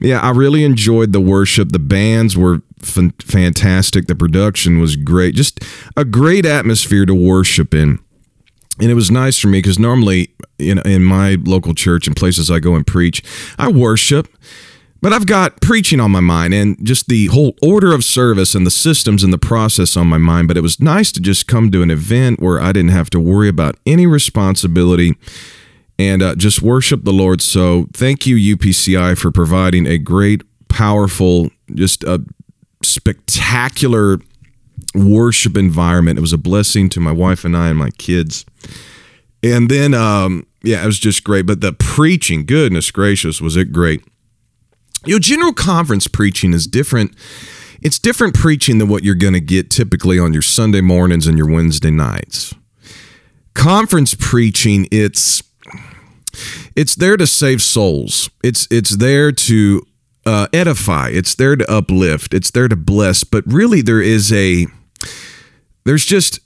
yeah, 0.00 0.20
I 0.20 0.30
really 0.30 0.64
enjoyed 0.64 1.12
the 1.12 1.20
worship. 1.20 1.70
The 1.72 1.78
bands 1.78 2.36
were 2.36 2.62
f- 2.82 3.12
fantastic. 3.22 4.06
The 4.06 4.14
production 4.14 4.78
was 4.78 4.96
great. 4.96 5.34
Just 5.34 5.64
a 5.96 6.04
great 6.04 6.46
atmosphere 6.46 7.06
to 7.06 7.14
worship 7.14 7.74
in. 7.74 7.98
And 8.80 8.90
it 8.90 8.94
was 8.94 9.10
nice 9.10 9.38
for 9.38 9.48
me 9.48 9.58
because 9.58 9.78
normally 9.78 10.34
in, 10.58 10.78
in 10.86 11.02
my 11.02 11.38
local 11.44 11.74
church 11.74 12.06
and 12.06 12.14
places 12.14 12.50
I 12.50 12.58
go 12.58 12.74
and 12.74 12.86
preach, 12.86 13.22
I 13.58 13.70
worship. 13.70 14.28
But 15.02 15.12
I've 15.12 15.26
got 15.26 15.60
preaching 15.60 16.00
on 16.00 16.10
my 16.10 16.20
mind 16.20 16.52
and 16.54 16.84
just 16.84 17.08
the 17.08 17.26
whole 17.26 17.54
order 17.62 17.94
of 17.94 18.02
service 18.02 18.54
and 18.54 18.66
the 18.66 18.70
systems 18.70 19.22
and 19.22 19.32
the 19.32 19.38
process 19.38 19.96
on 19.96 20.08
my 20.08 20.18
mind. 20.18 20.48
But 20.48 20.56
it 20.56 20.62
was 20.62 20.80
nice 20.80 21.12
to 21.12 21.20
just 21.20 21.46
come 21.46 21.70
to 21.70 21.82
an 21.82 21.90
event 21.90 22.40
where 22.40 22.60
I 22.60 22.72
didn't 22.72 22.90
have 22.90 23.10
to 23.10 23.20
worry 23.20 23.48
about 23.48 23.76
any 23.86 24.06
responsibility 24.06 25.14
and 25.98 26.22
uh, 26.22 26.34
just 26.34 26.62
worship 26.62 27.04
the 27.04 27.12
Lord. 27.12 27.40
So 27.40 27.86
thank 27.92 28.26
you, 28.26 28.56
UPCI, 28.56 29.16
for 29.18 29.30
providing 29.30 29.86
a 29.86 29.98
great, 29.98 30.42
powerful, 30.68 31.50
just 31.74 32.04
a 32.04 32.22
spectacular 32.82 34.18
worship 34.94 35.56
environment. 35.56 36.18
It 36.18 36.22
was 36.22 36.32
a 36.32 36.38
blessing 36.38 36.88
to 36.90 37.00
my 37.00 37.12
wife 37.12 37.44
and 37.44 37.56
I 37.56 37.68
and 37.68 37.78
my 37.78 37.90
kids. 37.90 38.44
And 39.42 39.70
then, 39.70 39.94
um, 39.94 40.46
yeah, 40.62 40.82
it 40.82 40.86
was 40.86 40.98
just 40.98 41.24
great. 41.24 41.46
But 41.46 41.60
the 41.60 41.72
preaching, 41.72 42.44
goodness 42.44 42.90
gracious, 42.90 43.40
was 43.40 43.56
it 43.56 43.72
great. 43.72 44.02
You 45.04 45.14
know, 45.14 45.18
general 45.18 45.52
conference 45.52 46.08
preaching 46.08 46.52
is 46.52 46.66
different. 46.66 47.14
It's 47.80 47.98
different 47.98 48.34
preaching 48.34 48.78
than 48.78 48.88
what 48.88 49.04
you're 49.04 49.14
going 49.14 49.34
to 49.34 49.40
get 49.40 49.70
typically 49.70 50.18
on 50.18 50.32
your 50.32 50.42
Sunday 50.42 50.80
mornings 50.80 51.26
and 51.26 51.38
your 51.38 51.48
Wednesday 51.48 51.90
nights. 51.90 52.54
Conference 53.54 54.14
preaching, 54.18 54.88
it's 54.90 55.42
it's 56.74 56.94
there 56.94 57.16
to 57.16 57.26
save 57.26 57.62
souls. 57.62 58.30
It's 58.42 58.66
it's 58.70 58.96
there 58.96 59.32
to 59.32 59.86
uh, 60.24 60.48
edify. 60.52 61.08
It's 61.08 61.34
there 61.34 61.56
to 61.56 61.70
uplift. 61.70 62.34
It's 62.34 62.50
there 62.50 62.68
to 62.68 62.76
bless. 62.76 63.24
But 63.24 63.44
really, 63.46 63.80
there 63.80 64.02
is 64.02 64.32
a 64.32 64.66
there's 65.84 66.04
just 66.04 66.40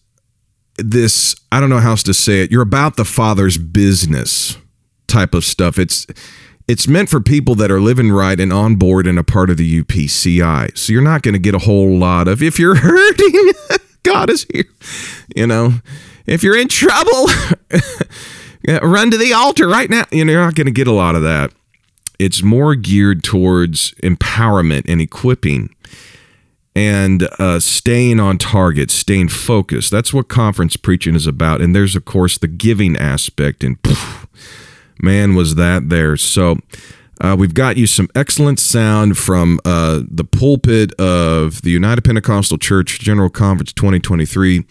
this. 0.77 1.35
I 1.51 1.61
don't 1.61 1.71
know 1.71 1.79
how 1.79 1.91
else 1.91 2.03
to 2.05 2.15
say 2.15 2.43
it. 2.43 2.51
You're 2.51 2.63
about 2.63 2.97
the 2.97 3.05
Father's 3.05 3.59
business 3.59 4.57
type 5.07 5.35
of 5.35 5.45
stuff. 5.45 5.79
It's 5.79 6.07
it's 6.69 6.87
meant 6.87 7.09
for 7.09 7.21
people 7.21 7.57
that 7.57 7.71
are 7.71 7.81
living 7.81 8.13
right 8.13 8.39
and 8.39 8.53
on 8.53 8.77
board 8.77 9.07
and 9.07 9.19
a 9.19 9.25
part 9.25 9.51
of 9.51 9.57
the 9.57 9.83
UPCI. 9.83 10.79
So 10.79 10.93
you're 10.93 11.03
not 11.03 11.23
going 11.23 11.33
to 11.33 11.41
get 11.41 11.55
a 11.55 11.59
whole 11.59 11.99
lot 11.99 12.29
of 12.29 12.43
if 12.43 12.59
you're 12.61 12.75
hurting, 12.77 13.53
God 14.05 14.31
is 14.31 14.47
here. 14.53 14.67
You 15.35 15.49
know, 15.49 15.75
if 16.27 16.45
you're 16.45 16.57
in 16.57 16.69
trouble, 16.69 17.27
run 18.69 19.11
to 19.11 19.17
the 19.17 19.33
altar 19.33 19.69
right 19.69 19.89
now. 19.91 20.05
You 20.11 20.25
know, 20.25 20.33
you're 20.33 20.45
not 20.45 20.55
going 20.55 20.67
to 20.67 20.73
get 20.73 20.87
a 20.87 20.93
lot 20.93 21.15
of 21.15 21.23
that. 21.23 21.53
It's 22.19 22.43
more 22.43 22.75
geared 22.75 23.25
towards 23.25 23.93
empowerment 24.03 24.85
and 24.89 25.01
equipping 25.01 25.75
and 26.75 27.29
uh, 27.39 27.59
staying 27.61 28.21
on 28.21 28.39
target, 28.39 28.91
staying 28.91 29.29
focused. 29.29 29.91
That's 29.91 30.13
what 30.13 30.29
conference 30.29 30.77
preaching 30.77 31.15
is 31.15 31.27
about. 31.27 31.61
And 31.61 31.75
there's, 31.75 31.97
of 31.97 32.05
course, 32.05 32.39
the 32.39 32.49
giving 32.49 32.97
aspect. 32.97 33.65
And 33.65 33.81
poof, 33.83 34.27
man, 35.03 35.35
was 35.35 35.57
that 35.57 35.89
there. 35.89 36.17
So 36.17 36.59
uh, 37.21 37.37
we've 37.39 37.55
got 37.55 37.77
you 37.77 37.87
some 37.87 38.09
excellent 38.15 38.61
sound 38.61 39.19
from 39.19 39.61
uh, 39.65 40.03
the 40.09 40.25
pulpit 40.25 40.93
of 41.01 41.63
the 41.63 41.71
United 41.71 42.03
Pentecostal 42.03 42.59
Church 42.59 43.01
General 43.01 43.31
Conference 43.31 43.73
2023. 43.73 44.65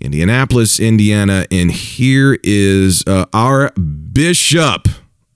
Indianapolis, 0.00 0.80
Indiana. 0.80 1.46
And 1.50 1.70
here 1.70 2.38
is 2.42 3.04
uh, 3.06 3.26
our 3.32 3.70
bishop 3.72 4.88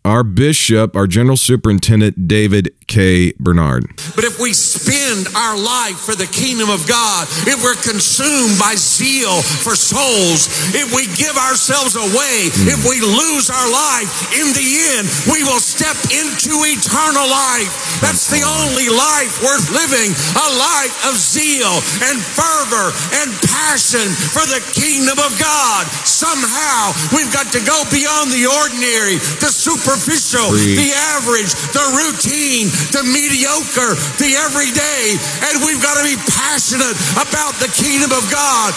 our 0.04 0.24
bishop, 0.24 0.96
our 0.96 1.06
general 1.06 1.36
superintendent, 1.36 2.26
David 2.26 2.72
K. 2.88 3.32
Bernard. 3.38 3.84
But 4.16 4.24
if 4.24 4.40
we 4.40 4.56
spend 4.56 5.28
our 5.36 5.54
life 5.60 6.00
for 6.00 6.16
the 6.16 6.26
kingdom 6.26 6.72
of 6.72 6.88
God, 6.88 7.28
if 7.44 7.60
we're 7.60 7.78
consumed 7.78 8.56
by 8.56 8.74
zeal 8.80 9.44
for 9.44 9.76
souls, 9.76 10.48
if 10.72 10.88
we 10.96 11.04
give 11.20 11.36
ourselves 11.36 11.94
away, 11.94 12.48
mm. 12.48 12.72
if 12.72 12.80
we 12.88 12.98
lose 12.98 13.52
our 13.52 13.68
life, 13.68 14.08
in 14.32 14.48
the 14.56 14.68
end, 14.96 15.04
we 15.28 15.44
will 15.44 15.60
step 15.60 15.94
into 16.08 16.56
eternal 16.64 17.28
life. 17.28 18.00
That's 18.00 18.32
the 18.32 18.40
only 18.40 18.88
life 18.88 19.44
worth 19.44 19.68
living, 19.68 20.16
a 20.16 20.48
life 20.56 20.96
of 21.12 21.20
zeal 21.20 21.76
and 22.08 22.16
fervor 22.16 22.88
and 23.20 23.28
passion 23.44 24.08
for 24.32 24.42
the 24.48 24.64
kingdom 24.72 25.20
of 25.20 25.36
God. 25.36 25.84
Somehow, 26.08 26.96
we've 27.12 27.30
got 27.30 27.52
to 27.52 27.60
go 27.62 27.84
beyond 27.92 28.32
the 28.32 28.48
ordinary, 28.48 29.20
the 29.44 29.52
super 29.52 29.89
superficial, 29.90 30.50
Free. 30.50 30.76
the 30.76 30.92
average, 31.18 31.50
the 31.74 31.86
routine, 31.98 32.68
the 32.94 33.02
mediocre, 33.02 33.94
the 34.18 34.36
everyday. 34.38 35.16
And 35.50 35.64
we've 35.64 35.82
got 35.82 35.98
to 35.98 36.04
be 36.04 36.16
passionate 36.30 36.94
about 37.12 37.54
the 37.58 37.70
kingdom 37.74 38.12
of 38.12 38.30
God. 38.30 38.74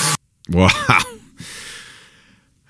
Wow. 0.50 1.00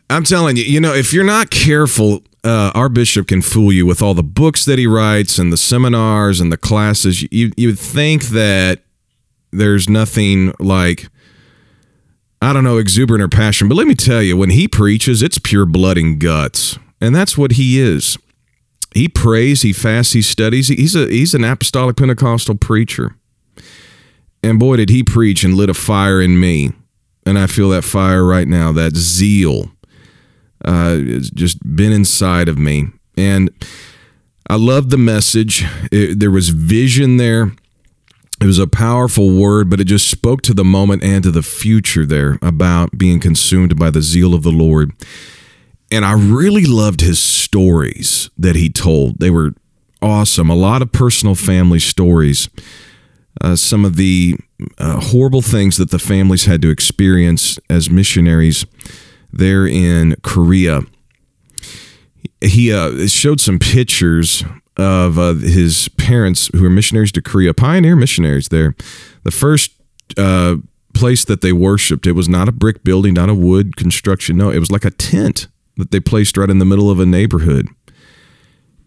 I'm 0.09 0.23
telling 0.23 0.57
you, 0.57 0.63
you 0.63 0.79
know, 0.79 0.93
if 0.93 1.13
you're 1.13 1.23
not 1.23 1.49
careful, 1.49 2.23
uh, 2.43 2.71
our 2.75 2.89
bishop 2.89 3.27
can 3.27 3.41
fool 3.41 3.71
you 3.71 3.85
with 3.85 4.01
all 4.01 4.13
the 4.13 4.23
books 4.23 4.65
that 4.65 4.77
he 4.77 4.85
writes 4.85 5.37
and 5.37 5.51
the 5.51 5.57
seminars 5.57 6.39
and 6.41 6.51
the 6.51 6.57
classes. 6.57 7.23
You 7.31 7.51
you 7.55 7.69
would 7.69 7.79
think 7.79 8.25
that 8.25 8.81
there's 9.51 9.89
nothing 9.89 10.53
like 10.59 11.07
I 12.41 12.51
don't 12.51 12.65
know 12.65 12.77
exuberant 12.77 13.23
or 13.23 13.29
passion, 13.29 13.69
but 13.69 13.75
let 13.75 13.87
me 13.87 13.95
tell 13.95 14.21
you, 14.21 14.35
when 14.35 14.49
he 14.49 14.67
preaches, 14.67 15.23
it's 15.23 15.39
pure 15.39 15.65
blood 15.65 15.97
and 15.97 16.19
guts, 16.19 16.77
and 16.99 17.15
that's 17.15 17.37
what 17.37 17.53
he 17.53 17.79
is 17.79 18.17
he 18.93 19.09
prays, 19.09 19.61
he 19.61 19.73
fasts, 19.73 20.13
he 20.13 20.21
studies. 20.21 20.67
He's 20.67 20.95
a 20.95 21.07
he's 21.07 21.33
an 21.33 21.43
apostolic 21.43 21.95
Pentecostal 21.95 22.55
preacher. 22.55 23.15
And 24.43 24.59
boy, 24.59 24.77
did 24.77 24.89
he 24.89 25.03
preach 25.03 25.43
and 25.43 25.53
lit 25.53 25.69
a 25.69 25.73
fire 25.73 26.21
in 26.21 26.39
me. 26.39 26.73
And 27.25 27.39
I 27.39 27.47
feel 27.47 27.69
that 27.69 27.83
fire 27.83 28.25
right 28.25 28.47
now, 28.47 28.73
that 28.73 28.95
zeal. 28.95 29.71
Uh, 30.63 30.97
it's 30.99 31.29
just 31.29 31.57
been 31.75 31.93
inside 31.93 32.49
of 32.49 32.57
me. 32.57 32.87
And 33.15 33.49
I 34.49 34.55
loved 34.55 34.89
the 34.89 34.97
message. 34.97 35.65
It, 35.91 36.19
there 36.19 36.31
was 36.31 36.49
vision 36.49 37.17
there. 37.17 37.53
It 38.41 38.45
was 38.45 38.59
a 38.59 38.67
powerful 38.67 39.39
word, 39.39 39.69
but 39.69 39.79
it 39.79 39.85
just 39.85 40.09
spoke 40.09 40.41
to 40.43 40.53
the 40.53 40.65
moment 40.65 41.01
and 41.01 41.23
to 41.23 41.31
the 41.31 41.43
future 41.43 42.05
there 42.05 42.39
about 42.41 42.97
being 42.97 43.21
consumed 43.21 43.77
by 43.79 43.89
the 43.89 44.01
zeal 44.01 44.33
of 44.33 44.43
the 44.43 44.51
Lord. 44.51 44.91
And 45.93 46.03
I 46.03 46.13
really 46.13 46.65
loved 46.65 47.01
his 47.01 47.21
stories 47.21 48.31
that 48.35 48.55
he 48.55 48.67
told. 48.67 49.19
They 49.19 49.29
were 49.29 49.53
awesome. 50.01 50.49
A 50.49 50.55
lot 50.55 50.81
of 50.81 50.91
personal 50.91 51.35
family 51.35 51.77
stories. 51.77 52.49
Uh, 53.39 53.55
some 53.55 53.85
of 53.85 53.95
the 53.95 54.35
uh, 54.79 54.99
horrible 54.99 55.43
things 55.43 55.77
that 55.77 55.91
the 55.91 55.99
families 55.99 56.45
had 56.45 56.63
to 56.63 56.71
experience 56.71 57.59
as 57.69 57.91
missionaries 57.91 58.65
there 59.31 59.67
in 59.67 60.15
Korea. 60.23 60.81
He 62.41 62.73
uh, 62.73 63.05
showed 63.05 63.39
some 63.39 63.59
pictures 63.59 64.43
of 64.77 65.19
uh, 65.19 65.35
his 65.35 65.89
parents 65.89 66.49
who 66.53 66.63
were 66.63 66.71
missionaries 66.71 67.11
to 67.11 67.21
Korea, 67.21 67.53
pioneer 67.53 67.95
missionaries 67.95 68.47
there. 68.47 68.75
The 69.25 69.31
first 69.31 69.71
uh, 70.17 70.55
place 70.95 71.23
that 71.25 71.41
they 71.41 71.53
worshiped, 71.53 72.07
it 72.07 72.13
was 72.13 72.27
not 72.27 72.49
a 72.49 72.51
brick 72.51 72.83
building, 72.83 73.13
not 73.13 73.29
a 73.29 73.35
wood 73.35 73.75
construction. 73.75 74.37
No, 74.37 74.49
it 74.49 74.57
was 74.57 74.71
like 74.71 74.85
a 74.85 74.91
tent 74.91 75.49
that 75.77 75.91
they 75.91 75.99
placed 75.99 76.37
right 76.37 76.49
in 76.49 76.59
the 76.59 76.65
middle 76.65 76.89
of 76.89 76.99
a 76.99 77.05
neighborhood. 77.05 77.67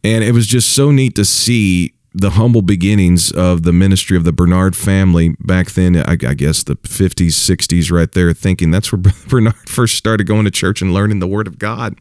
And 0.04 0.22
it 0.22 0.32
was 0.32 0.46
just 0.46 0.74
so 0.74 0.90
neat 0.90 1.16
to 1.16 1.24
see 1.24 1.94
the 2.14 2.30
humble 2.30 2.62
beginnings 2.62 3.30
of 3.32 3.62
the 3.64 3.72
ministry 3.72 4.16
of 4.16 4.24
the 4.24 4.32
Bernard 4.32 4.74
family 4.74 5.36
back 5.40 5.72
then, 5.72 5.96
I, 5.96 6.12
I, 6.12 6.32
guess 6.32 6.62
the 6.62 6.76
50s, 6.76 7.32
60s, 7.32 7.92
right 7.92 8.10
there, 8.10 8.32
thinking 8.32 8.70
that's 8.70 8.90
where 8.90 9.02
Bernard 9.28 9.68
first 9.68 9.96
started 9.96 10.26
going 10.26 10.46
to 10.46 10.50
church 10.50 10.80
and 10.80 10.94
learning 10.94 11.18
the 11.18 11.26
Word 11.26 11.46
of 11.46 11.58
God 11.58 11.94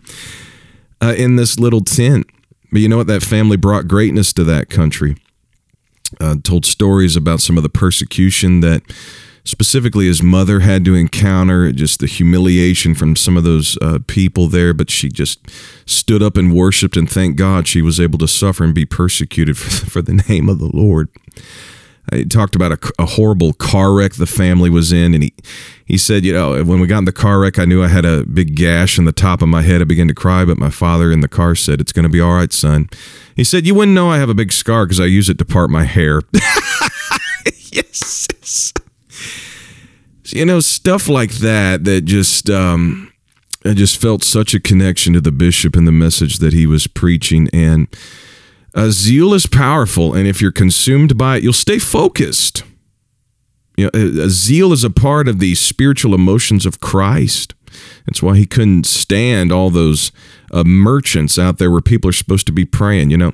uh, 1.01 1.13
in 1.17 1.35
this 1.35 1.59
little 1.59 1.81
tent. 1.81 2.27
But 2.71 2.79
you 2.79 2.87
know 2.87 2.97
what? 2.97 3.07
That 3.07 3.23
family 3.23 3.57
brought 3.57 3.89
greatness 3.89 4.31
to 4.33 4.45
that 4.45 4.69
country. 4.69 5.17
Uh, 6.21 6.35
told 6.43 6.65
stories 6.65 7.17
about 7.17 7.41
some 7.41 7.57
of 7.57 7.63
the 7.63 7.69
persecution 7.69 8.61
that 8.61 8.83
specifically 9.45 10.07
his 10.07 10.21
mother 10.21 10.59
had 10.59 10.83
to 10.83 10.95
encounter 10.95 11.71
just 11.71 11.99
the 11.99 12.07
humiliation 12.07 12.95
from 12.95 13.15
some 13.15 13.37
of 13.37 13.43
those 13.43 13.77
uh, 13.81 13.99
people 14.07 14.47
there 14.47 14.73
but 14.73 14.89
she 14.89 15.07
just 15.07 15.39
stood 15.85 16.21
up 16.21 16.35
and 16.35 16.53
worshiped 16.53 16.97
and 16.97 17.09
thank 17.09 17.37
god 17.37 17.67
she 17.67 17.81
was 17.81 17.99
able 17.99 18.17
to 18.17 18.27
suffer 18.27 18.63
and 18.63 18.75
be 18.75 18.85
persecuted 18.85 19.57
for, 19.57 19.85
for 19.85 20.01
the 20.01 20.21
name 20.27 20.49
of 20.49 20.59
the 20.59 20.69
lord. 20.73 21.07
He 22.13 22.23
talked 22.23 22.55
about 22.55 22.71
a, 22.71 22.93
a, 22.99 23.05
horrible 23.07 23.53
car 23.53 23.91
wreck 23.91 24.13
the 24.13 24.27
family 24.27 24.69
was 24.69 24.93
in 24.93 25.15
and 25.15 25.23
he, 25.23 25.33
he 25.85 25.97
said 25.97 26.23
you 26.23 26.33
know 26.33 26.63
when 26.63 26.79
we 26.79 26.85
got 26.85 26.99
in 26.99 27.05
the 27.05 27.11
car 27.11 27.39
wreck 27.39 27.57
i 27.57 27.65
knew 27.65 27.83
i 27.83 27.87
had 27.87 28.05
a 28.05 28.23
big 28.25 28.55
gash 28.55 28.99
in 28.99 29.05
the 29.05 29.11
top 29.11 29.41
of 29.41 29.47
my 29.47 29.63
head. 29.63 29.81
I 29.81 29.85
began 29.85 30.07
to 30.07 30.13
cry 30.13 30.45
but 30.45 30.59
my 30.59 30.69
father 30.69 31.11
in 31.11 31.21
the 31.21 31.27
car 31.27 31.55
said 31.55 31.81
it's 31.81 31.91
going 31.91 32.03
to 32.03 32.09
be 32.09 32.21
all 32.21 32.35
right 32.35 32.53
son. 32.53 32.89
He 33.35 33.43
said 33.43 33.65
you 33.65 33.73
wouldn't 33.73 33.95
know 33.95 34.11
i 34.11 34.19
have 34.19 34.29
a 34.29 34.35
big 34.35 34.51
scar 34.51 34.85
because 34.85 34.99
i 34.99 35.05
use 35.05 35.29
it 35.29 35.39
to 35.39 35.45
part 35.45 35.69
my 35.69 35.83
hair. 35.83 36.21
Yes 37.75 38.71
you 40.27 40.45
know, 40.45 40.59
stuff 40.59 41.07
like 41.07 41.31
that 41.35 41.83
that 41.85 42.05
just 42.05 42.49
um, 42.49 43.11
I 43.65 43.73
just 43.73 43.99
felt 43.99 44.23
such 44.23 44.53
a 44.53 44.59
connection 44.59 45.13
to 45.13 45.21
the 45.21 45.31
bishop 45.31 45.75
and 45.75 45.87
the 45.87 45.91
message 45.91 46.37
that 46.37 46.53
he 46.53 46.65
was 46.65 46.87
preaching. 46.87 47.49
And 47.53 47.87
uh, 48.73 48.89
zeal 48.89 49.33
is 49.33 49.47
powerful, 49.47 50.13
and 50.13 50.27
if 50.27 50.41
you're 50.41 50.51
consumed 50.51 51.17
by 51.17 51.37
it, 51.37 51.43
you'll 51.43 51.53
stay 51.53 51.79
focused. 51.79 52.63
You 53.77 53.89
know, 53.93 54.23
a 54.23 54.29
zeal 54.29 54.71
is 54.71 54.83
a 54.83 54.89
part 54.89 55.27
of 55.27 55.39
the 55.39 55.55
spiritual 55.55 56.13
emotions 56.13 56.65
of 56.65 56.79
Christ. 56.79 57.53
That's 58.05 58.23
why 58.23 58.37
he 58.37 58.45
couldn't 58.45 58.85
stand 58.85 59.51
all 59.51 59.69
those 59.69 60.13
uh, 60.51 60.63
merchants 60.63 61.37
out 61.37 61.57
there 61.57 61.69
where 61.69 61.81
people 61.81 62.09
are 62.09 62.13
supposed 62.13 62.45
to 62.47 62.53
be 62.53 62.63
praying. 62.63 63.11
You 63.11 63.17
know, 63.17 63.33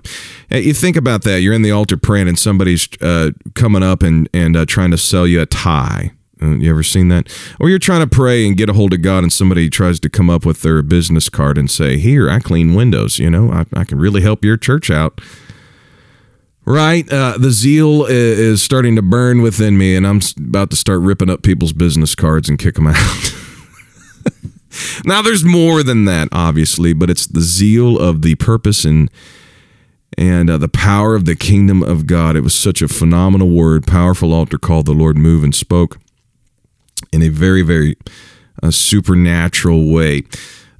you 0.49 0.73
think 0.73 0.95
about 0.95 1.23
that. 1.23 1.41
You're 1.41 1.53
in 1.53 1.61
the 1.61 1.71
altar 1.71 1.95
praying, 1.95 2.27
and 2.27 2.39
somebody's 2.39 2.87
uh, 3.01 3.31
coming 3.53 3.83
up 3.83 4.01
and 4.01 4.27
and 4.33 4.57
uh, 4.57 4.65
trying 4.65 4.91
to 4.91 4.97
sell 4.97 5.27
you 5.27 5.41
a 5.41 5.45
tie 5.45 6.11
uh, 6.41 6.57
you 6.57 6.71
ever 6.71 6.83
seen 6.83 7.09
that? 7.09 7.29
Or 7.59 7.69
you're 7.69 7.79
trying 7.79 8.01
to 8.01 8.07
pray 8.07 8.47
and 8.47 8.57
get 8.57 8.69
a 8.69 8.73
hold 8.73 8.93
of 8.93 9.01
God, 9.01 9.23
and 9.23 9.31
somebody 9.31 9.69
tries 9.69 9.99
to 10.01 10.09
come 10.09 10.29
up 10.29 10.45
with 10.45 10.61
their 10.61 10.81
business 10.81 11.29
card 11.29 11.57
and 11.57 11.69
say, 11.69 11.97
"Here, 11.97 12.29
I 12.29 12.39
clean 12.39 12.73
windows. 12.73 13.19
You 13.19 13.29
know, 13.29 13.51
I, 13.51 13.65
I 13.73 13.83
can 13.83 13.99
really 13.99 14.21
help 14.21 14.43
your 14.43 14.57
church 14.57 14.89
out." 14.89 15.21
Right? 16.63 17.11
Uh, 17.11 17.37
the 17.39 17.51
zeal 17.51 18.05
is 18.05 18.61
starting 18.61 18.95
to 18.95 19.01
burn 19.01 19.41
within 19.41 19.77
me, 19.77 19.95
and 19.95 20.05
I'm 20.05 20.21
about 20.37 20.69
to 20.71 20.75
start 20.75 21.01
ripping 21.01 21.29
up 21.29 21.41
people's 21.41 21.73
business 21.73 22.15
cards 22.15 22.49
and 22.49 22.59
kick 22.59 22.75
them 22.75 22.87
out. 22.87 23.35
now, 25.05 25.21
there's 25.21 25.43
more 25.43 25.81
than 25.83 26.05
that, 26.05 26.29
obviously, 26.31 26.93
but 26.93 27.09
it's 27.09 27.25
the 27.25 27.41
zeal 27.41 27.99
of 27.99 28.21
the 28.21 28.35
purpose 28.35 28.85
and 28.85 29.09
and 30.17 30.49
uh, 30.49 30.57
the 30.57 30.69
power 30.69 31.15
of 31.15 31.25
the 31.25 31.35
kingdom 31.35 31.81
of 31.81 32.05
God. 32.05 32.35
It 32.35 32.41
was 32.41 32.53
such 32.53 32.81
a 32.81 32.87
phenomenal 32.87 33.49
word, 33.49 33.87
powerful 33.87 34.33
altar 34.33 34.57
call. 34.57 34.83
The 34.83 34.91
Lord 34.91 35.17
moved 35.17 35.43
and 35.43 35.55
spoke 35.55 35.97
in 37.11 37.21
a 37.21 37.29
very, 37.29 37.61
very 37.61 37.97
uh, 38.61 38.71
supernatural 38.71 39.91
way. 39.91 40.23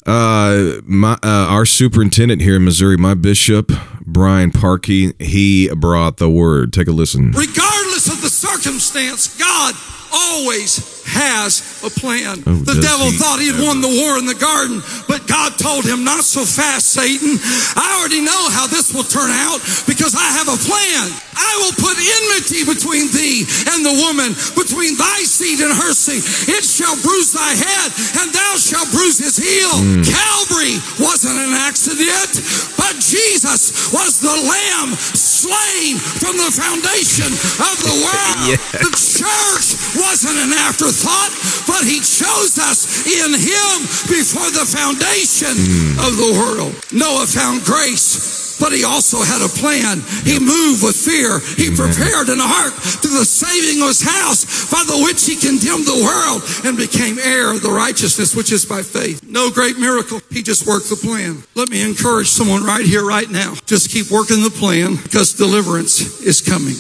Uh, 0.06 0.82
my 0.84 1.14
uh, 1.24 1.46
our 1.50 1.66
superintendent 1.66 2.42
here 2.42 2.56
in 2.56 2.66
Missouri, 2.66 2.98
my 2.98 3.14
bishop 3.14 3.72
Bryan 4.06 4.52
Parkey. 4.52 5.20
He 5.22 5.70
brought 5.76 6.18
the 6.18 6.30
word. 6.30 6.74
Take 6.74 6.88
a 6.88 6.92
listen. 6.92 7.32
Regardless 7.32 8.08
of 8.12 8.22
the 8.22 8.30
circumstance, 8.30 9.38
God 9.38 9.76
always 10.12 11.04
has 11.08 11.82
a 11.84 11.90
plan. 11.90 12.44
Oh, 12.46 12.56
the 12.64 12.80
devil 12.80 13.08
he 13.08 13.18
thought 13.18 13.40
he 13.40 13.52
had 13.52 13.62
won 13.64 13.82
the 13.82 13.88
war 13.92 14.20
in 14.20 14.26
the 14.26 14.36
garden, 14.36 14.84
but 15.08 15.28
God 15.28 15.58
told 15.58 15.86
him, 15.86 16.04
Not 16.04 16.24
so 16.24 16.44
fast, 16.44 16.92
Satan. 16.92 17.40
I 17.76 18.00
already 18.00 18.22
know 18.22 18.31
how 18.62 18.70
this 18.70 18.93
will 18.93 19.07
turn 19.07 19.34
out 19.34 19.57
because 19.89 20.14
I 20.14 20.28
have 20.38 20.45
a 20.45 20.59
plan. 20.62 21.09
I 21.34 21.51
will 21.66 21.74
put 21.82 21.97
enmity 21.97 22.62
between 22.62 23.09
thee 23.09 23.41
and 23.74 23.82
the 23.82 23.95
woman, 24.05 24.38
between 24.53 24.93
thy 25.01 25.26
seed 25.26 25.66
and 25.66 25.74
her 25.74 25.93
seed. 25.97 26.22
It 26.45 26.62
shall 26.62 26.93
bruise 27.01 27.34
thy 27.34 27.57
head, 27.57 27.89
and 28.22 28.30
thou 28.30 28.53
shalt 28.62 28.93
bruise 28.93 29.18
his 29.18 29.41
heel. 29.41 29.74
Hmm. 29.74 30.05
Calvary 30.05 30.78
wasn't 31.01 31.41
an 31.41 31.57
accident, 31.57 32.38
but 32.78 33.01
Jesus 33.01 33.89
was 33.89 34.22
the 34.22 34.38
lamb 34.45 34.93
slain 35.18 35.97
from 35.97 36.38
the 36.38 36.53
foundation 36.53 37.34
of 37.66 37.76
the 37.82 37.95
world. 38.05 38.45
Yeah. 38.45 38.62
The 38.78 38.93
church 38.93 39.68
wasn't 39.97 40.38
an 40.38 40.53
afterthought, 40.53 41.34
but 41.66 41.82
he 41.82 41.97
chose 41.97 42.62
us 42.62 43.09
in 43.09 43.34
him 43.34 43.74
before 44.05 44.53
the 44.53 44.70
foundation 44.70 45.57
hmm. 45.57 45.97
of 46.05 46.14
the 46.14 46.32
world. 46.38 46.78
Noah 46.93 47.26
found 47.26 47.64
grace, 47.66 48.51
but 48.62 48.72
he 48.72 48.86
also 48.86 49.26
had 49.26 49.41
a 49.41 49.49
plan. 49.49 49.97
He 50.22 50.38
moved 50.38 50.86
with 50.86 50.95
fear. 50.95 51.41
He 51.57 51.74
prepared 51.74 52.30
an 52.30 52.38
ark 52.38 52.78
to 53.01 53.09
the 53.09 53.26
saving 53.26 53.82
of 53.82 53.89
his 53.89 54.05
house, 54.05 54.70
by 54.70 54.86
the 54.86 55.01
which 55.01 55.26
he 55.26 55.36
condemned 55.36 55.89
the 55.89 55.97
world 56.05 56.45
and 56.64 56.78
became 56.78 57.18
heir 57.18 57.51
of 57.51 57.66
the 57.66 57.74
righteousness 57.74 58.36
which 58.38 58.51
is 58.53 58.64
by 58.64 58.84
faith. 58.84 59.26
No 59.26 59.49
great 59.49 59.80
miracle. 59.80 60.22
He 60.30 60.43
just 60.43 60.68
worked 60.68 60.89
the 60.89 60.95
plan. 60.95 61.41
Let 61.55 61.70
me 61.70 61.82
encourage 61.82 62.28
someone 62.28 62.64
right 62.64 62.86
here, 62.86 63.03
right 63.03 63.30
now. 63.30 63.55
Just 63.66 63.89
keep 63.89 64.12
working 64.12 64.43
the 64.43 64.53
plan 64.53 64.95
because 64.95 65.34
deliverance 65.34 66.22
is 66.22 66.39
coming. 66.39 66.78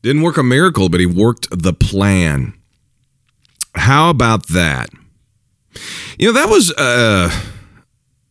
Didn't 0.00 0.22
work 0.22 0.38
a 0.38 0.42
miracle, 0.42 0.88
but 0.88 0.98
he 0.98 1.06
worked 1.06 1.46
the 1.50 1.74
plan. 1.74 2.54
How 3.74 4.10
about 4.10 4.48
that? 4.48 4.88
You 6.18 6.28
know, 6.28 6.32
that 6.32 6.48
was, 6.48 6.72
uh, 6.72 7.30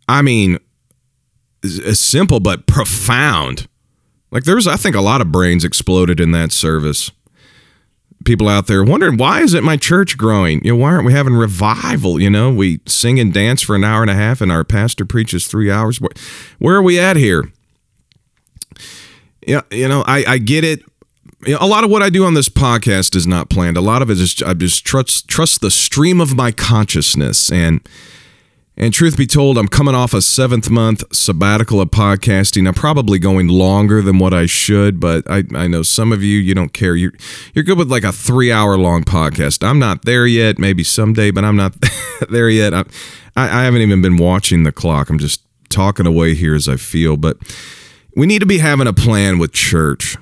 I 0.07 0.21
mean, 0.21 0.59
s- 1.63 1.99
simple 1.99 2.39
but 2.39 2.67
profound. 2.67 3.67
Like, 4.31 4.43
there's, 4.45 4.67
I 4.67 4.77
think, 4.77 4.95
a 4.95 5.01
lot 5.01 5.21
of 5.21 5.31
brains 5.31 5.63
exploded 5.65 6.19
in 6.19 6.31
that 6.31 6.51
service. 6.51 7.11
People 8.23 8.47
out 8.47 8.67
there 8.67 8.83
wondering, 8.83 9.17
why 9.17 9.41
isn't 9.41 9.63
my 9.63 9.77
church 9.77 10.17
growing? 10.17 10.63
You 10.63 10.73
know, 10.73 10.77
why 10.77 10.91
aren't 10.91 11.05
we 11.05 11.13
having 11.13 11.33
revival? 11.33 12.21
You 12.21 12.29
know, 12.29 12.53
we 12.53 12.79
sing 12.85 13.19
and 13.19 13.33
dance 13.33 13.61
for 13.61 13.75
an 13.75 13.83
hour 13.83 14.03
and 14.03 14.11
a 14.11 14.15
half 14.15 14.41
and 14.41 14.51
our 14.51 14.63
pastor 14.63 15.05
preaches 15.05 15.47
three 15.47 15.71
hours. 15.71 15.99
Where, 15.99 16.11
where 16.59 16.75
are 16.75 16.83
we 16.83 16.99
at 16.99 17.17
here? 17.17 17.51
Yeah, 19.45 19.61
you 19.71 19.87
know, 19.87 20.03
I, 20.05 20.23
I 20.27 20.37
get 20.37 20.63
it 20.63 20.83
you 21.45 21.53
know, 21.53 21.59
a 21.61 21.67
lot 21.67 21.83
of 21.83 21.89
what 21.89 22.03
I 22.03 22.09
do 22.09 22.23
on 22.25 22.33
this 22.33 22.49
podcast 22.49 23.15
is 23.15 23.25
not 23.25 23.49
planned. 23.49 23.77
A 23.77 23.81
lot 23.81 24.01
of 24.01 24.09
it 24.09 24.19
is 24.19 24.41
I 24.43 24.53
just 24.53 24.85
trust 24.85 25.27
trust 25.27 25.61
the 25.61 25.71
stream 25.71 26.21
of 26.21 26.35
my 26.35 26.51
consciousness 26.51 27.51
and 27.51 27.81
and 28.77 28.93
truth 28.93 29.17
be 29.17 29.27
told, 29.27 29.57
I'm 29.57 29.67
coming 29.67 29.95
off 29.95 30.13
a 30.13 30.21
seventh 30.21 30.69
month 30.69 31.03
sabbatical 31.13 31.81
of 31.81 31.89
podcasting. 31.89 32.67
I'm 32.67 32.73
probably 32.73 33.19
going 33.19 33.47
longer 33.47 34.01
than 34.01 34.17
what 34.17 34.33
I 34.33 34.45
should, 34.45 34.99
but 34.99 35.29
I, 35.29 35.43
I 35.53 35.67
know 35.67 35.83
some 35.83 36.11
of 36.13 36.23
you 36.23 36.39
you 36.39 36.55
don't 36.55 36.73
care. 36.73 36.95
You're 36.95 37.11
you're 37.53 37.65
good 37.65 37.77
with 37.77 37.91
like 37.91 38.03
a 38.03 38.11
three 38.11 38.51
hour 38.51 38.77
long 38.77 39.03
podcast. 39.03 39.67
I'm 39.67 39.77
not 39.77 40.05
there 40.05 40.25
yet. 40.25 40.57
Maybe 40.57 40.83
someday, 40.83 41.31
but 41.31 41.43
I'm 41.43 41.57
not 41.57 41.75
there 42.29 42.49
yet. 42.49 42.73
I, 42.73 42.83
I 43.35 43.61
I 43.61 43.63
haven't 43.63 43.81
even 43.81 44.01
been 44.01 44.17
watching 44.17 44.63
the 44.63 44.71
clock. 44.71 45.09
I'm 45.09 45.19
just 45.19 45.41
talking 45.69 46.05
away 46.05 46.33
here 46.33 46.55
as 46.55 46.69
I 46.69 46.77
feel. 46.77 47.17
But 47.17 47.37
we 48.15 48.25
need 48.25 48.39
to 48.39 48.45
be 48.45 48.59
having 48.59 48.87
a 48.87 48.93
plan 48.93 49.37
with 49.37 49.51
church. 49.51 50.17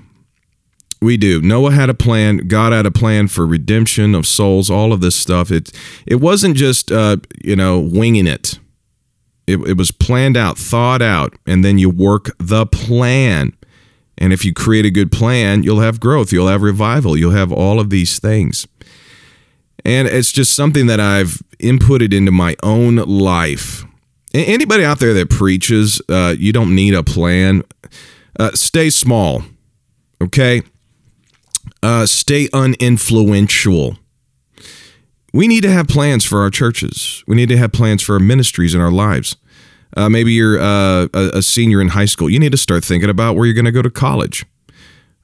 We 1.02 1.16
do. 1.16 1.42
Noah 1.42 1.72
had 1.72 1.90
a 1.90 1.94
plan. 1.94 2.48
God 2.48 2.74
had 2.74 2.86
a 2.86 2.92
plan 2.92 3.30
for 3.30 3.48
redemption 3.48 4.14
of 4.14 4.26
souls. 4.26 4.70
All 4.70 4.92
of 4.92 5.02
this 5.02 5.16
stuff. 5.16 5.52
It 5.52 5.72
it 6.06 6.16
wasn't 6.16 6.58
just 6.58 6.92
uh, 6.92 7.18
you 7.44 7.56
know 7.56 7.80
winging 7.80 8.28
it. 8.28 8.60
It, 9.48 9.60
it 9.68 9.78
was 9.78 9.92
planned 9.92 10.38
out, 10.38 10.58
thought 10.58 11.02
out, 11.02 11.34
and 11.48 11.66
then 11.66 11.78
you 11.78 11.90
work 11.90 12.30
the 12.38 12.66
plan. 12.66 13.54
And 14.18 14.34
if 14.34 14.44
you 14.44 14.54
create 14.54 14.86
a 14.86 14.92
good 14.92 15.12
plan, 15.12 15.64
you'll 15.64 15.80
have 15.80 16.00
growth. 16.00 16.32
You'll 16.32 16.50
have 16.50 16.62
revival. 16.62 17.18
You'll 17.18 17.32
have 17.32 17.52
all 17.52 17.80
of 17.80 17.90
these 17.90 18.20
things. 18.20 18.68
And 19.86 20.08
it's 20.08 20.32
just 20.32 20.56
something 20.56 20.88
that 20.88 21.00
I've 21.00 21.42
inputted 21.60 22.14
into 22.14 22.32
my 22.32 22.56
own 22.62 22.98
life. 22.98 23.86
Anybody 24.34 24.84
out 24.84 25.00
there 25.00 25.14
that 25.14 25.30
preaches, 25.30 26.02
uh, 26.10 26.36
you 26.38 26.54
don't 26.54 26.76
need 26.76 26.94
a 26.94 27.02
plan. 27.02 27.64
Uh, 28.40 28.52
stay 28.54 28.90
small, 28.90 29.42
okay? 30.22 30.62
Uh, 31.84 32.06
stay 32.06 32.48
uninfluential. 32.50 33.98
We 35.34 35.48
need 35.48 35.62
to 35.62 35.72
have 35.72 35.88
plans 35.88 36.26
for 36.26 36.42
our 36.42 36.50
churches. 36.50 37.24
We 37.28 37.36
need 37.36 37.50
to 37.50 37.58
have 37.58 37.72
plans 37.72 38.02
for 38.02 38.14
our 38.14 38.20
ministries 38.20 38.74
and 38.74 38.82
our 38.82 38.92
lives. 38.92 39.38
Uh, 39.96 40.10
maybe 40.10 40.34
you're 40.34 40.60
uh, 40.60 41.08
a, 41.14 41.42
senior 41.42 41.82
in 41.82 41.90
high 41.90 42.06
school. 42.06 42.30
You 42.30 42.40
need 42.40 42.52
to 42.52 42.58
start 42.58 42.84
thinking 42.84 43.10
about 43.10 43.36
where 43.36 43.46
you're 43.46 43.56
going 43.56 43.66
to 43.66 43.72
go 43.72 43.82
to 43.82 43.90
college. 43.90 44.46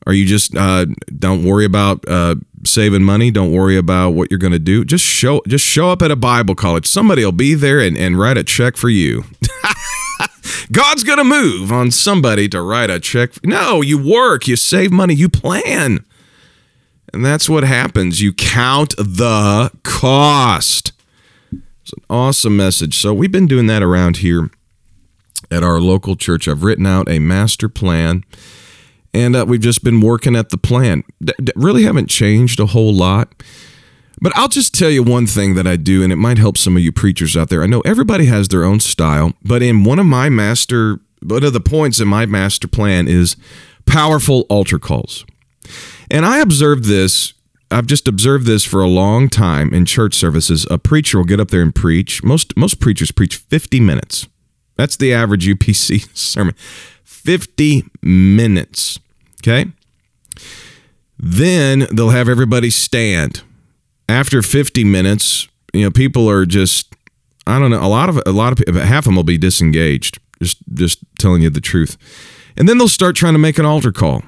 Or 0.08 0.14
you 0.14 0.26
just 0.26 0.56
uh, 0.56 0.86
don't 1.18 1.43
worry 1.43 1.66
about 1.66 2.08
uh, 2.08 2.36
saving 2.64 3.03
money. 3.03 3.32
Don't 3.32 3.51
worry 3.51 3.78
about 3.78 4.12
what 4.12 4.30
you're 4.30 4.39
going 4.39 4.53
to 4.53 4.60
do. 4.60 4.86
Just 4.86 5.03
show 5.03 5.41
just 5.47 5.66
show 5.66 5.89
up 5.89 6.03
at 6.03 6.12
a 6.12 6.16
Bible 6.16 6.53
college. 6.53 6.86
Somebody 6.86 7.26
will 7.26 7.32
be 7.32 7.56
there 7.56 7.80
and, 7.80 7.97
and 7.97 8.20
write 8.20 8.38
a 8.38 8.43
check 8.43 8.78
for 8.78 8.89
you. 8.89 9.24
God's 10.72 11.03
going 11.03 11.18
to 11.18 11.24
move 11.24 11.72
on 11.72 11.89
somebody 11.89 12.47
to 12.49 12.62
write 12.62 12.91
a 12.91 12.99
check. 12.99 13.43
No, 13.43 13.82
you 13.82 13.97
work, 13.97 14.47
you 14.47 14.56
save 14.56 14.91
money, 14.91 15.16
you 15.16 15.28
plan. 15.28 16.06
And 17.16 17.26
that's 17.26 17.47
what 17.47 17.63
happens. 17.63 18.22
You 18.22 18.34
count 18.34 18.95
the 18.97 19.72
cost. 19.84 20.91
It's 21.51 21.93
an 21.93 22.03
awesome 22.09 22.57
message. 22.57 22.97
So 22.97 23.13
we've 23.13 23.32
been 23.32 23.47
doing 23.47 23.68
that 23.68 23.82
around 23.82 24.18
here 24.18 24.49
at 25.49 25.63
our 25.63 25.80
local 25.80 26.18
church. 26.18 26.47
I've 26.49 26.63
written 26.63 26.86
out 26.86 27.09
a 27.09 27.20
master 27.20 27.70
plan, 27.70 28.26
and 29.13 29.34
uh, 29.34 29.45
we've 29.47 29.61
just 29.61 29.82
been 29.82 30.01
working 30.01 30.36
at 30.36 30.49
the 30.49 30.57
plan. 30.57 31.03
D- 31.24 31.34
really 31.55 31.84
haven't 31.84 32.09
changed 32.09 32.59
a 32.59 32.66
whole 32.66 32.93
lot. 32.93 33.32
But 34.20 34.36
I'll 34.36 34.49
just 34.49 34.76
tell 34.76 34.89
you 34.89 35.01
one 35.01 35.26
thing 35.26 35.55
that 35.55 35.66
I 35.68 35.78
do, 35.78 36.03
and 36.03 36.11
it 36.11 36.18
might 36.18 36.38
help 36.38 36.57
some 36.57 36.76
of 36.76 36.84
you 36.84 36.91
preachers 36.91 37.38
out 37.38 37.49
there. 37.49 37.63
I 37.63 37.68
know 37.68 37.82
everybody 37.82 38.26
has 38.26 38.49
their 38.49 38.66
own 38.66 38.82
style, 38.82 39.34
but 39.41 39.61
in 39.61 39.86
one 39.86 39.99
of 39.99 40.05
my 40.05 40.28
master, 40.28 40.99
one 41.22 41.45
of 41.45 41.53
the 41.53 41.61
points 41.61 42.01
in 42.01 42.09
my 42.09 42.26
master 42.26 42.68
plan 42.68 43.07
is 43.07 43.38
powerful 43.86 44.45
altar 44.49 44.80
calls. 44.80 45.26
And 46.10 46.26
I 46.26 46.39
observed 46.39 46.86
this, 46.86 47.34
I've 47.72 47.88
just 47.88 48.08
observed 48.08 48.45
this 48.45 48.64
for 48.64 48.82
a 48.82 48.88
long 48.88 49.28
time 49.28 49.74
in 49.74 49.86
church 49.86 50.14
services. 50.14 50.68
A 50.70 50.78
preacher 50.78 51.18
will 51.18 51.26
get 51.26 51.39
up 51.39 51.49
there 51.49 51.62
and 51.62 51.74
preach. 51.74 52.24
Most 52.24 52.56
most 52.56 52.80
preachers 52.80 53.12
preach 53.12 53.38
50 53.38 53.80
minutes. 53.80 54.28
That's 54.76 54.97
the 54.97 55.14
average 55.14 55.47
UPC 55.47 56.08
sermon. 56.16 56.56
50 57.03 57.86
minutes. 58.01 58.99
Okay? 59.41 59.66
Then 61.18 61.88
they'll 61.91 62.10
have 62.10 62.30
everybody 62.30 62.70
stand. 62.70 63.41
After 64.08 64.41
50 64.43 64.84
minutes, 64.84 65.47
you 65.74 65.84
know, 65.84 65.91
people 65.91 66.30
are 66.30 66.45
just 66.45 66.93
I 67.47 67.60
don't 67.60 67.72
know, 67.72 67.84
a 67.84 67.89
lot 67.89 68.10
of 68.10 68.22
a 68.26 68.32
lot 68.32 68.51
of 68.51 68.60
people, 68.60 68.80
half 68.80 68.99
of 68.99 69.06
them 69.06 69.16
will 69.16 69.24
be 69.24 69.38
disengaged. 69.38 70.20
Just 70.41 70.58
just 70.74 70.99
telling 71.18 71.41
you 71.41 71.49
the 71.49 71.62
truth. 71.62 71.97
And 72.58 72.70
then 72.70 72.78
they'll 72.78 72.88
start 72.88 73.16
trying 73.16 73.34
to 73.34 73.39
make 73.39 73.58
an 73.58 73.66
altar 73.66 73.91
call 73.91 74.24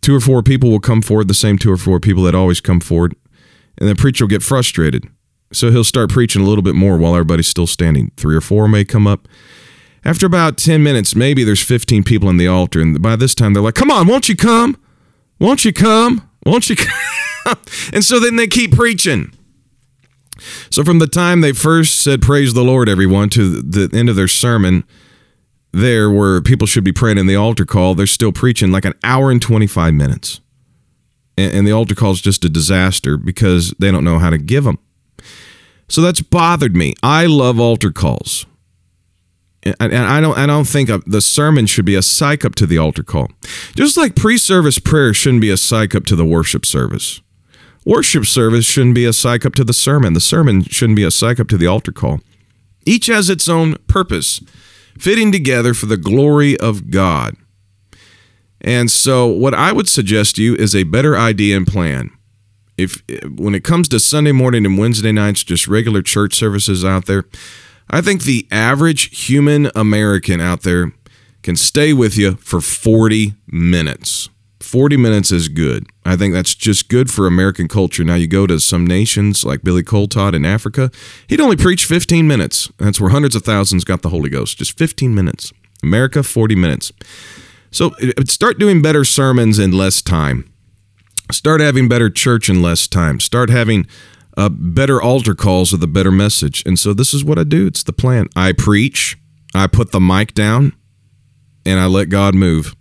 two 0.00 0.14
or 0.14 0.20
four 0.20 0.42
people 0.42 0.70
will 0.70 0.80
come 0.80 1.02
forward, 1.02 1.28
the 1.28 1.34
same 1.34 1.58
two 1.58 1.70
or 1.70 1.76
four 1.76 2.00
people 2.00 2.22
that 2.24 2.34
always 2.34 2.60
come 2.60 2.80
forward, 2.80 3.14
and 3.78 3.88
the 3.88 3.94
preacher 3.94 4.24
will 4.24 4.30
get 4.30 4.42
frustrated. 4.42 5.08
So 5.52 5.70
he'll 5.70 5.84
start 5.84 6.10
preaching 6.10 6.42
a 6.42 6.44
little 6.44 6.62
bit 6.62 6.74
more 6.74 6.98
while 6.98 7.14
everybody's 7.14 7.48
still 7.48 7.66
standing. 7.66 8.12
Three 8.16 8.36
or 8.36 8.40
four 8.40 8.68
may 8.68 8.84
come 8.84 9.06
up. 9.06 9.26
After 10.04 10.26
about 10.26 10.58
10 10.58 10.82
minutes, 10.82 11.14
maybe 11.14 11.42
there's 11.42 11.62
15 11.62 12.04
people 12.04 12.28
in 12.28 12.36
the 12.36 12.46
altar, 12.46 12.80
and 12.80 13.00
by 13.02 13.16
this 13.16 13.34
time 13.34 13.54
they're 13.54 13.62
like, 13.62 13.74
Come 13.74 13.90
on, 13.90 14.06
won't 14.06 14.28
you 14.28 14.36
come? 14.36 14.76
Won't 15.40 15.64
you 15.64 15.72
come? 15.72 16.28
Won't 16.44 16.68
you 16.68 16.76
come? 17.44 17.58
and 17.92 18.04
so 18.04 18.20
then 18.20 18.36
they 18.36 18.46
keep 18.46 18.72
preaching. 18.72 19.32
So 20.70 20.84
from 20.84 20.98
the 20.98 21.06
time 21.06 21.40
they 21.40 21.52
first 21.52 22.02
said, 22.02 22.22
Praise 22.22 22.54
the 22.54 22.62
Lord, 22.62 22.88
everyone, 22.88 23.28
to 23.30 23.60
the 23.62 23.90
end 23.96 24.08
of 24.08 24.16
their 24.16 24.28
sermon, 24.28 24.84
there 25.72 26.10
where 26.10 26.40
people 26.40 26.66
should 26.66 26.84
be 26.84 26.92
praying 26.92 27.18
in 27.18 27.26
the 27.26 27.36
altar 27.36 27.64
call, 27.64 27.94
they're 27.94 28.06
still 28.06 28.32
preaching 28.32 28.70
like 28.72 28.84
an 28.84 28.94
hour 29.04 29.30
and 29.30 29.40
25 29.40 29.94
minutes. 29.94 30.40
And, 31.36 31.52
and 31.52 31.66
the 31.66 31.72
altar 31.72 31.94
call 31.94 32.12
is 32.12 32.20
just 32.20 32.44
a 32.44 32.48
disaster 32.48 33.16
because 33.16 33.74
they 33.78 33.90
don't 33.90 34.04
know 34.04 34.18
how 34.18 34.30
to 34.30 34.38
give 34.38 34.64
them. 34.64 34.78
So 35.88 36.02
that's 36.02 36.20
bothered 36.20 36.76
me. 36.76 36.94
I 37.02 37.26
love 37.26 37.58
altar 37.58 37.90
calls. 37.90 38.46
And, 39.62 39.76
and 39.80 39.96
I 39.96 40.20
don't 40.20 40.38
I 40.38 40.46
don't 40.46 40.66
think 40.66 40.90
the 41.06 41.20
sermon 41.20 41.66
should 41.66 41.84
be 41.84 41.94
a 41.94 42.02
psych 42.02 42.44
up 42.44 42.54
to 42.56 42.66
the 42.66 42.78
altar 42.78 43.02
call. 43.02 43.28
Just 43.74 43.96
like 43.96 44.14
pre-service 44.14 44.78
prayer 44.78 45.12
shouldn't 45.12 45.40
be 45.40 45.50
a 45.50 45.56
psych 45.56 45.94
up 45.94 46.04
to 46.06 46.16
the 46.16 46.24
worship 46.24 46.64
service. 46.64 47.20
Worship 47.84 48.26
service 48.26 48.66
shouldn't 48.66 48.94
be 48.94 49.04
a 49.04 49.12
psych 49.12 49.46
up 49.46 49.54
to 49.54 49.64
the 49.64 49.72
sermon. 49.72 50.12
The 50.12 50.20
sermon 50.20 50.62
shouldn't 50.62 50.96
be 50.96 51.04
a 51.04 51.10
psych 51.10 51.40
up 51.40 51.48
to 51.48 51.56
the 51.56 51.66
altar 51.66 51.92
call. 51.92 52.20
Each 52.84 53.06
has 53.06 53.30
its 53.30 53.48
own 53.48 53.76
purpose. 53.86 54.40
Fitting 54.98 55.32
together 55.32 55.74
for 55.74 55.86
the 55.86 55.96
glory 55.96 56.58
of 56.58 56.90
God. 56.90 57.36
And 58.60 58.90
so, 58.90 59.26
what 59.26 59.54
I 59.54 59.72
would 59.72 59.88
suggest 59.88 60.36
to 60.36 60.42
you 60.42 60.54
is 60.56 60.74
a 60.74 60.82
better 60.82 61.16
idea 61.16 61.56
and 61.56 61.66
plan. 61.66 62.10
If 62.76 63.02
when 63.36 63.54
it 63.54 63.64
comes 63.64 63.88
to 63.88 64.00
Sunday 64.00 64.32
morning 64.32 64.64
and 64.66 64.78
Wednesday 64.78 65.12
nights, 65.12 65.44
just 65.44 65.68
regular 65.68 66.02
church 66.02 66.34
services 66.34 66.84
out 66.84 67.06
there, 67.06 67.24
I 67.90 68.00
think 68.00 68.22
the 68.22 68.46
average 68.50 69.26
human 69.26 69.70
American 69.74 70.40
out 70.40 70.62
there 70.62 70.92
can 71.42 71.56
stay 71.56 71.92
with 71.92 72.16
you 72.16 72.34
for 72.36 72.60
40 72.60 73.34
minutes. 73.46 74.28
40 74.60 74.96
minutes 74.96 75.30
is 75.30 75.48
good. 75.48 75.86
I 76.04 76.16
think 76.16 76.34
that's 76.34 76.54
just 76.54 76.88
good 76.88 77.10
for 77.10 77.26
American 77.26 77.68
culture. 77.68 78.02
Now, 78.04 78.16
you 78.16 78.26
go 78.26 78.46
to 78.46 78.58
some 78.58 78.86
nations 78.86 79.44
like 79.44 79.62
Billy 79.62 79.82
Coltod 79.82 80.34
in 80.34 80.44
Africa, 80.44 80.90
he'd 81.28 81.40
only 81.40 81.56
preach 81.56 81.84
15 81.84 82.26
minutes. 82.26 82.70
That's 82.78 83.00
where 83.00 83.10
hundreds 83.10 83.36
of 83.36 83.42
thousands 83.42 83.84
got 83.84 84.02
the 84.02 84.08
Holy 84.08 84.30
Ghost. 84.30 84.58
Just 84.58 84.76
15 84.76 85.14
minutes. 85.14 85.52
America, 85.82 86.22
40 86.22 86.56
minutes. 86.56 86.92
So 87.70 87.92
start 88.26 88.58
doing 88.58 88.82
better 88.82 89.04
sermons 89.04 89.58
in 89.58 89.72
less 89.72 90.02
time. 90.02 90.50
Start 91.30 91.60
having 91.60 91.88
better 91.88 92.08
church 92.08 92.48
in 92.48 92.62
less 92.62 92.88
time. 92.88 93.20
Start 93.20 93.50
having 93.50 93.86
uh, 94.36 94.48
better 94.48 95.00
altar 95.00 95.34
calls 95.34 95.72
with 95.72 95.82
a 95.82 95.88
better 95.88 96.10
message. 96.10 96.62
And 96.64 96.78
so 96.78 96.94
this 96.94 97.12
is 97.12 97.24
what 97.24 97.38
I 97.38 97.44
do. 97.44 97.66
It's 97.66 97.82
the 97.82 97.92
plan. 97.92 98.28
I 98.34 98.52
preach. 98.52 99.18
I 99.54 99.66
put 99.66 99.92
the 99.92 100.00
mic 100.00 100.34
down, 100.34 100.72
and 101.64 101.80
I 101.80 101.86
let 101.86 102.10
God 102.10 102.34
move. 102.34 102.76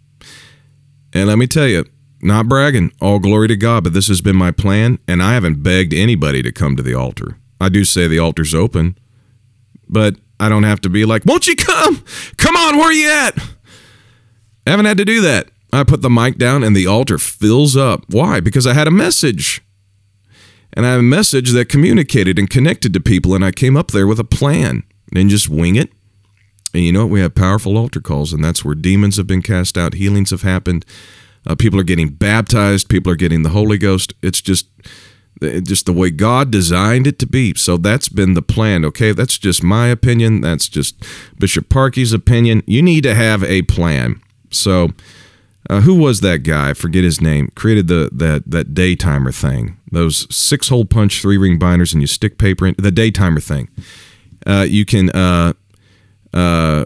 And 1.18 1.28
let 1.28 1.40
me 1.40 1.48
tell 1.48 1.68
you, 1.68 1.84
not 2.22 2.48
bragging, 2.48 2.92
all 3.02 3.18
glory 3.18 3.48
to 3.48 3.56
God, 3.56 3.84
but 3.84 3.94
this 3.94 4.08
has 4.08 4.22
been 4.22 4.36
my 4.36 4.52
plan, 4.52 5.00
and 5.08 5.24
I 5.24 5.34
haven't 5.34 5.64
begged 5.64 5.92
anybody 5.92 6.44
to 6.44 6.52
come 6.52 6.76
to 6.76 6.84
the 6.84 6.94
altar. 6.94 7.40
I 7.60 7.70
do 7.70 7.86
say 7.86 8.08
the 8.08 8.20
altar's 8.20 8.54
open, 8.54 8.96
but 9.90 10.18
I 10.40 10.48
don't 10.48 10.62
have 10.62 10.80
to 10.82 10.90
be 10.90 11.06
like, 11.06 11.26
won't 11.26 11.48
you 11.48 11.56
come? 11.56 12.04
Come 12.38 12.56
on, 12.56 12.78
where 12.78 12.90
are 12.90 12.94
you 12.94 13.10
at? 13.10 13.36
I 14.68 14.70
haven't 14.70 14.86
had 14.86 15.00
to 15.00 15.06
do 15.06 15.22
that. 15.22 15.50
I 15.74 15.84
put 15.84 16.04
the 16.04 16.10
mic 16.12 16.38
down 16.38 16.64
and 16.64 16.76
the 16.76 16.86
altar 16.86 17.18
fills 17.18 17.76
up. 17.76 18.04
Why? 18.10 18.40
Because 18.40 18.68
I 18.68 18.74
had 18.74 18.88
a 18.88 18.92
message. 18.92 19.64
And 20.74 20.86
I 20.86 20.92
had 20.92 21.00
a 21.00 21.04
message 21.04 21.50
that 21.54 21.68
communicated 21.68 22.38
and 22.38 22.48
connected 22.48 22.94
to 22.94 23.00
people, 23.00 23.34
and 23.34 23.44
I 23.44 23.52
came 23.52 23.76
up 23.76 23.90
there 23.90 24.06
with 24.06 24.20
a 24.20 24.24
plan. 24.24 24.84
And 25.16 25.32
just 25.32 25.50
wing 25.50 25.78
it. 25.78 25.90
And 26.78 26.86
you 26.86 26.92
know 26.92 27.08
what? 27.08 27.12
We 27.12 27.22
have 27.22 27.34
powerful 27.34 27.76
altar 27.76 28.00
calls, 28.00 28.34
and 28.34 28.44
that's 28.46 28.64
where 28.64 28.76
demons 28.76 29.18
have 29.18 29.26
been 29.26 29.42
cast 29.42 29.80
out, 29.80 29.96
healings 29.96 30.30
have 30.30 30.44
happened, 30.44 30.86
uh, 31.48 31.56
people 31.56 31.80
are 31.80 31.84
getting 31.84 32.10
baptized, 32.10 32.88
people 32.88 33.12
are 33.12 33.16
getting 33.16 33.42
the 33.42 33.50
Holy 33.50 33.80
Ghost. 33.80 34.14
It's 34.22 34.42
just 34.42 34.68
just 35.42 35.88
the 35.88 35.94
way 35.94 36.12
God 36.12 36.52
designed 36.52 37.08
it 37.08 37.18
to 37.18 37.26
be. 37.26 37.56
So 37.56 37.78
that's 37.78 38.10
been 38.10 38.36
the 38.36 38.44
plan. 38.44 38.86
Okay, 38.86 39.12
that's 39.12 39.40
just 39.40 39.64
my 39.64 39.88
opinion. 39.88 40.42
That's 40.42 40.68
just 40.68 41.04
Bishop 41.40 41.68
Parkey's 41.68 42.14
opinion. 42.14 42.62
You 42.68 42.84
need 42.84 43.02
to 43.02 43.16
have 43.16 43.44
a 43.44 43.64
plan. 43.64 44.22
So, 44.52 44.90
uh, 45.70 45.82
who 45.82 45.96
was 45.96 46.22
that 46.22 46.44
guy? 46.44 46.70
I 46.70 46.74
forget 46.74 47.04
his 47.04 47.22
name. 47.22 47.50
Created 47.56 47.88
the 47.88 48.12
that 48.14 48.44
that 48.46 48.76
daytimer 48.76 49.34
thing. 49.34 49.78
Those 49.92 50.28
six 50.34 50.70
hole 50.70 50.86
punch 50.86 51.22
three 51.24 51.38
ring 51.38 51.58
binders, 51.58 51.92
and 51.92 52.04
you 52.04 52.08
stick 52.08 52.38
paper 52.38 52.68
in 52.68 52.76
the 52.78 52.92
daytimer 52.92 53.42
thing. 53.42 53.68
Uh, 54.46 54.66
you 54.70 54.86
can 54.86 55.10
uh, 55.10 55.54
uh, 56.38 56.86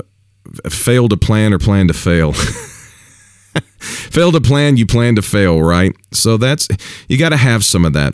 fail 0.69 1.09
to 1.09 1.17
plan 1.17 1.53
or 1.53 1.59
plan 1.59 1.87
to 1.87 1.93
fail. 1.93 2.33
fail 3.79 4.31
to 4.31 4.41
plan, 4.41 4.77
you 4.77 4.85
plan 4.85 5.15
to 5.15 5.21
fail, 5.21 5.61
right? 5.61 5.95
So 6.11 6.37
that's 6.37 6.67
you 7.07 7.17
got 7.17 7.29
to 7.29 7.37
have 7.37 7.63
some 7.63 7.85
of 7.85 7.93
that 7.93 8.13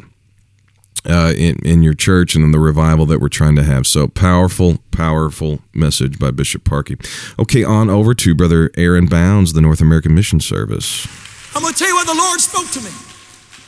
uh, 1.05 1.33
in 1.37 1.57
in 1.63 1.83
your 1.83 1.93
church 1.93 2.35
and 2.35 2.43
in 2.43 2.51
the 2.51 2.59
revival 2.59 3.05
that 3.07 3.19
we're 3.19 3.29
trying 3.29 3.55
to 3.55 3.63
have. 3.63 3.85
So 3.85 4.07
powerful, 4.07 4.79
powerful 4.91 5.59
message 5.73 6.17
by 6.19 6.31
Bishop 6.31 6.63
Parkey. 6.63 6.97
Okay, 7.39 7.63
on 7.63 7.89
over 7.89 8.13
to 8.15 8.35
Brother 8.35 8.71
Aaron 8.75 9.05
Bounds, 9.05 9.53
the 9.53 9.61
North 9.61 9.81
American 9.81 10.15
Mission 10.15 10.39
Service. 10.39 11.07
I'm 11.55 11.61
going 11.61 11.73
to 11.73 11.79
tell 11.79 11.87
you 11.87 11.95
what 11.95 12.07
the 12.07 12.13
Lord 12.13 12.39
spoke 12.39 12.69
to 12.71 12.81
me. 12.81 12.91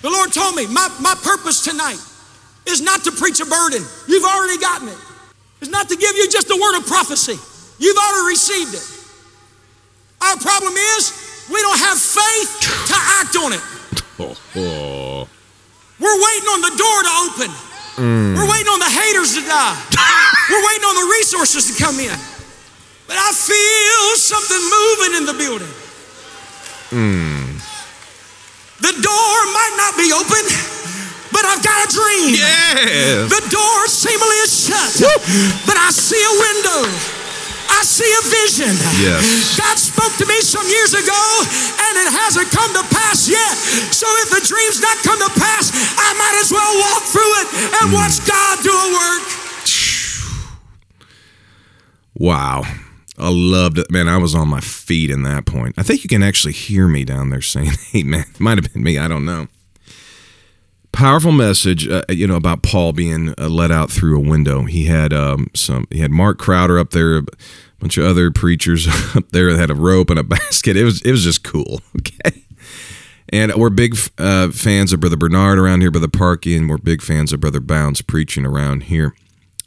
The 0.01 0.09
Lord 0.09 0.32
told 0.32 0.55
me 0.55 0.67
my, 0.67 0.88
my 1.01 1.15
purpose 1.24 1.63
tonight 1.63 1.99
is 2.67 2.82
not 2.82 3.03
to 3.03 3.11
preach 3.11 3.39
a 3.39 3.45
burden. 3.45 3.84
You've 4.07 4.24
already 4.24 4.57
gotten 4.59 4.89
it. 4.89 4.97
It's 5.61 5.72
not 5.72 5.89
to 5.89 5.95
give 5.95 6.15
you 6.15 6.30
just 6.30 6.49
a 6.49 6.55
word 6.55 6.78
of 6.78 6.86
prophecy. 6.88 7.36
You've 7.80 7.97
already 7.97 8.27
received 8.36 8.73
it. 8.75 8.86
Our 10.21 10.38
problem 10.38 10.75
is 10.75 11.47
we 11.49 11.61
don't 11.63 11.80
have 11.80 11.97
faith 11.97 12.51
to 12.91 12.95
act 13.23 13.34
on 13.39 13.53
it. 13.55 13.63
We're 15.99 16.19
waiting 16.19 16.49
on 16.51 16.61
the 16.61 16.75
door 16.75 16.97
to 17.03 17.11
open. 17.27 17.51
Mm. 17.99 18.36
We're 18.36 18.47
waiting 18.51 18.71
on 18.71 18.80
the 18.80 18.91
haters 18.91 19.36
to 19.36 19.41
die. 19.43 19.75
We're 20.51 20.63
waiting 20.63 20.86
on 20.88 20.95
the 20.95 21.07
resources 21.19 21.71
to 21.71 21.84
come 21.84 21.99
in. 21.99 22.15
But 23.07 23.17
I 23.19 23.32
feel 23.32 24.15
something 24.15 24.61
moving 24.63 25.11
in 25.19 25.25
the 25.25 25.36
building. 25.36 25.73
Mm. 26.91 27.59
The 28.80 28.95
door 28.95 29.36
might 29.51 29.75
not 29.75 29.97
be 29.99 30.11
open, 30.15 30.43
but 31.32 31.43
I've 31.43 31.63
got 31.63 31.80
a 31.84 31.89
dream. 31.91 32.36
Yeah. 32.39 33.27
The 33.27 33.43
door 33.51 33.88
seemingly 33.88 34.39
is 34.47 34.67
shut, 34.67 35.03
but 35.67 35.75
I 35.75 35.91
see 35.91 36.21
a 36.21 36.34
window. 36.39 37.18
I 37.70 37.86
see 37.86 38.09
a 38.09 38.24
vision. 38.26 38.74
Yes. 38.99 39.55
God 39.55 39.78
spoke 39.78 40.13
to 40.17 40.26
me 40.26 40.41
some 40.41 40.65
years 40.65 40.97
ago, 40.97 41.24
and 41.78 41.93
it 42.01 42.09
hasn't 42.09 42.49
come 42.49 42.74
to 42.74 42.84
pass 42.89 43.30
yet. 43.30 43.53
So 43.93 44.09
if 44.26 44.34
the 44.34 44.43
dream's 44.43 44.82
not 44.82 44.97
come 45.05 45.20
to 45.22 45.32
pass, 45.38 45.70
I 45.95 46.09
might 46.17 46.38
as 46.41 46.49
well 46.51 46.74
walk 46.82 47.03
through 47.07 47.34
it 47.45 47.47
and 47.80 47.86
hmm. 47.89 47.97
watch 47.97 48.17
God 48.26 48.55
do 48.65 48.74
a 48.74 48.88
work. 48.93 49.24
Wow. 52.20 52.63
I 53.17 53.30
loved 53.32 53.78
it. 53.78 53.91
Man, 53.91 54.07
I 54.07 54.17
was 54.17 54.34
on 54.34 54.47
my 54.47 54.61
feet 54.61 55.09
in 55.09 55.24
that 55.24 55.45
point. 55.45 55.76
I 55.78 55.84
think 55.84 56.03
you 56.03 56.09
can 56.09 56.24
actually 56.24 56.53
hear 56.53 56.88
me 56.88 57.03
down 57.03 57.30
there 57.30 57.41
saying, 57.41 57.72
hey, 57.91 58.03
man, 58.03 58.26
it 58.34 58.39
might 58.39 58.57
have 58.57 58.72
been 58.74 58.84
me. 58.84 58.97
I 58.97 59.07
don't 59.07 59.26
know. 59.26 59.47
Powerful 61.00 61.32
message, 61.32 61.88
uh, 61.88 62.04
you 62.10 62.28
know, 62.28 62.36
about 62.36 62.62
Paul 62.62 62.91
being 62.91 63.34
uh, 63.38 63.47
let 63.47 63.72
out 63.72 63.89
through 63.89 64.18
a 64.18 64.20
window. 64.20 64.64
He 64.64 64.84
had 64.84 65.14
um, 65.14 65.50
some, 65.56 65.88
he 65.89 66.00
had 66.00 66.12
Mark 66.12 66.38
Crowder 66.38 66.78
up 66.78 66.89
there, 66.89 67.20
a 67.20 67.24
bunch 67.80 67.97
of 67.97 68.04
other 68.04 68.32
preachers 68.32 68.86
up 69.16 69.30
there 69.30 69.54
that 69.54 69.58
had 69.58 69.70
a 69.70 69.76
rope 69.76 70.10
and 70.10 70.20
a 70.20 70.24
basket. 70.26 70.76
It 70.76 70.84
was, 70.84 71.02
it 71.04 71.12
was 71.12 71.24
just 71.24 71.41
cool. 71.41 71.80
Okay. 72.00 72.43
And 73.30 73.54
we're 73.56 73.70
big 73.70 73.95
uh, 74.18 74.50
fans 74.50 74.91
of 74.91 75.00
Brother 75.00 75.16
Bernard 75.16 75.58
around 75.58 75.80
here, 75.80 75.89
Brother 75.89 76.08
Parkey, 76.08 76.58
and 76.58 76.70
we're 76.70 76.78
big 76.78 77.02
fans 77.02 77.32
of 77.32 77.39
Brother 77.39 77.62
Bounds 77.62 78.02
preaching 78.02 78.45
around 78.45 78.84
here. 78.84 79.16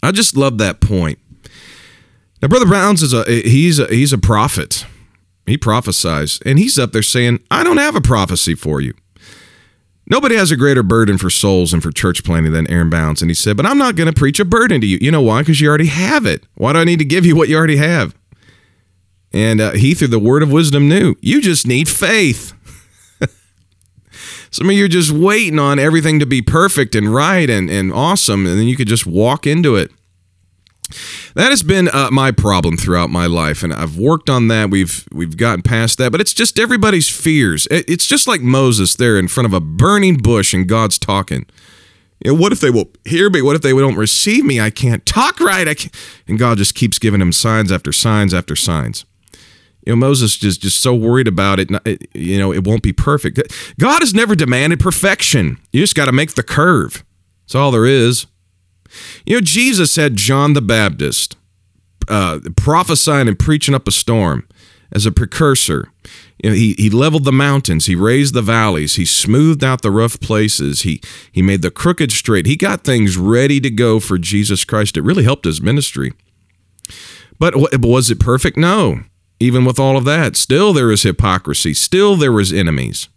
I 0.03 0.13
just 0.13 0.37
love 0.37 0.59
that 0.59 0.83
point. 0.83 1.19
Now, 2.43 2.49
Brother 2.49 2.69
Bounds 2.69 3.03
is 3.03 3.15
a 3.15 3.25
he's 3.25 3.79
a, 3.79 3.87
he's 3.87 4.13
a 4.13 4.19
prophet. 4.19 4.85
He 5.47 5.57
prophesies, 5.57 6.41
and 6.45 6.59
he's 6.59 6.79
up 6.79 6.93
there 6.93 7.03
saying, 7.03 7.41
"I 7.51 7.65
don't 7.65 7.79
have 7.79 7.97
a 7.97 8.03
prophecy 8.03 8.55
for 8.55 8.83
you." 8.83 8.93
Nobody 10.13 10.37
has 10.37 10.51
a 10.51 10.57
greater 10.57 10.83
burden 10.83 11.17
for 11.17 11.31
souls 11.31 11.73
and 11.73 11.83
for 11.83 11.91
church 11.91 12.23
planting 12.23 12.53
than 12.53 12.71
Aaron 12.71 12.91
Bounds. 12.91 13.23
And 13.23 13.31
he 13.31 13.35
said, 13.35 13.57
But 13.57 13.65
I'm 13.65 13.79
not 13.79 13.97
going 13.97 14.13
to 14.13 14.13
preach 14.13 14.39
a 14.39 14.45
burden 14.45 14.83
to 14.83 14.87
you. 14.87 14.99
You 15.01 15.11
know 15.11 15.23
why? 15.23 15.41
Because 15.41 15.59
you 15.59 15.71
already 15.71 15.87
have 15.87 16.27
it. 16.27 16.45
Why 16.53 16.75
do 16.75 16.81
I 16.81 16.85
need 16.85 16.99
to 16.99 17.05
give 17.07 17.25
you 17.25 17.35
what 17.35 17.49
you 17.49 17.57
already 17.57 17.79
have? 17.79 18.15
And 19.33 19.59
uh, 19.59 19.71
he, 19.71 19.95
through 19.95 20.09
the 20.09 20.19
word 20.19 20.43
of 20.43 20.53
wisdom, 20.53 20.87
knew 20.87 21.15
you 21.23 21.41
just 21.41 21.67
need 21.67 21.89
faith. 21.89 22.53
Some 24.51 24.69
of 24.69 24.77
you 24.77 24.85
are 24.85 24.89
just 24.89 25.13
waiting 25.13 25.59
on 25.59 25.79
everything 25.79 26.19
to 26.19 26.27
be 26.27 26.43
perfect 26.43 26.95
and 26.95 27.15
right 27.15 27.49
and, 27.49 27.71
and 27.71 27.91
awesome, 27.91 28.45
and 28.45 28.59
then 28.59 28.67
you 28.67 28.77
could 28.77 28.89
just 28.89 29.07
walk 29.07 29.47
into 29.47 29.77
it. 29.77 29.93
That 31.35 31.51
has 31.51 31.63
been 31.63 31.89
uh, 31.89 32.11
my 32.11 32.31
problem 32.31 32.77
throughout 32.77 33.11
my 33.11 33.27
life, 33.27 33.63
and 33.63 33.73
I've 33.73 33.97
worked 33.97 34.29
on 34.31 34.49
that. 34.49 34.71
We've 34.71 35.07
we've 35.13 35.37
gotten 35.37 35.63
past 35.63 35.99
that, 35.99 36.13
but 36.13 36.21
it's 36.21 36.35
just 36.35 36.59
everybody's 36.59 37.09
fears. 37.09 37.67
It's 37.71 38.07
just 38.07 38.27
like 38.27 38.41
Moses 38.41 38.95
there 38.97 39.19
in 39.19 39.29
front 39.29 39.47
of 39.47 39.53
a 39.55 39.61
burning 39.61 40.17
bush, 40.19 40.53
and 40.55 40.69
God's 40.69 40.99
talking. 40.99 41.47
You 42.25 42.33
know, 42.33 42.41
what 42.41 42.53
if 42.53 42.61
they 42.61 42.71
will 42.71 42.91
hear 43.05 43.29
me? 43.31 43.43
What 43.43 43.57
if 43.57 43.63
they 43.63 43.73
don't 43.73 43.97
receive 43.97 44.45
me? 44.45 44.61
I 44.61 44.71
can't 44.71 45.05
talk 45.05 45.41
right. 45.41 45.67
I 45.67 45.75
can't. 45.75 45.95
And 46.29 46.39
God 46.39 46.57
just 46.59 46.75
keeps 46.77 46.99
giving 47.01 47.21
him 47.21 47.33
signs 47.33 47.73
after 47.73 47.91
signs 47.91 48.33
after 48.33 48.55
signs. 48.55 49.05
You 49.85 49.93
know, 49.93 49.97
Moses 49.97 50.41
is 50.45 50.57
just 50.57 50.81
so 50.81 50.95
worried 50.95 51.27
about 51.27 51.59
it- 51.59 51.71
You 52.15 52.39
know, 52.39 52.53
it 52.53 52.65
won't 52.65 52.85
be 52.85 52.93
perfect. 52.93 53.41
God 53.81 54.03
has 54.03 54.15
never 54.15 54.37
demanded 54.37 54.79
perfection. 54.79 55.59
You 55.73 55.81
just 55.81 55.97
got 55.97 56.05
to 56.07 56.13
make 56.13 56.35
the 56.35 56.45
curve. 56.45 57.03
That's 57.47 57.57
all 57.57 57.73
there 57.73 57.87
is. 57.87 58.27
You 59.25 59.37
know, 59.37 59.41
Jesus 59.41 59.97
had 59.97 60.17
John 60.17 60.55
the 60.55 60.63
Baptist 60.63 61.37
uh, 62.09 62.41
prophesying 62.57 63.29
and 63.29 63.39
preaching 63.39 63.75
up 63.75 63.89
a 63.89 63.93
storm 63.93 64.47
as 64.93 65.07
a 65.07 65.13
precursor. 65.13 65.91
You 66.43 66.51
know, 66.51 66.57
he, 66.57 66.75
he 66.75 66.91
leveled 66.91 67.25
the 67.25 67.33
mountains, 67.33 67.87
he 67.87 67.95
raised 67.95 68.35
the 68.35 68.43
valleys, 68.43 68.97
he 68.97 69.05
smoothed 69.05 69.63
out 69.63 69.83
the 69.83 69.91
rough 69.91 70.19
places, 70.19 70.83
he, 70.83 71.01
he 71.31 71.41
made 71.41 71.63
the 71.63 71.71
crooked 71.71 72.11
straight. 72.11 72.47
He 72.47 72.57
got 72.57 72.83
things 72.85 73.17
ready 73.17 73.61
to 73.61 73.71
go 73.71 74.01
for 74.01 74.19
Jesus 74.19 74.65
Christ. 74.65 74.97
It 74.97 75.03
really 75.03 75.25
helped 75.25 75.45
his 75.45 75.63
ministry. 75.63 76.13
But 77.39 77.55
was 77.57 78.11
it 78.11 78.21
perfect? 78.21 78.57
No. 78.57 79.03
Even 79.39 79.65
with 79.65 79.79
all 79.79 79.97
of 79.97 80.05
that, 80.05 80.37
still 80.37 80.73
there 80.73 80.91
is 80.91 81.03
hypocrisy, 81.03 81.75
still 81.75 82.17
there 82.17 82.33
was 82.33 82.53
enemies. 82.53 83.09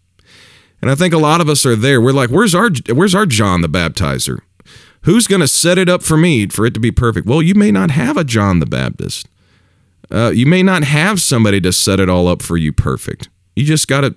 And 0.82 0.92
I 0.92 0.96
think 0.96 1.14
a 1.14 1.20
lot 1.20 1.42
of 1.42 1.50
us 1.50 1.66
are 1.66 1.76
there. 1.76 2.00
We're 2.00 2.12
like, 2.12 2.30
where's 2.30 2.54
our 2.54 2.70
where's 2.92 3.16
our 3.16 3.26
John 3.26 3.62
the 3.62 3.70
Baptizer? 3.70 4.40
Who's 5.06 5.28
going 5.28 5.42
to 5.42 5.48
set 5.48 5.78
it 5.78 5.88
up 5.88 6.04
for 6.04 6.18
me 6.18 6.48
for 6.48 6.66
it 6.66 6.74
to 6.74 6.80
be 6.80 6.92
perfect? 6.92 7.28
Well, 7.28 7.42
you 7.42 7.54
may 7.56 7.72
not 7.72 7.92
have 7.92 8.18
a 8.18 8.24
John 8.24 8.60
the 8.60 8.66
Baptist. 8.66 9.28
Uh, 10.12 10.32
you 10.34 10.46
may 10.46 10.64
not 10.64 10.84
have 10.84 11.22
somebody 11.22 11.62
to 11.62 11.72
set 11.72 12.00
it 12.00 12.10
all 12.10 12.28
up 12.28 12.42
for 12.42 12.58
you 12.58 12.74
perfect. 12.74 13.30
You 13.56 13.66
just 13.66 13.88
got 13.88 14.02
to 14.02 14.16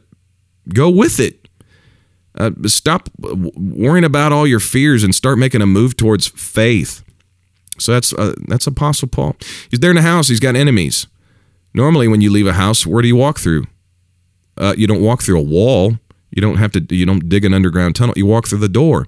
go 0.72 0.90
with 0.90 1.20
it. 1.20 1.48
Uh, 2.36 2.50
stop 2.66 3.08
worrying 3.18 4.04
about 4.04 4.32
all 4.32 4.46
your 4.46 4.60
fears 4.60 5.02
and 5.02 5.14
start 5.14 5.38
making 5.38 5.60
a 5.60 5.66
move 5.66 5.96
towards 5.96 6.26
faith. 6.26 7.02
So 7.78 7.92
that's 7.92 8.12
uh, 8.12 8.34
that's 8.46 8.66
Apostle 8.66 9.08
Paul. 9.08 9.36
He's 9.70 9.80
there 9.80 9.90
in 9.90 9.96
the 9.96 10.02
house. 10.02 10.28
He's 10.28 10.40
got 10.40 10.56
enemies. 10.56 11.06
Normally, 11.74 12.08
when 12.08 12.20
you 12.20 12.30
leave 12.30 12.46
a 12.46 12.54
house, 12.54 12.86
where 12.86 13.02
do 13.02 13.08
you 13.08 13.16
walk 13.16 13.38
through? 13.38 13.66
Uh, 14.56 14.74
you 14.76 14.86
don't 14.86 15.02
walk 15.02 15.22
through 15.22 15.38
a 15.38 15.42
wall. 15.42 15.98
You 16.30 16.42
don't 16.42 16.56
have 16.56 16.72
to. 16.72 16.94
You 16.94 17.06
don't 17.06 17.28
dig 17.28 17.44
an 17.44 17.54
underground 17.54 17.94
tunnel. 17.94 18.14
You 18.16 18.26
walk 18.26 18.48
through 18.48 18.58
the 18.58 18.68
door. 18.68 19.06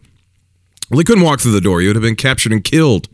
Well, 0.91 0.99
he 0.99 1.05
couldn't 1.05 1.25
walk 1.25 1.41
through 1.41 1.53
the 1.53 1.61
door. 1.61 1.81
He 1.81 1.87
would 1.87 1.97
have 1.97 2.03
been 2.03 2.17
captured 2.17 2.53
and 2.53 2.65
killed. 2.65 3.09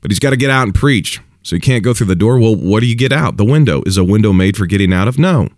But 0.00 0.10
he's 0.10 0.20
got 0.20 0.30
to 0.30 0.36
get 0.36 0.50
out 0.50 0.62
and 0.64 0.74
preach. 0.74 1.20
So 1.42 1.56
he 1.56 1.60
can't 1.60 1.82
go 1.82 1.92
through 1.92 2.06
the 2.06 2.14
door. 2.14 2.38
Well, 2.38 2.54
what 2.54 2.80
do 2.80 2.86
you 2.86 2.96
get 2.96 3.12
out? 3.12 3.36
The 3.36 3.44
window. 3.44 3.82
Is 3.84 3.96
a 3.96 4.04
window 4.04 4.32
made 4.32 4.56
for 4.56 4.66
getting 4.66 4.92
out 4.92 5.08
of? 5.08 5.18
No. 5.18 5.48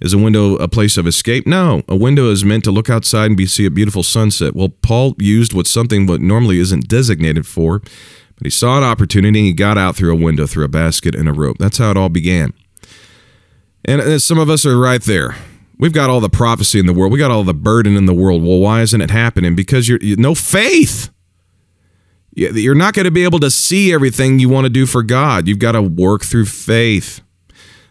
Is 0.00 0.12
a 0.12 0.18
window 0.18 0.56
a 0.56 0.68
place 0.68 0.96
of 0.96 1.06
escape? 1.06 1.46
No. 1.46 1.82
A 1.88 1.96
window 1.96 2.30
is 2.30 2.44
meant 2.44 2.64
to 2.64 2.70
look 2.70 2.90
outside 2.90 3.26
and 3.26 3.36
be, 3.36 3.46
see 3.46 3.64
a 3.64 3.70
beautiful 3.70 4.02
sunset. 4.02 4.54
Well, 4.54 4.68
Paul 4.68 5.14
used 5.18 5.54
what 5.54 5.66
something 5.66 6.06
what 6.06 6.20
normally 6.20 6.58
isn't 6.58 6.88
designated 6.88 7.46
for, 7.46 7.78
but 7.78 8.44
he 8.44 8.50
saw 8.50 8.76
an 8.76 8.84
opportunity 8.84 9.38
and 9.38 9.46
he 9.46 9.52
got 9.54 9.78
out 9.78 9.96
through 9.96 10.12
a 10.12 10.22
window, 10.22 10.46
through 10.46 10.64
a 10.64 10.68
basket 10.68 11.14
and 11.14 11.28
a 11.28 11.32
rope. 11.32 11.56
That's 11.58 11.78
how 11.78 11.90
it 11.92 11.96
all 11.96 12.10
began. 12.10 12.52
And 13.84 14.20
some 14.20 14.38
of 14.38 14.50
us 14.50 14.66
are 14.66 14.78
right 14.78 15.02
there. 15.02 15.36
We've 15.78 15.92
got 15.92 16.08
all 16.08 16.20
the 16.20 16.30
prophecy 16.30 16.78
in 16.78 16.86
the 16.86 16.92
world. 16.92 17.12
We 17.12 17.18
got 17.18 17.30
all 17.30 17.44
the 17.44 17.54
burden 17.54 17.96
in 17.96 18.06
the 18.06 18.14
world. 18.14 18.42
Well, 18.42 18.58
why 18.58 18.82
isn't 18.82 19.00
it 19.00 19.10
happening? 19.10 19.54
Because 19.54 19.88
you're 19.88 19.98
you, 20.00 20.16
no 20.16 20.34
faith. 20.34 21.10
You're 22.32 22.74
not 22.74 22.92
going 22.92 23.04
to 23.04 23.10
be 23.10 23.24
able 23.24 23.40
to 23.40 23.50
see 23.50 23.94
everything 23.94 24.38
you 24.38 24.50
want 24.50 24.66
to 24.66 24.70
do 24.70 24.84
for 24.84 25.02
God. 25.02 25.48
You've 25.48 25.58
got 25.58 25.72
to 25.72 25.80
work 25.80 26.22
through 26.22 26.44
faith. 26.46 27.22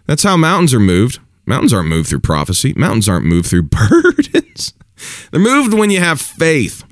That's 0.06 0.22
how 0.22 0.38
mountains 0.38 0.72
are 0.74 0.80
moved. 0.80 1.20
Mountains 1.48 1.74
aren't 1.74 1.90
moved 1.90 2.10
through 2.10 2.20
prophecy. 2.20 2.74
Mountains 2.76 3.10
aren't 3.10 3.26
moved 3.26 3.50
through 3.50 3.64
burdens. 3.70 4.74
They're 5.32 5.42
moved 5.42 5.74
when 5.74 5.90
you 5.90 6.00
have 6.00 6.22
faith. 6.22 6.84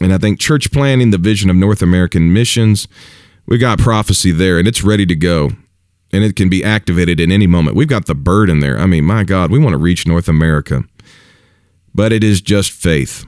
And 0.00 0.12
I 0.12 0.18
think 0.18 0.40
church 0.40 0.72
planning, 0.72 1.10
the 1.10 1.18
vision 1.18 1.50
of 1.50 1.56
North 1.56 1.82
American 1.82 2.32
missions, 2.32 2.88
we've 3.46 3.60
got 3.60 3.78
prophecy 3.78 4.32
there 4.32 4.58
and 4.58 4.66
it's 4.66 4.82
ready 4.82 5.06
to 5.06 5.14
go. 5.14 5.50
And 6.12 6.22
it 6.22 6.36
can 6.36 6.48
be 6.48 6.62
activated 6.62 7.20
in 7.20 7.32
any 7.32 7.46
moment. 7.46 7.76
We've 7.76 7.88
got 7.88 8.06
the 8.06 8.14
burden 8.14 8.60
there. 8.60 8.78
I 8.78 8.86
mean, 8.86 9.04
my 9.04 9.24
God, 9.24 9.50
we 9.50 9.58
want 9.58 9.72
to 9.72 9.78
reach 9.78 10.06
North 10.06 10.28
America. 10.28 10.84
But 11.94 12.12
it 12.12 12.22
is 12.22 12.40
just 12.40 12.70
faith. 12.70 13.24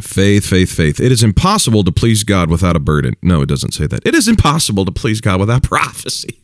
Faith, 0.00 0.44
faith, 0.46 0.70
faith. 0.70 1.00
It 1.00 1.10
is 1.10 1.22
impossible 1.22 1.82
to 1.84 1.92
please 1.92 2.22
God 2.22 2.50
without 2.50 2.76
a 2.76 2.80
burden. 2.80 3.14
No, 3.22 3.40
it 3.40 3.48
doesn't 3.48 3.72
say 3.72 3.86
that. 3.86 4.06
It 4.06 4.14
is 4.14 4.28
impossible 4.28 4.84
to 4.84 4.92
please 4.92 5.20
God 5.20 5.40
without 5.40 5.62
prophecy. 5.64 6.40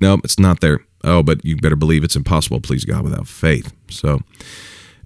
No, 0.00 0.14
it's 0.24 0.38
not 0.38 0.60
there. 0.60 0.80
Oh, 1.04 1.22
but 1.22 1.44
you 1.44 1.56
better 1.56 1.76
believe 1.76 2.04
it's 2.04 2.16
impossible 2.16 2.60
to 2.60 2.66
please 2.66 2.84
God 2.84 3.04
without 3.04 3.28
faith. 3.28 3.72
So, 3.90 4.20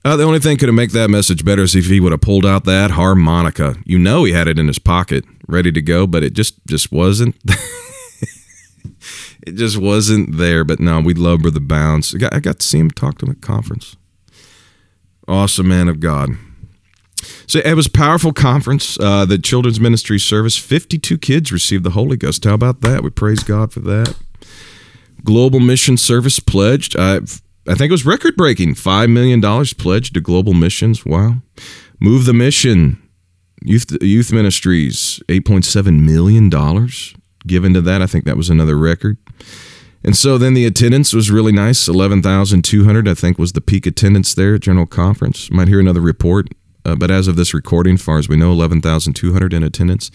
uh, 0.05 0.17
the 0.17 0.25
only 0.25 0.39
thing 0.39 0.57
could 0.57 0.69
have 0.69 0.75
made 0.75 0.91
that 0.91 1.11
message 1.11 1.45
better 1.45 1.63
is 1.63 1.75
if 1.75 1.87
he 1.87 2.01
would 2.01 2.13
have 2.13 2.23
pulled 2.23 2.47
out 2.47 2.65
that 2.65 2.93
harmonica. 2.93 3.77
You 3.85 3.99
know, 3.99 4.25
he 4.25 4.33
had 4.33 4.49
it 4.49 4.59
in 4.59 4.67
his 4.67 4.79
pocket, 4.79 5.25
ready 5.47 5.73
to 5.73 5.83
go, 5.83 6.07
but 6.07 6.23
it 6.23 6.33
just 6.33 6.55
just 6.67 6.91
wasn't. 6.91 7.37
it 9.51 9.57
just 9.57 9.77
wasn't 9.77 10.37
there. 10.37 10.65
But 10.65 10.81
no, 10.81 11.01
we 11.01 11.15
love 11.15 11.41
Brother 11.41 11.61
Bounds. 11.61 12.15
I 12.15 12.19
got, 12.19 12.35
I 12.35 12.41
got 12.41 12.61
to 12.61 12.67
see 12.67 12.79
him 12.79 12.91
talk 12.91 13.19
to 13.19 13.27
him 13.27 13.33
at 13.33 13.41
conference. 13.41 13.97
Awesome 15.29 15.69
man 15.69 15.89
of 15.89 16.01
God. 16.01 16.31
So 17.47 17.59
it 17.59 17.75
was 17.75 17.87
a 17.87 17.91
powerful 17.91 18.33
conference. 18.33 18.99
Uh, 18.99 19.25
the 19.25 19.39
children's 19.39 19.81
ministry 19.81 20.19
service, 20.19 20.57
52 20.57 21.19
kids 21.19 21.53
received 21.53 21.85
the 21.85 21.91
Holy 21.91 22.17
Ghost. 22.17 22.45
How 22.45 22.55
about 22.55 22.81
that? 22.81 23.03
We 23.03 23.11
praise 23.11 23.43
God 23.43 23.73
for 23.73 23.81
that. 23.81 24.17
Global 25.25 25.61
Mission 25.61 25.97
Service 25.97 26.41
pledged. 26.41 26.97
I, 26.99 27.17
I 27.69 27.75
think 27.75 27.83
it 27.83 27.91
was 27.91 28.07
record 28.07 28.37
breaking. 28.37 28.75
$5 28.75 29.11
million 29.11 29.43
pledged 29.77 30.15
to 30.15 30.21
global 30.21 30.55
missions. 30.55 31.05
Wow. 31.05 31.43
Move 32.01 32.25
the 32.25 32.33
Mission. 32.33 33.03
Youth, 33.63 33.95
youth 34.01 34.33
Ministries, 34.33 35.21
$8.7 35.29 36.01
million 36.01 36.49
given 37.51 37.75
to 37.75 37.83
that. 37.83 38.01
I 38.01 38.07
think 38.07 38.25
that 38.25 38.39
was 38.39 38.49
another 38.49 38.79
record. 38.79 39.19
And 40.03 40.17
so 40.17 40.39
then 40.39 40.55
the 40.55 40.65
attendance 40.65 41.13
was 41.13 41.31
really 41.31 41.53
nice 41.53 41.87
11,200, 41.87 43.07
I 43.07 43.13
think, 43.13 43.39
was 43.39 43.53
the 43.53 43.61
peak 43.61 43.85
attendance 43.87 44.33
there 44.33 44.55
at 44.55 44.63
General 44.63 44.87
Conference. 44.87 45.51
Might 45.51 45.69
hear 45.69 45.81
another 45.81 46.01
report 46.01 46.49
uh, 46.85 46.95
but 46.95 47.11
as 47.11 47.29
of 47.29 47.37
this 47.37 47.53
recording, 47.53 47.97
far 47.97 48.19
as 48.19 48.29
we 48.29 48.37
know, 48.37 48.53
11,200 48.53 49.53
in 49.53 49.63
attendance. 49.63 50.11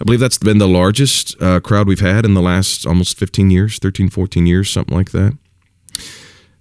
I 0.00 0.04
believe 0.04 0.20
that's 0.20 0.38
been 0.38 0.58
the 0.58 0.68
largest 0.68 1.40
uh, 1.40 1.60
crowd 1.60 1.88
we've 1.88 2.00
had 2.00 2.24
in 2.24 2.34
the 2.34 2.42
last 2.42 2.86
almost 2.86 3.18
15 3.18 3.50
years, 3.50 3.78
13, 3.78 4.10
14 4.10 4.46
years, 4.46 4.70
something 4.70 4.96
like 4.96 5.10
that. 5.12 5.36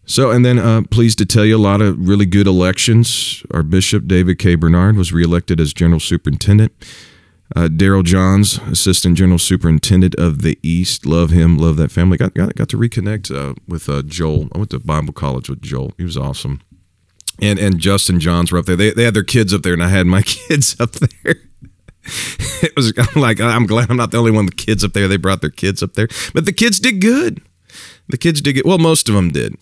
So, 0.05 0.31
and 0.31 0.43
then 0.43 0.57
uh, 0.57 0.81
pleased 0.89 1.19
to 1.19 1.25
tell 1.25 1.45
you 1.45 1.55
a 1.55 1.59
lot 1.59 1.81
of 1.81 2.07
really 2.07 2.25
good 2.25 2.47
elections. 2.47 3.43
Our 3.51 3.61
Bishop, 3.61 4.07
David 4.07 4.39
K. 4.39 4.55
Bernard, 4.55 4.95
was 4.95 5.13
reelected 5.13 5.59
as 5.59 5.73
General 5.73 5.99
Superintendent. 5.99 6.71
Uh, 7.55 7.67
Darrell 7.67 8.03
Johns, 8.03 8.59
Assistant 8.59 9.17
General 9.17 9.39
Superintendent 9.39 10.13
of 10.15 10.43
the 10.43 10.59
East. 10.61 11.05
Love 11.05 11.31
him, 11.31 11.57
love 11.57 11.77
that 11.77 11.91
family. 11.91 12.17
Got 12.17 12.33
got, 12.35 12.55
got 12.55 12.69
to 12.69 12.77
reconnect 12.77 13.35
uh, 13.35 13.55
with 13.67 13.89
uh, 13.89 14.03
Joel. 14.03 14.49
I 14.53 14.59
went 14.59 14.69
to 14.71 14.79
Bible 14.79 15.13
college 15.13 15.49
with 15.49 15.61
Joel. 15.61 15.93
He 15.97 16.03
was 16.03 16.17
awesome 16.17 16.61
and 17.41 17.59
and 17.59 17.79
Justin 17.79 18.19
Johns 18.19 18.51
were 18.51 18.57
up 18.57 18.65
there. 18.65 18.75
They 18.75 18.91
they 18.91 19.03
had 19.03 19.13
their 19.13 19.23
kids 19.23 19.53
up 19.53 19.61
there, 19.61 19.73
and 19.73 19.83
I 19.83 19.89
had 19.89 20.07
my 20.07 20.21
kids 20.25 20.75
up 20.79 20.91
there. 20.93 21.35
it 22.61 22.75
was 22.75 22.93
I'm 22.97 23.21
like 23.21 23.39
I'm 23.39 23.65
glad 23.65 23.89
I'm 23.89 23.97
not 23.97 24.11
the 24.11 24.17
only 24.17 24.31
one 24.31 24.45
with 24.45 24.57
kids 24.57 24.83
up 24.83 24.93
there. 24.93 25.07
They 25.07 25.17
brought 25.17 25.41
their 25.41 25.49
kids 25.49 25.81
up 25.83 25.93
there, 25.93 26.07
but 26.33 26.45
the 26.45 26.53
kids 26.53 26.79
did 26.79 27.01
good. 27.01 27.41
The 28.07 28.17
kids 28.17 28.41
did 28.41 28.53
good. 28.53 28.65
Well, 28.65 28.79
most 28.79 29.09
of 29.09 29.15
them 29.15 29.31
did. 29.31 29.55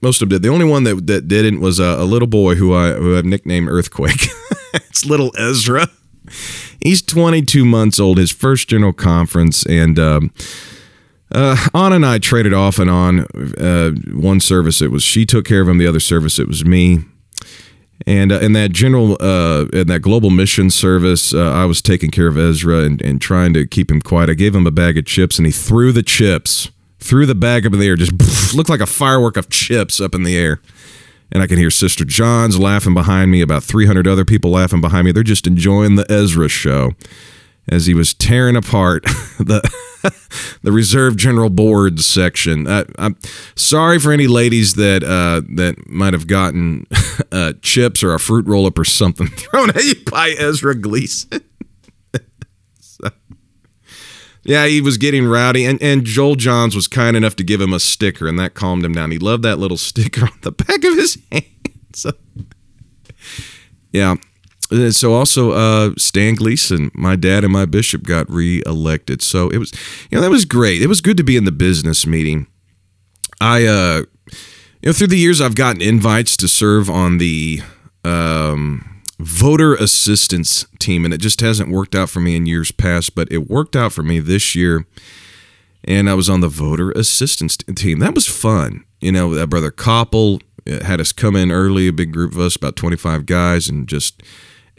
Most 0.00 0.22
of 0.22 0.28
them 0.28 0.36
did. 0.36 0.42
The 0.42 0.52
only 0.52 0.66
one 0.66 0.84
that 0.84 1.06
that 1.06 1.28
didn't 1.28 1.60
was 1.60 1.78
a, 1.78 1.84
a 1.84 2.04
little 2.04 2.28
boy 2.28 2.54
who 2.54 2.74
I 2.74 2.92
who 2.92 3.16
I've 3.16 3.24
nicknamed 3.24 3.68
Earthquake. 3.68 4.28
it's 4.74 5.04
little 5.04 5.32
Ezra. 5.36 5.88
He's 6.80 7.02
22 7.02 7.64
months 7.64 7.98
old. 8.00 8.18
His 8.18 8.32
first 8.32 8.68
general 8.68 8.92
conference, 8.92 9.64
and. 9.66 9.98
Um, 9.98 10.32
uh, 11.30 11.56
Anna 11.74 11.96
and 11.96 12.06
I 12.06 12.18
traded 12.18 12.54
off 12.54 12.78
and 12.78 12.88
on. 12.88 13.26
Uh, 13.60 13.90
one 14.14 14.40
service 14.40 14.80
it 14.80 14.90
was 14.90 15.02
she 15.02 15.26
took 15.26 15.44
care 15.44 15.60
of 15.60 15.68
him. 15.68 15.76
The 15.76 15.86
other 15.86 16.00
service 16.00 16.38
it 16.38 16.48
was 16.48 16.64
me. 16.64 17.00
And 18.06 18.32
uh, 18.32 18.38
in 18.38 18.52
that 18.52 18.72
general, 18.72 19.16
uh, 19.20 19.66
in 19.72 19.88
that 19.88 20.00
global 20.00 20.30
mission 20.30 20.70
service, 20.70 21.34
uh, 21.34 21.50
I 21.52 21.64
was 21.64 21.82
taking 21.82 22.10
care 22.10 22.28
of 22.28 22.38
Ezra 22.38 22.78
and, 22.78 23.02
and 23.02 23.20
trying 23.20 23.52
to 23.54 23.66
keep 23.66 23.90
him 23.90 24.00
quiet. 24.00 24.30
I 24.30 24.34
gave 24.34 24.54
him 24.54 24.66
a 24.66 24.70
bag 24.70 24.96
of 24.96 25.04
chips, 25.04 25.38
and 25.38 25.46
he 25.46 25.52
threw 25.52 25.92
the 25.92 26.02
chips, 26.02 26.70
threw 27.00 27.26
the 27.26 27.34
bag 27.34 27.66
up 27.66 27.72
in 27.72 27.78
the 27.80 27.86
air, 27.86 27.96
just 27.96 28.16
poof, 28.16 28.54
looked 28.54 28.70
like 28.70 28.80
a 28.80 28.86
firework 28.86 29.36
of 29.36 29.50
chips 29.50 30.00
up 30.00 30.14
in 30.14 30.22
the 30.22 30.36
air. 30.36 30.60
And 31.30 31.42
I 31.42 31.46
can 31.46 31.58
hear 31.58 31.70
Sister 31.70 32.04
Johns 32.04 32.58
laughing 32.58 32.94
behind 32.94 33.30
me, 33.30 33.42
about 33.42 33.62
300 33.62 34.06
other 34.06 34.24
people 34.24 34.50
laughing 34.50 34.80
behind 34.80 35.04
me. 35.04 35.12
They're 35.12 35.22
just 35.22 35.46
enjoying 35.46 35.96
the 35.96 36.10
Ezra 36.10 36.48
show 36.48 36.92
as 37.68 37.86
he 37.86 37.94
was 37.94 38.14
tearing 38.14 38.56
apart 38.56 39.02
the 39.38 39.60
the 40.62 40.72
Reserve 40.72 41.16
General 41.16 41.50
Board 41.50 42.00
section. 42.00 42.66
I, 42.66 42.84
am 42.98 43.16
sorry 43.56 43.98
for 43.98 44.12
any 44.12 44.26
ladies 44.26 44.74
that 44.74 45.02
uh, 45.02 45.42
that 45.56 45.88
might 45.88 46.12
have 46.12 46.26
gotten 46.26 46.86
uh, 47.32 47.54
chips 47.62 48.02
or 48.02 48.14
a 48.14 48.20
fruit 48.20 48.46
roll 48.46 48.66
up 48.66 48.78
or 48.78 48.84
something 48.84 49.26
thrown 49.28 49.70
at 49.70 49.84
you 49.84 49.94
by 50.10 50.30
Ezra 50.30 50.74
Gleason. 50.74 51.42
Yeah, 54.48 54.66
he 54.66 54.80
was 54.80 54.96
getting 54.96 55.26
rowdy, 55.26 55.66
and, 55.66 55.80
and 55.82 56.06
Joel 56.06 56.34
Johns 56.34 56.74
was 56.74 56.88
kind 56.88 57.18
enough 57.18 57.36
to 57.36 57.44
give 57.44 57.60
him 57.60 57.74
a 57.74 57.78
sticker, 57.78 58.26
and 58.26 58.38
that 58.38 58.54
calmed 58.54 58.82
him 58.82 58.94
down. 58.94 59.10
He 59.10 59.18
loved 59.18 59.42
that 59.42 59.58
little 59.58 59.76
sticker 59.76 60.22
on 60.24 60.38
the 60.40 60.52
back 60.52 60.84
of 60.84 60.94
his 60.94 61.18
hand. 61.30 61.44
So, 61.94 62.12
yeah, 63.92 64.14
uh, 64.72 64.90
so 64.90 65.12
also 65.12 65.50
uh, 65.50 65.90
Stan 65.98 66.34
Gleason, 66.34 66.90
my 66.94 67.14
dad 67.14 67.44
and 67.44 67.52
my 67.52 67.66
bishop 67.66 68.04
got 68.04 68.30
reelected. 68.30 69.20
So 69.20 69.50
it 69.50 69.58
was, 69.58 69.70
you 70.10 70.16
know, 70.16 70.22
that 70.22 70.30
was 70.30 70.46
great. 70.46 70.80
It 70.80 70.86
was 70.86 71.02
good 71.02 71.18
to 71.18 71.22
be 71.22 71.36
in 71.36 71.44
the 71.44 71.52
business 71.52 72.06
meeting. 72.06 72.46
I, 73.42 73.66
uh, 73.66 74.02
you 74.80 74.86
know, 74.86 74.92
through 74.94 75.08
the 75.08 75.18
years, 75.18 75.42
I've 75.42 75.56
gotten 75.56 75.82
invites 75.82 76.38
to 76.38 76.48
serve 76.48 76.88
on 76.88 77.18
the 77.18 77.60
um, 78.02 78.87
voter 79.18 79.74
assistance 79.74 80.66
team, 80.78 81.04
and 81.04 81.12
it 81.12 81.18
just 81.18 81.40
hasn't 81.40 81.70
worked 81.70 81.94
out 81.94 82.10
for 82.10 82.20
me 82.20 82.36
in 82.36 82.46
years 82.46 82.70
past. 82.70 83.14
But 83.14 83.30
it 83.30 83.48
worked 83.48 83.76
out 83.76 83.92
for 83.92 84.02
me 84.02 84.20
this 84.20 84.54
year, 84.54 84.86
and 85.84 86.08
I 86.08 86.14
was 86.14 86.28
on 86.28 86.40
the 86.40 86.48
voter 86.48 86.90
assistance 86.92 87.56
team. 87.56 87.98
That 87.98 88.14
was 88.14 88.26
fun. 88.26 88.84
You 89.00 89.12
know, 89.12 89.34
that 89.34 89.48
brother 89.48 89.70
Koppel 89.70 90.42
uh, 90.68 90.84
had 90.84 91.00
us 91.00 91.12
come 91.12 91.36
in 91.36 91.50
early, 91.50 91.88
a 91.88 91.92
big 91.92 92.12
group 92.12 92.32
of 92.32 92.40
us, 92.40 92.56
about 92.56 92.76
twenty 92.76 92.96
five 92.96 93.26
guys, 93.26 93.68
and 93.68 93.88
just 93.88 94.22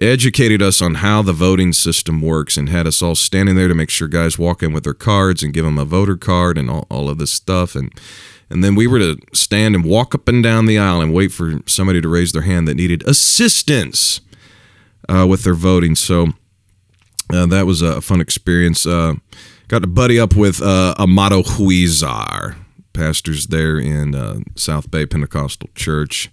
educated 0.02 0.62
us 0.62 0.82
on 0.82 0.96
how 0.96 1.22
the 1.22 1.34
voting 1.34 1.74
system 1.74 2.22
works 2.22 2.56
and 2.58 2.70
had 2.70 2.88
us 2.88 3.02
all 3.02 3.16
standing 3.16 3.56
there 3.56 3.68
to 3.68 3.76
make 3.76 3.90
sure 3.90 4.08
guys 4.08 4.40
walk 4.40 4.64
in 4.64 4.72
with 4.72 4.84
their 4.84 4.94
cards 4.94 5.44
and 5.44 5.54
give 5.54 5.66
them 5.66 5.78
a 5.78 5.84
voter 5.84 6.16
card 6.16 6.58
and 6.58 6.70
all, 6.70 6.88
all 6.90 7.10
of 7.10 7.18
this 7.18 7.34
stuff 7.34 7.76
and 7.76 7.94
and 8.50 8.64
then 8.64 8.76
we 8.76 8.88
were 8.88 8.98
to 8.98 9.18
stand 9.34 9.76
and 9.76 9.84
walk 9.84 10.16
up 10.16 10.28
and 10.28 10.42
down 10.42 10.66
the 10.66 10.80
aisle 10.80 11.02
and 11.02 11.14
wait 11.14 11.32
for 11.32 11.60
somebody 11.68 12.02
to 12.02 12.08
raise 12.08 12.32
their 12.32 12.44
hand 12.44 12.68
that 12.68 12.76
needed 12.76 13.06
assistance 13.08 14.22
uh, 15.10 15.26
with 15.28 15.44
their 15.44 15.54
voting 15.56 15.96
so 15.96 16.28
uh, 17.32 17.46
that 17.46 17.66
was 17.66 17.82
a 17.82 18.02
fun 18.02 18.22
experience 18.22 18.86
uh, 18.86 19.14
got 19.70 19.84
to 19.84 19.88
buddy 19.88 20.20
up 20.20 20.36
with 20.36 20.62
uh, 20.62 20.96
Amado 20.98 21.44
Huizar, 21.44 22.56
pastors 22.94 23.48
there 23.48 23.80
in 23.80 24.16
uh, 24.16 24.40
South 24.56 24.92
Bay 24.92 25.06
Pentecostal 25.06 25.70
Church 25.76 26.30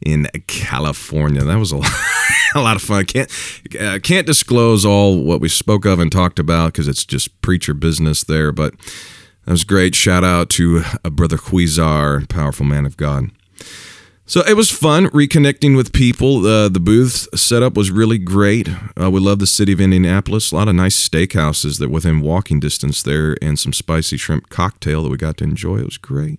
in 0.00 0.26
California. 0.46 1.44
That 1.44 1.58
was 1.58 1.72
a 1.72 1.76
lot, 1.76 1.92
a 2.54 2.60
lot 2.60 2.76
of 2.76 2.82
fun. 2.82 3.04
Can't 3.04 3.30
uh, 3.78 3.98
can't 4.02 4.26
disclose 4.26 4.84
all 4.84 5.22
what 5.22 5.42
we 5.42 5.48
spoke 5.48 5.84
of 5.84 6.00
and 6.00 6.10
talked 6.10 6.38
about 6.38 6.72
because 6.72 6.88
it's 6.88 7.04
just 7.04 7.40
preacher 7.42 7.74
business 7.74 8.24
there. 8.24 8.50
But 8.50 8.74
that 9.44 9.52
was 9.52 9.64
great. 9.64 9.94
Shout 9.94 10.24
out 10.24 10.48
to 10.50 10.82
uh, 11.04 11.10
brother 11.10 11.36
Huizar, 11.36 12.26
powerful 12.30 12.64
man 12.64 12.86
of 12.86 12.96
God. 12.96 13.30
So 14.30 14.42
it 14.46 14.54
was 14.54 14.70
fun 14.70 15.06
reconnecting 15.06 15.76
with 15.76 15.92
people. 15.92 16.46
Uh, 16.46 16.68
the 16.68 16.78
booth 16.78 17.26
setup 17.36 17.76
was 17.76 17.90
really 17.90 18.16
great. 18.16 18.68
Uh, 18.96 19.10
we 19.10 19.18
love 19.18 19.40
the 19.40 19.46
city 19.48 19.72
of 19.72 19.80
Indianapolis. 19.80 20.52
A 20.52 20.54
lot 20.54 20.68
of 20.68 20.76
nice 20.76 20.96
steakhouses 21.08 21.80
that 21.80 21.90
within 21.90 22.20
walking 22.20 22.60
distance 22.60 23.02
there, 23.02 23.36
and 23.42 23.58
some 23.58 23.72
spicy 23.72 24.16
shrimp 24.16 24.48
cocktail 24.48 25.02
that 25.02 25.08
we 25.08 25.16
got 25.16 25.36
to 25.38 25.42
enjoy. 25.42 25.78
It 25.78 25.86
was 25.86 25.98
great. 25.98 26.38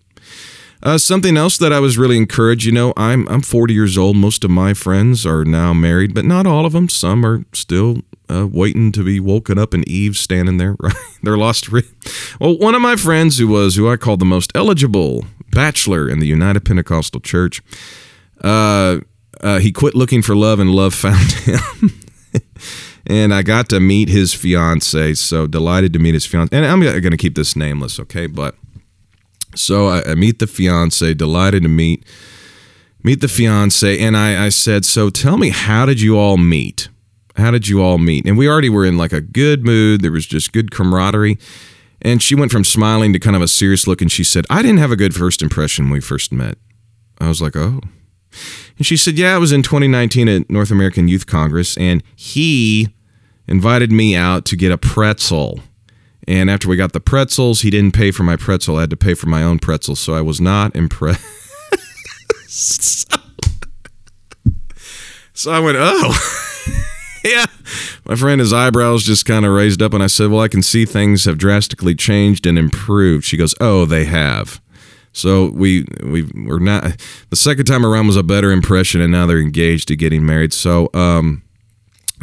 Uh, 0.83 0.97
something 0.97 1.37
else 1.37 1.57
that 1.57 1.71
I 1.71 1.79
was 1.79 1.97
really 1.97 2.17
encouraged. 2.17 2.65
You 2.65 2.71
know, 2.71 2.93
I'm 2.97 3.27
I'm 3.29 3.41
40 3.41 3.73
years 3.73 3.97
old. 3.97 4.17
Most 4.17 4.43
of 4.43 4.49
my 4.49 4.73
friends 4.73 5.25
are 5.25 5.45
now 5.45 5.73
married, 5.73 6.13
but 6.13 6.25
not 6.25 6.47
all 6.47 6.65
of 6.65 6.73
them. 6.73 6.89
Some 6.89 7.25
are 7.25 7.45
still 7.53 8.01
uh, 8.29 8.47
waiting 8.47 8.91
to 8.93 9.03
be 9.03 9.19
woken 9.19 9.57
up, 9.57 9.73
and 9.73 9.87
Eve 9.87 10.17
standing 10.17 10.57
there. 10.57 10.75
Right, 10.81 10.95
they're 11.21 11.37
lost. 11.37 11.71
Well, 11.71 12.57
one 12.57 12.73
of 12.73 12.81
my 12.81 12.95
friends 12.95 13.37
who 13.37 13.47
was 13.47 13.75
who 13.75 13.87
I 13.89 13.97
called 13.97 14.19
the 14.19 14.25
most 14.25 14.51
eligible 14.55 15.25
bachelor 15.51 16.09
in 16.09 16.19
the 16.19 16.25
United 16.25 16.61
Pentecostal 16.65 17.21
Church. 17.21 17.61
Uh, 18.43 19.01
uh, 19.41 19.59
he 19.59 19.71
quit 19.71 19.93
looking 19.95 20.21
for 20.23 20.35
love, 20.35 20.59
and 20.59 20.71
love 20.71 20.93
found 20.95 21.31
him. 21.31 22.01
and 23.05 23.33
I 23.33 23.43
got 23.43 23.69
to 23.69 23.79
meet 23.79 24.09
his 24.09 24.33
fiance. 24.33 25.13
So 25.15 25.45
delighted 25.45 25.93
to 25.93 25.99
meet 25.99 26.15
his 26.15 26.25
fiance. 26.25 26.55
And 26.55 26.65
I'm 26.65 26.81
going 26.81 27.11
to 27.11 27.17
keep 27.17 27.35
this 27.35 27.55
nameless, 27.55 27.99
okay? 27.99 28.25
But 28.25 28.55
so 29.55 29.87
I, 29.87 30.11
I, 30.11 30.15
meet 30.15 30.39
the 30.39 30.47
fiance. 30.47 31.13
Delighted 31.13 31.63
to 31.63 31.69
meet 31.69 32.05
meet 33.03 33.21
the 33.21 33.27
fiance. 33.27 33.99
And 33.99 34.15
I, 34.15 34.45
I 34.45 34.49
said, 34.49 34.85
so 34.85 35.09
tell 35.09 35.37
me, 35.37 35.49
how 35.49 35.85
did 35.85 36.01
you 36.01 36.17
all 36.17 36.37
meet? 36.37 36.89
How 37.35 37.51
did 37.51 37.67
you 37.67 37.81
all 37.81 37.97
meet? 37.97 38.25
And 38.25 38.37
we 38.37 38.47
already 38.47 38.69
were 38.69 38.85
in 38.85 38.97
like 38.97 39.13
a 39.13 39.21
good 39.21 39.63
mood. 39.63 40.01
There 40.01 40.11
was 40.11 40.25
just 40.25 40.53
good 40.53 40.71
camaraderie. 40.71 41.37
And 42.01 42.21
she 42.21 42.35
went 42.35 42.51
from 42.51 42.63
smiling 42.63 43.13
to 43.13 43.19
kind 43.19 43.35
of 43.35 43.41
a 43.41 43.47
serious 43.47 43.87
look 43.87 44.01
and 44.01 44.11
she 44.11 44.23
said, 44.23 44.45
I 44.49 44.61
didn't 44.61 44.79
have 44.79 44.91
a 44.91 44.95
good 44.95 45.15
first 45.15 45.41
impression 45.41 45.85
when 45.85 45.93
we 45.93 46.01
first 46.01 46.31
met. 46.31 46.57
I 47.19 47.27
was 47.27 47.41
like, 47.41 47.55
oh. 47.55 47.81
And 48.77 48.85
she 48.85 48.97
said, 48.97 49.17
yeah, 49.17 49.35
I 49.35 49.37
was 49.37 49.51
in 49.51 49.61
2019 49.61 50.27
at 50.27 50.49
North 50.49 50.71
American 50.71 51.07
Youth 51.07 51.27
Congress 51.27 51.77
and 51.77 52.03
he 52.15 52.89
invited 53.47 53.91
me 53.91 54.15
out 54.15 54.45
to 54.45 54.55
get 54.55 54.71
a 54.71 54.77
pretzel. 54.77 55.59
And 56.27 56.49
after 56.49 56.67
we 56.67 56.75
got 56.75 56.93
the 56.93 56.99
pretzels, 56.99 57.61
he 57.61 57.69
didn't 57.69 57.93
pay 57.93 58.11
for 58.11 58.23
my 58.23 58.35
pretzel. 58.35 58.77
I 58.77 58.81
had 58.81 58.89
to 58.91 58.97
pay 58.97 59.13
for 59.13 59.27
my 59.27 59.43
own 59.43 59.59
pretzel. 59.59 59.95
So 59.95 60.13
I 60.13 60.21
was 60.21 60.39
not 60.39 60.75
impressed. 60.75 61.21
so 65.33 65.51
I 65.51 65.59
went, 65.59 65.77
oh. 65.79 66.41
yeah. 67.23 67.45
My 68.05 68.15
friend, 68.15 68.39
his 68.39 68.53
eyebrows 68.53 69.03
just 69.03 69.25
kind 69.25 69.45
of 69.45 69.51
raised 69.51 69.81
up, 69.81 69.93
and 69.93 70.03
I 70.03 70.07
said, 70.07 70.29
Well, 70.31 70.41
I 70.41 70.47
can 70.47 70.61
see 70.61 70.85
things 70.85 71.25
have 71.25 71.37
drastically 71.37 71.95
changed 71.95 72.45
and 72.45 72.57
improved. 72.57 73.25
She 73.25 73.37
goes, 73.37 73.55
Oh, 73.59 73.85
they 73.85 74.05
have. 74.05 74.61
So 75.13 75.51
we 75.51 75.85
we 76.03 76.23
were 76.33 76.59
not 76.59 76.97
the 77.29 77.35
second 77.35 77.65
time 77.65 77.85
around 77.85 78.07
was 78.07 78.15
a 78.15 78.23
better 78.23 78.51
impression, 78.51 79.01
and 79.01 79.11
now 79.11 79.25
they're 79.25 79.39
engaged 79.39 79.87
to 79.89 79.95
getting 79.95 80.25
married. 80.25 80.53
So 80.53 80.89
um, 80.93 81.43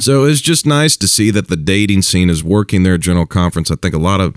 so 0.00 0.24
it's 0.24 0.40
just 0.40 0.66
nice 0.66 0.96
to 0.96 1.08
see 1.08 1.30
that 1.30 1.48
the 1.48 1.56
dating 1.56 2.02
scene 2.02 2.30
is 2.30 2.42
working 2.44 2.82
there 2.82 2.94
at 2.94 3.00
General 3.00 3.26
Conference. 3.26 3.70
I 3.70 3.76
think 3.76 3.94
a 3.94 3.98
lot 3.98 4.20
of 4.20 4.34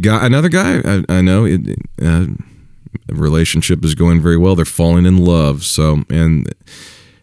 guy, 0.00 0.24
another 0.24 0.48
guy 0.48 0.80
I, 0.84 1.04
I 1.08 1.20
know, 1.20 1.44
it, 1.44 1.60
uh, 2.00 2.26
relationship 3.08 3.84
is 3.84 3.94
going 3.94 4.20
very 4.20 4.36
well. 4.36 4.54
They're 4.54 4.64
falling 4.64 5.06
in 5.06 5.18
love. 5.24 5.64
So 5.64 6.02
and 6.08 6.52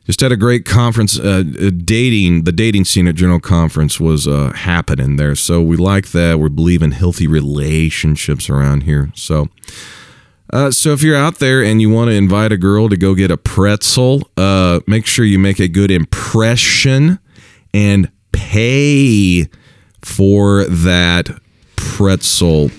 just 0.09 0.21
had 0.21 0.31
a 0.31 0.37
great 0.37 0.65
conference. 0.65 1.19
Uh, 1.19 1.43
uh, 1.61 1.69
dating 1.69 2.45
the 2.45 2.51
dating 2.51 2.85
scene 2.85 3.07
at 3.07 3.13
General 3.13 3.39
Conference 3.39 3.99
was 3.99 4.27
uh, 4.27 4.51
happening 4.55 5.17
there, 5.17 5.35
so 5.35 5.61
we 5.61 5.77
like 5.77 6.07
that. 6.13 6.39
We 6.39 6.49
believe 6.49 6.81
in 6.81 6.91
healthy 6.91 7.27
relationships 7.27 8.49
around 8.49 8.83
here. 8.83 9.11
So, 9.13 9.49
uh, 10.51 10.71
so 10.71 10.93
if 10.93 11.03
you're 11.03 11.15
out 11.15 11.37
there 11.37 11.63
and 11.63 11.79
you 11.79 11.91
want 11.91 12.09
to 12.09 12.15
invite 12.15 12.51
a 12.51 12.57
girl 12.57 12.89
to 12.89 12.97
go 12.97 13.13
get 13.13 13.29
a 13.29 13.37
pretzel, 13.37 14.27
uh, 14.35 14.79
make 14.87 15.05
sure 15.05 15.25
you 15.25 15.37
make 15.37 15.59
a 15.59 15.67
good 15.67 15.91
impression 15.91 17.19
and 17.73 18.11
pay 18.31 19.47
for 20.01 20.65
that 20.65 21.29
pretzel. 21.75 22.71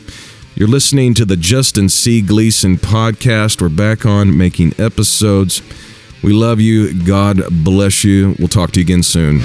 You're 0.55 0.68
listening 0.68 1.14
to 1.14 1.24
the 1.24 1.36
Justin 1.36 1.88
C. 1.88 2.20
Gleason 2.20 2.76
podcast. 2.76 3.62
We're 3.62 3.68
back 3.68 4.05
on 4.05 4.36
making 4.36 4.74
episodes. 4.78 5.62
We 6.22 6.32
love 6.32 6.61
you. 6.61 7.03
God 7.05 7.43
bless 7.64 8.05
you. 8.05 8.34
We'll 8.38 8.49
talk 8.49 8.72
to 8.72 8.80
you 8.80 8.84
again 8.84 9.03
soon. 9.03 9.41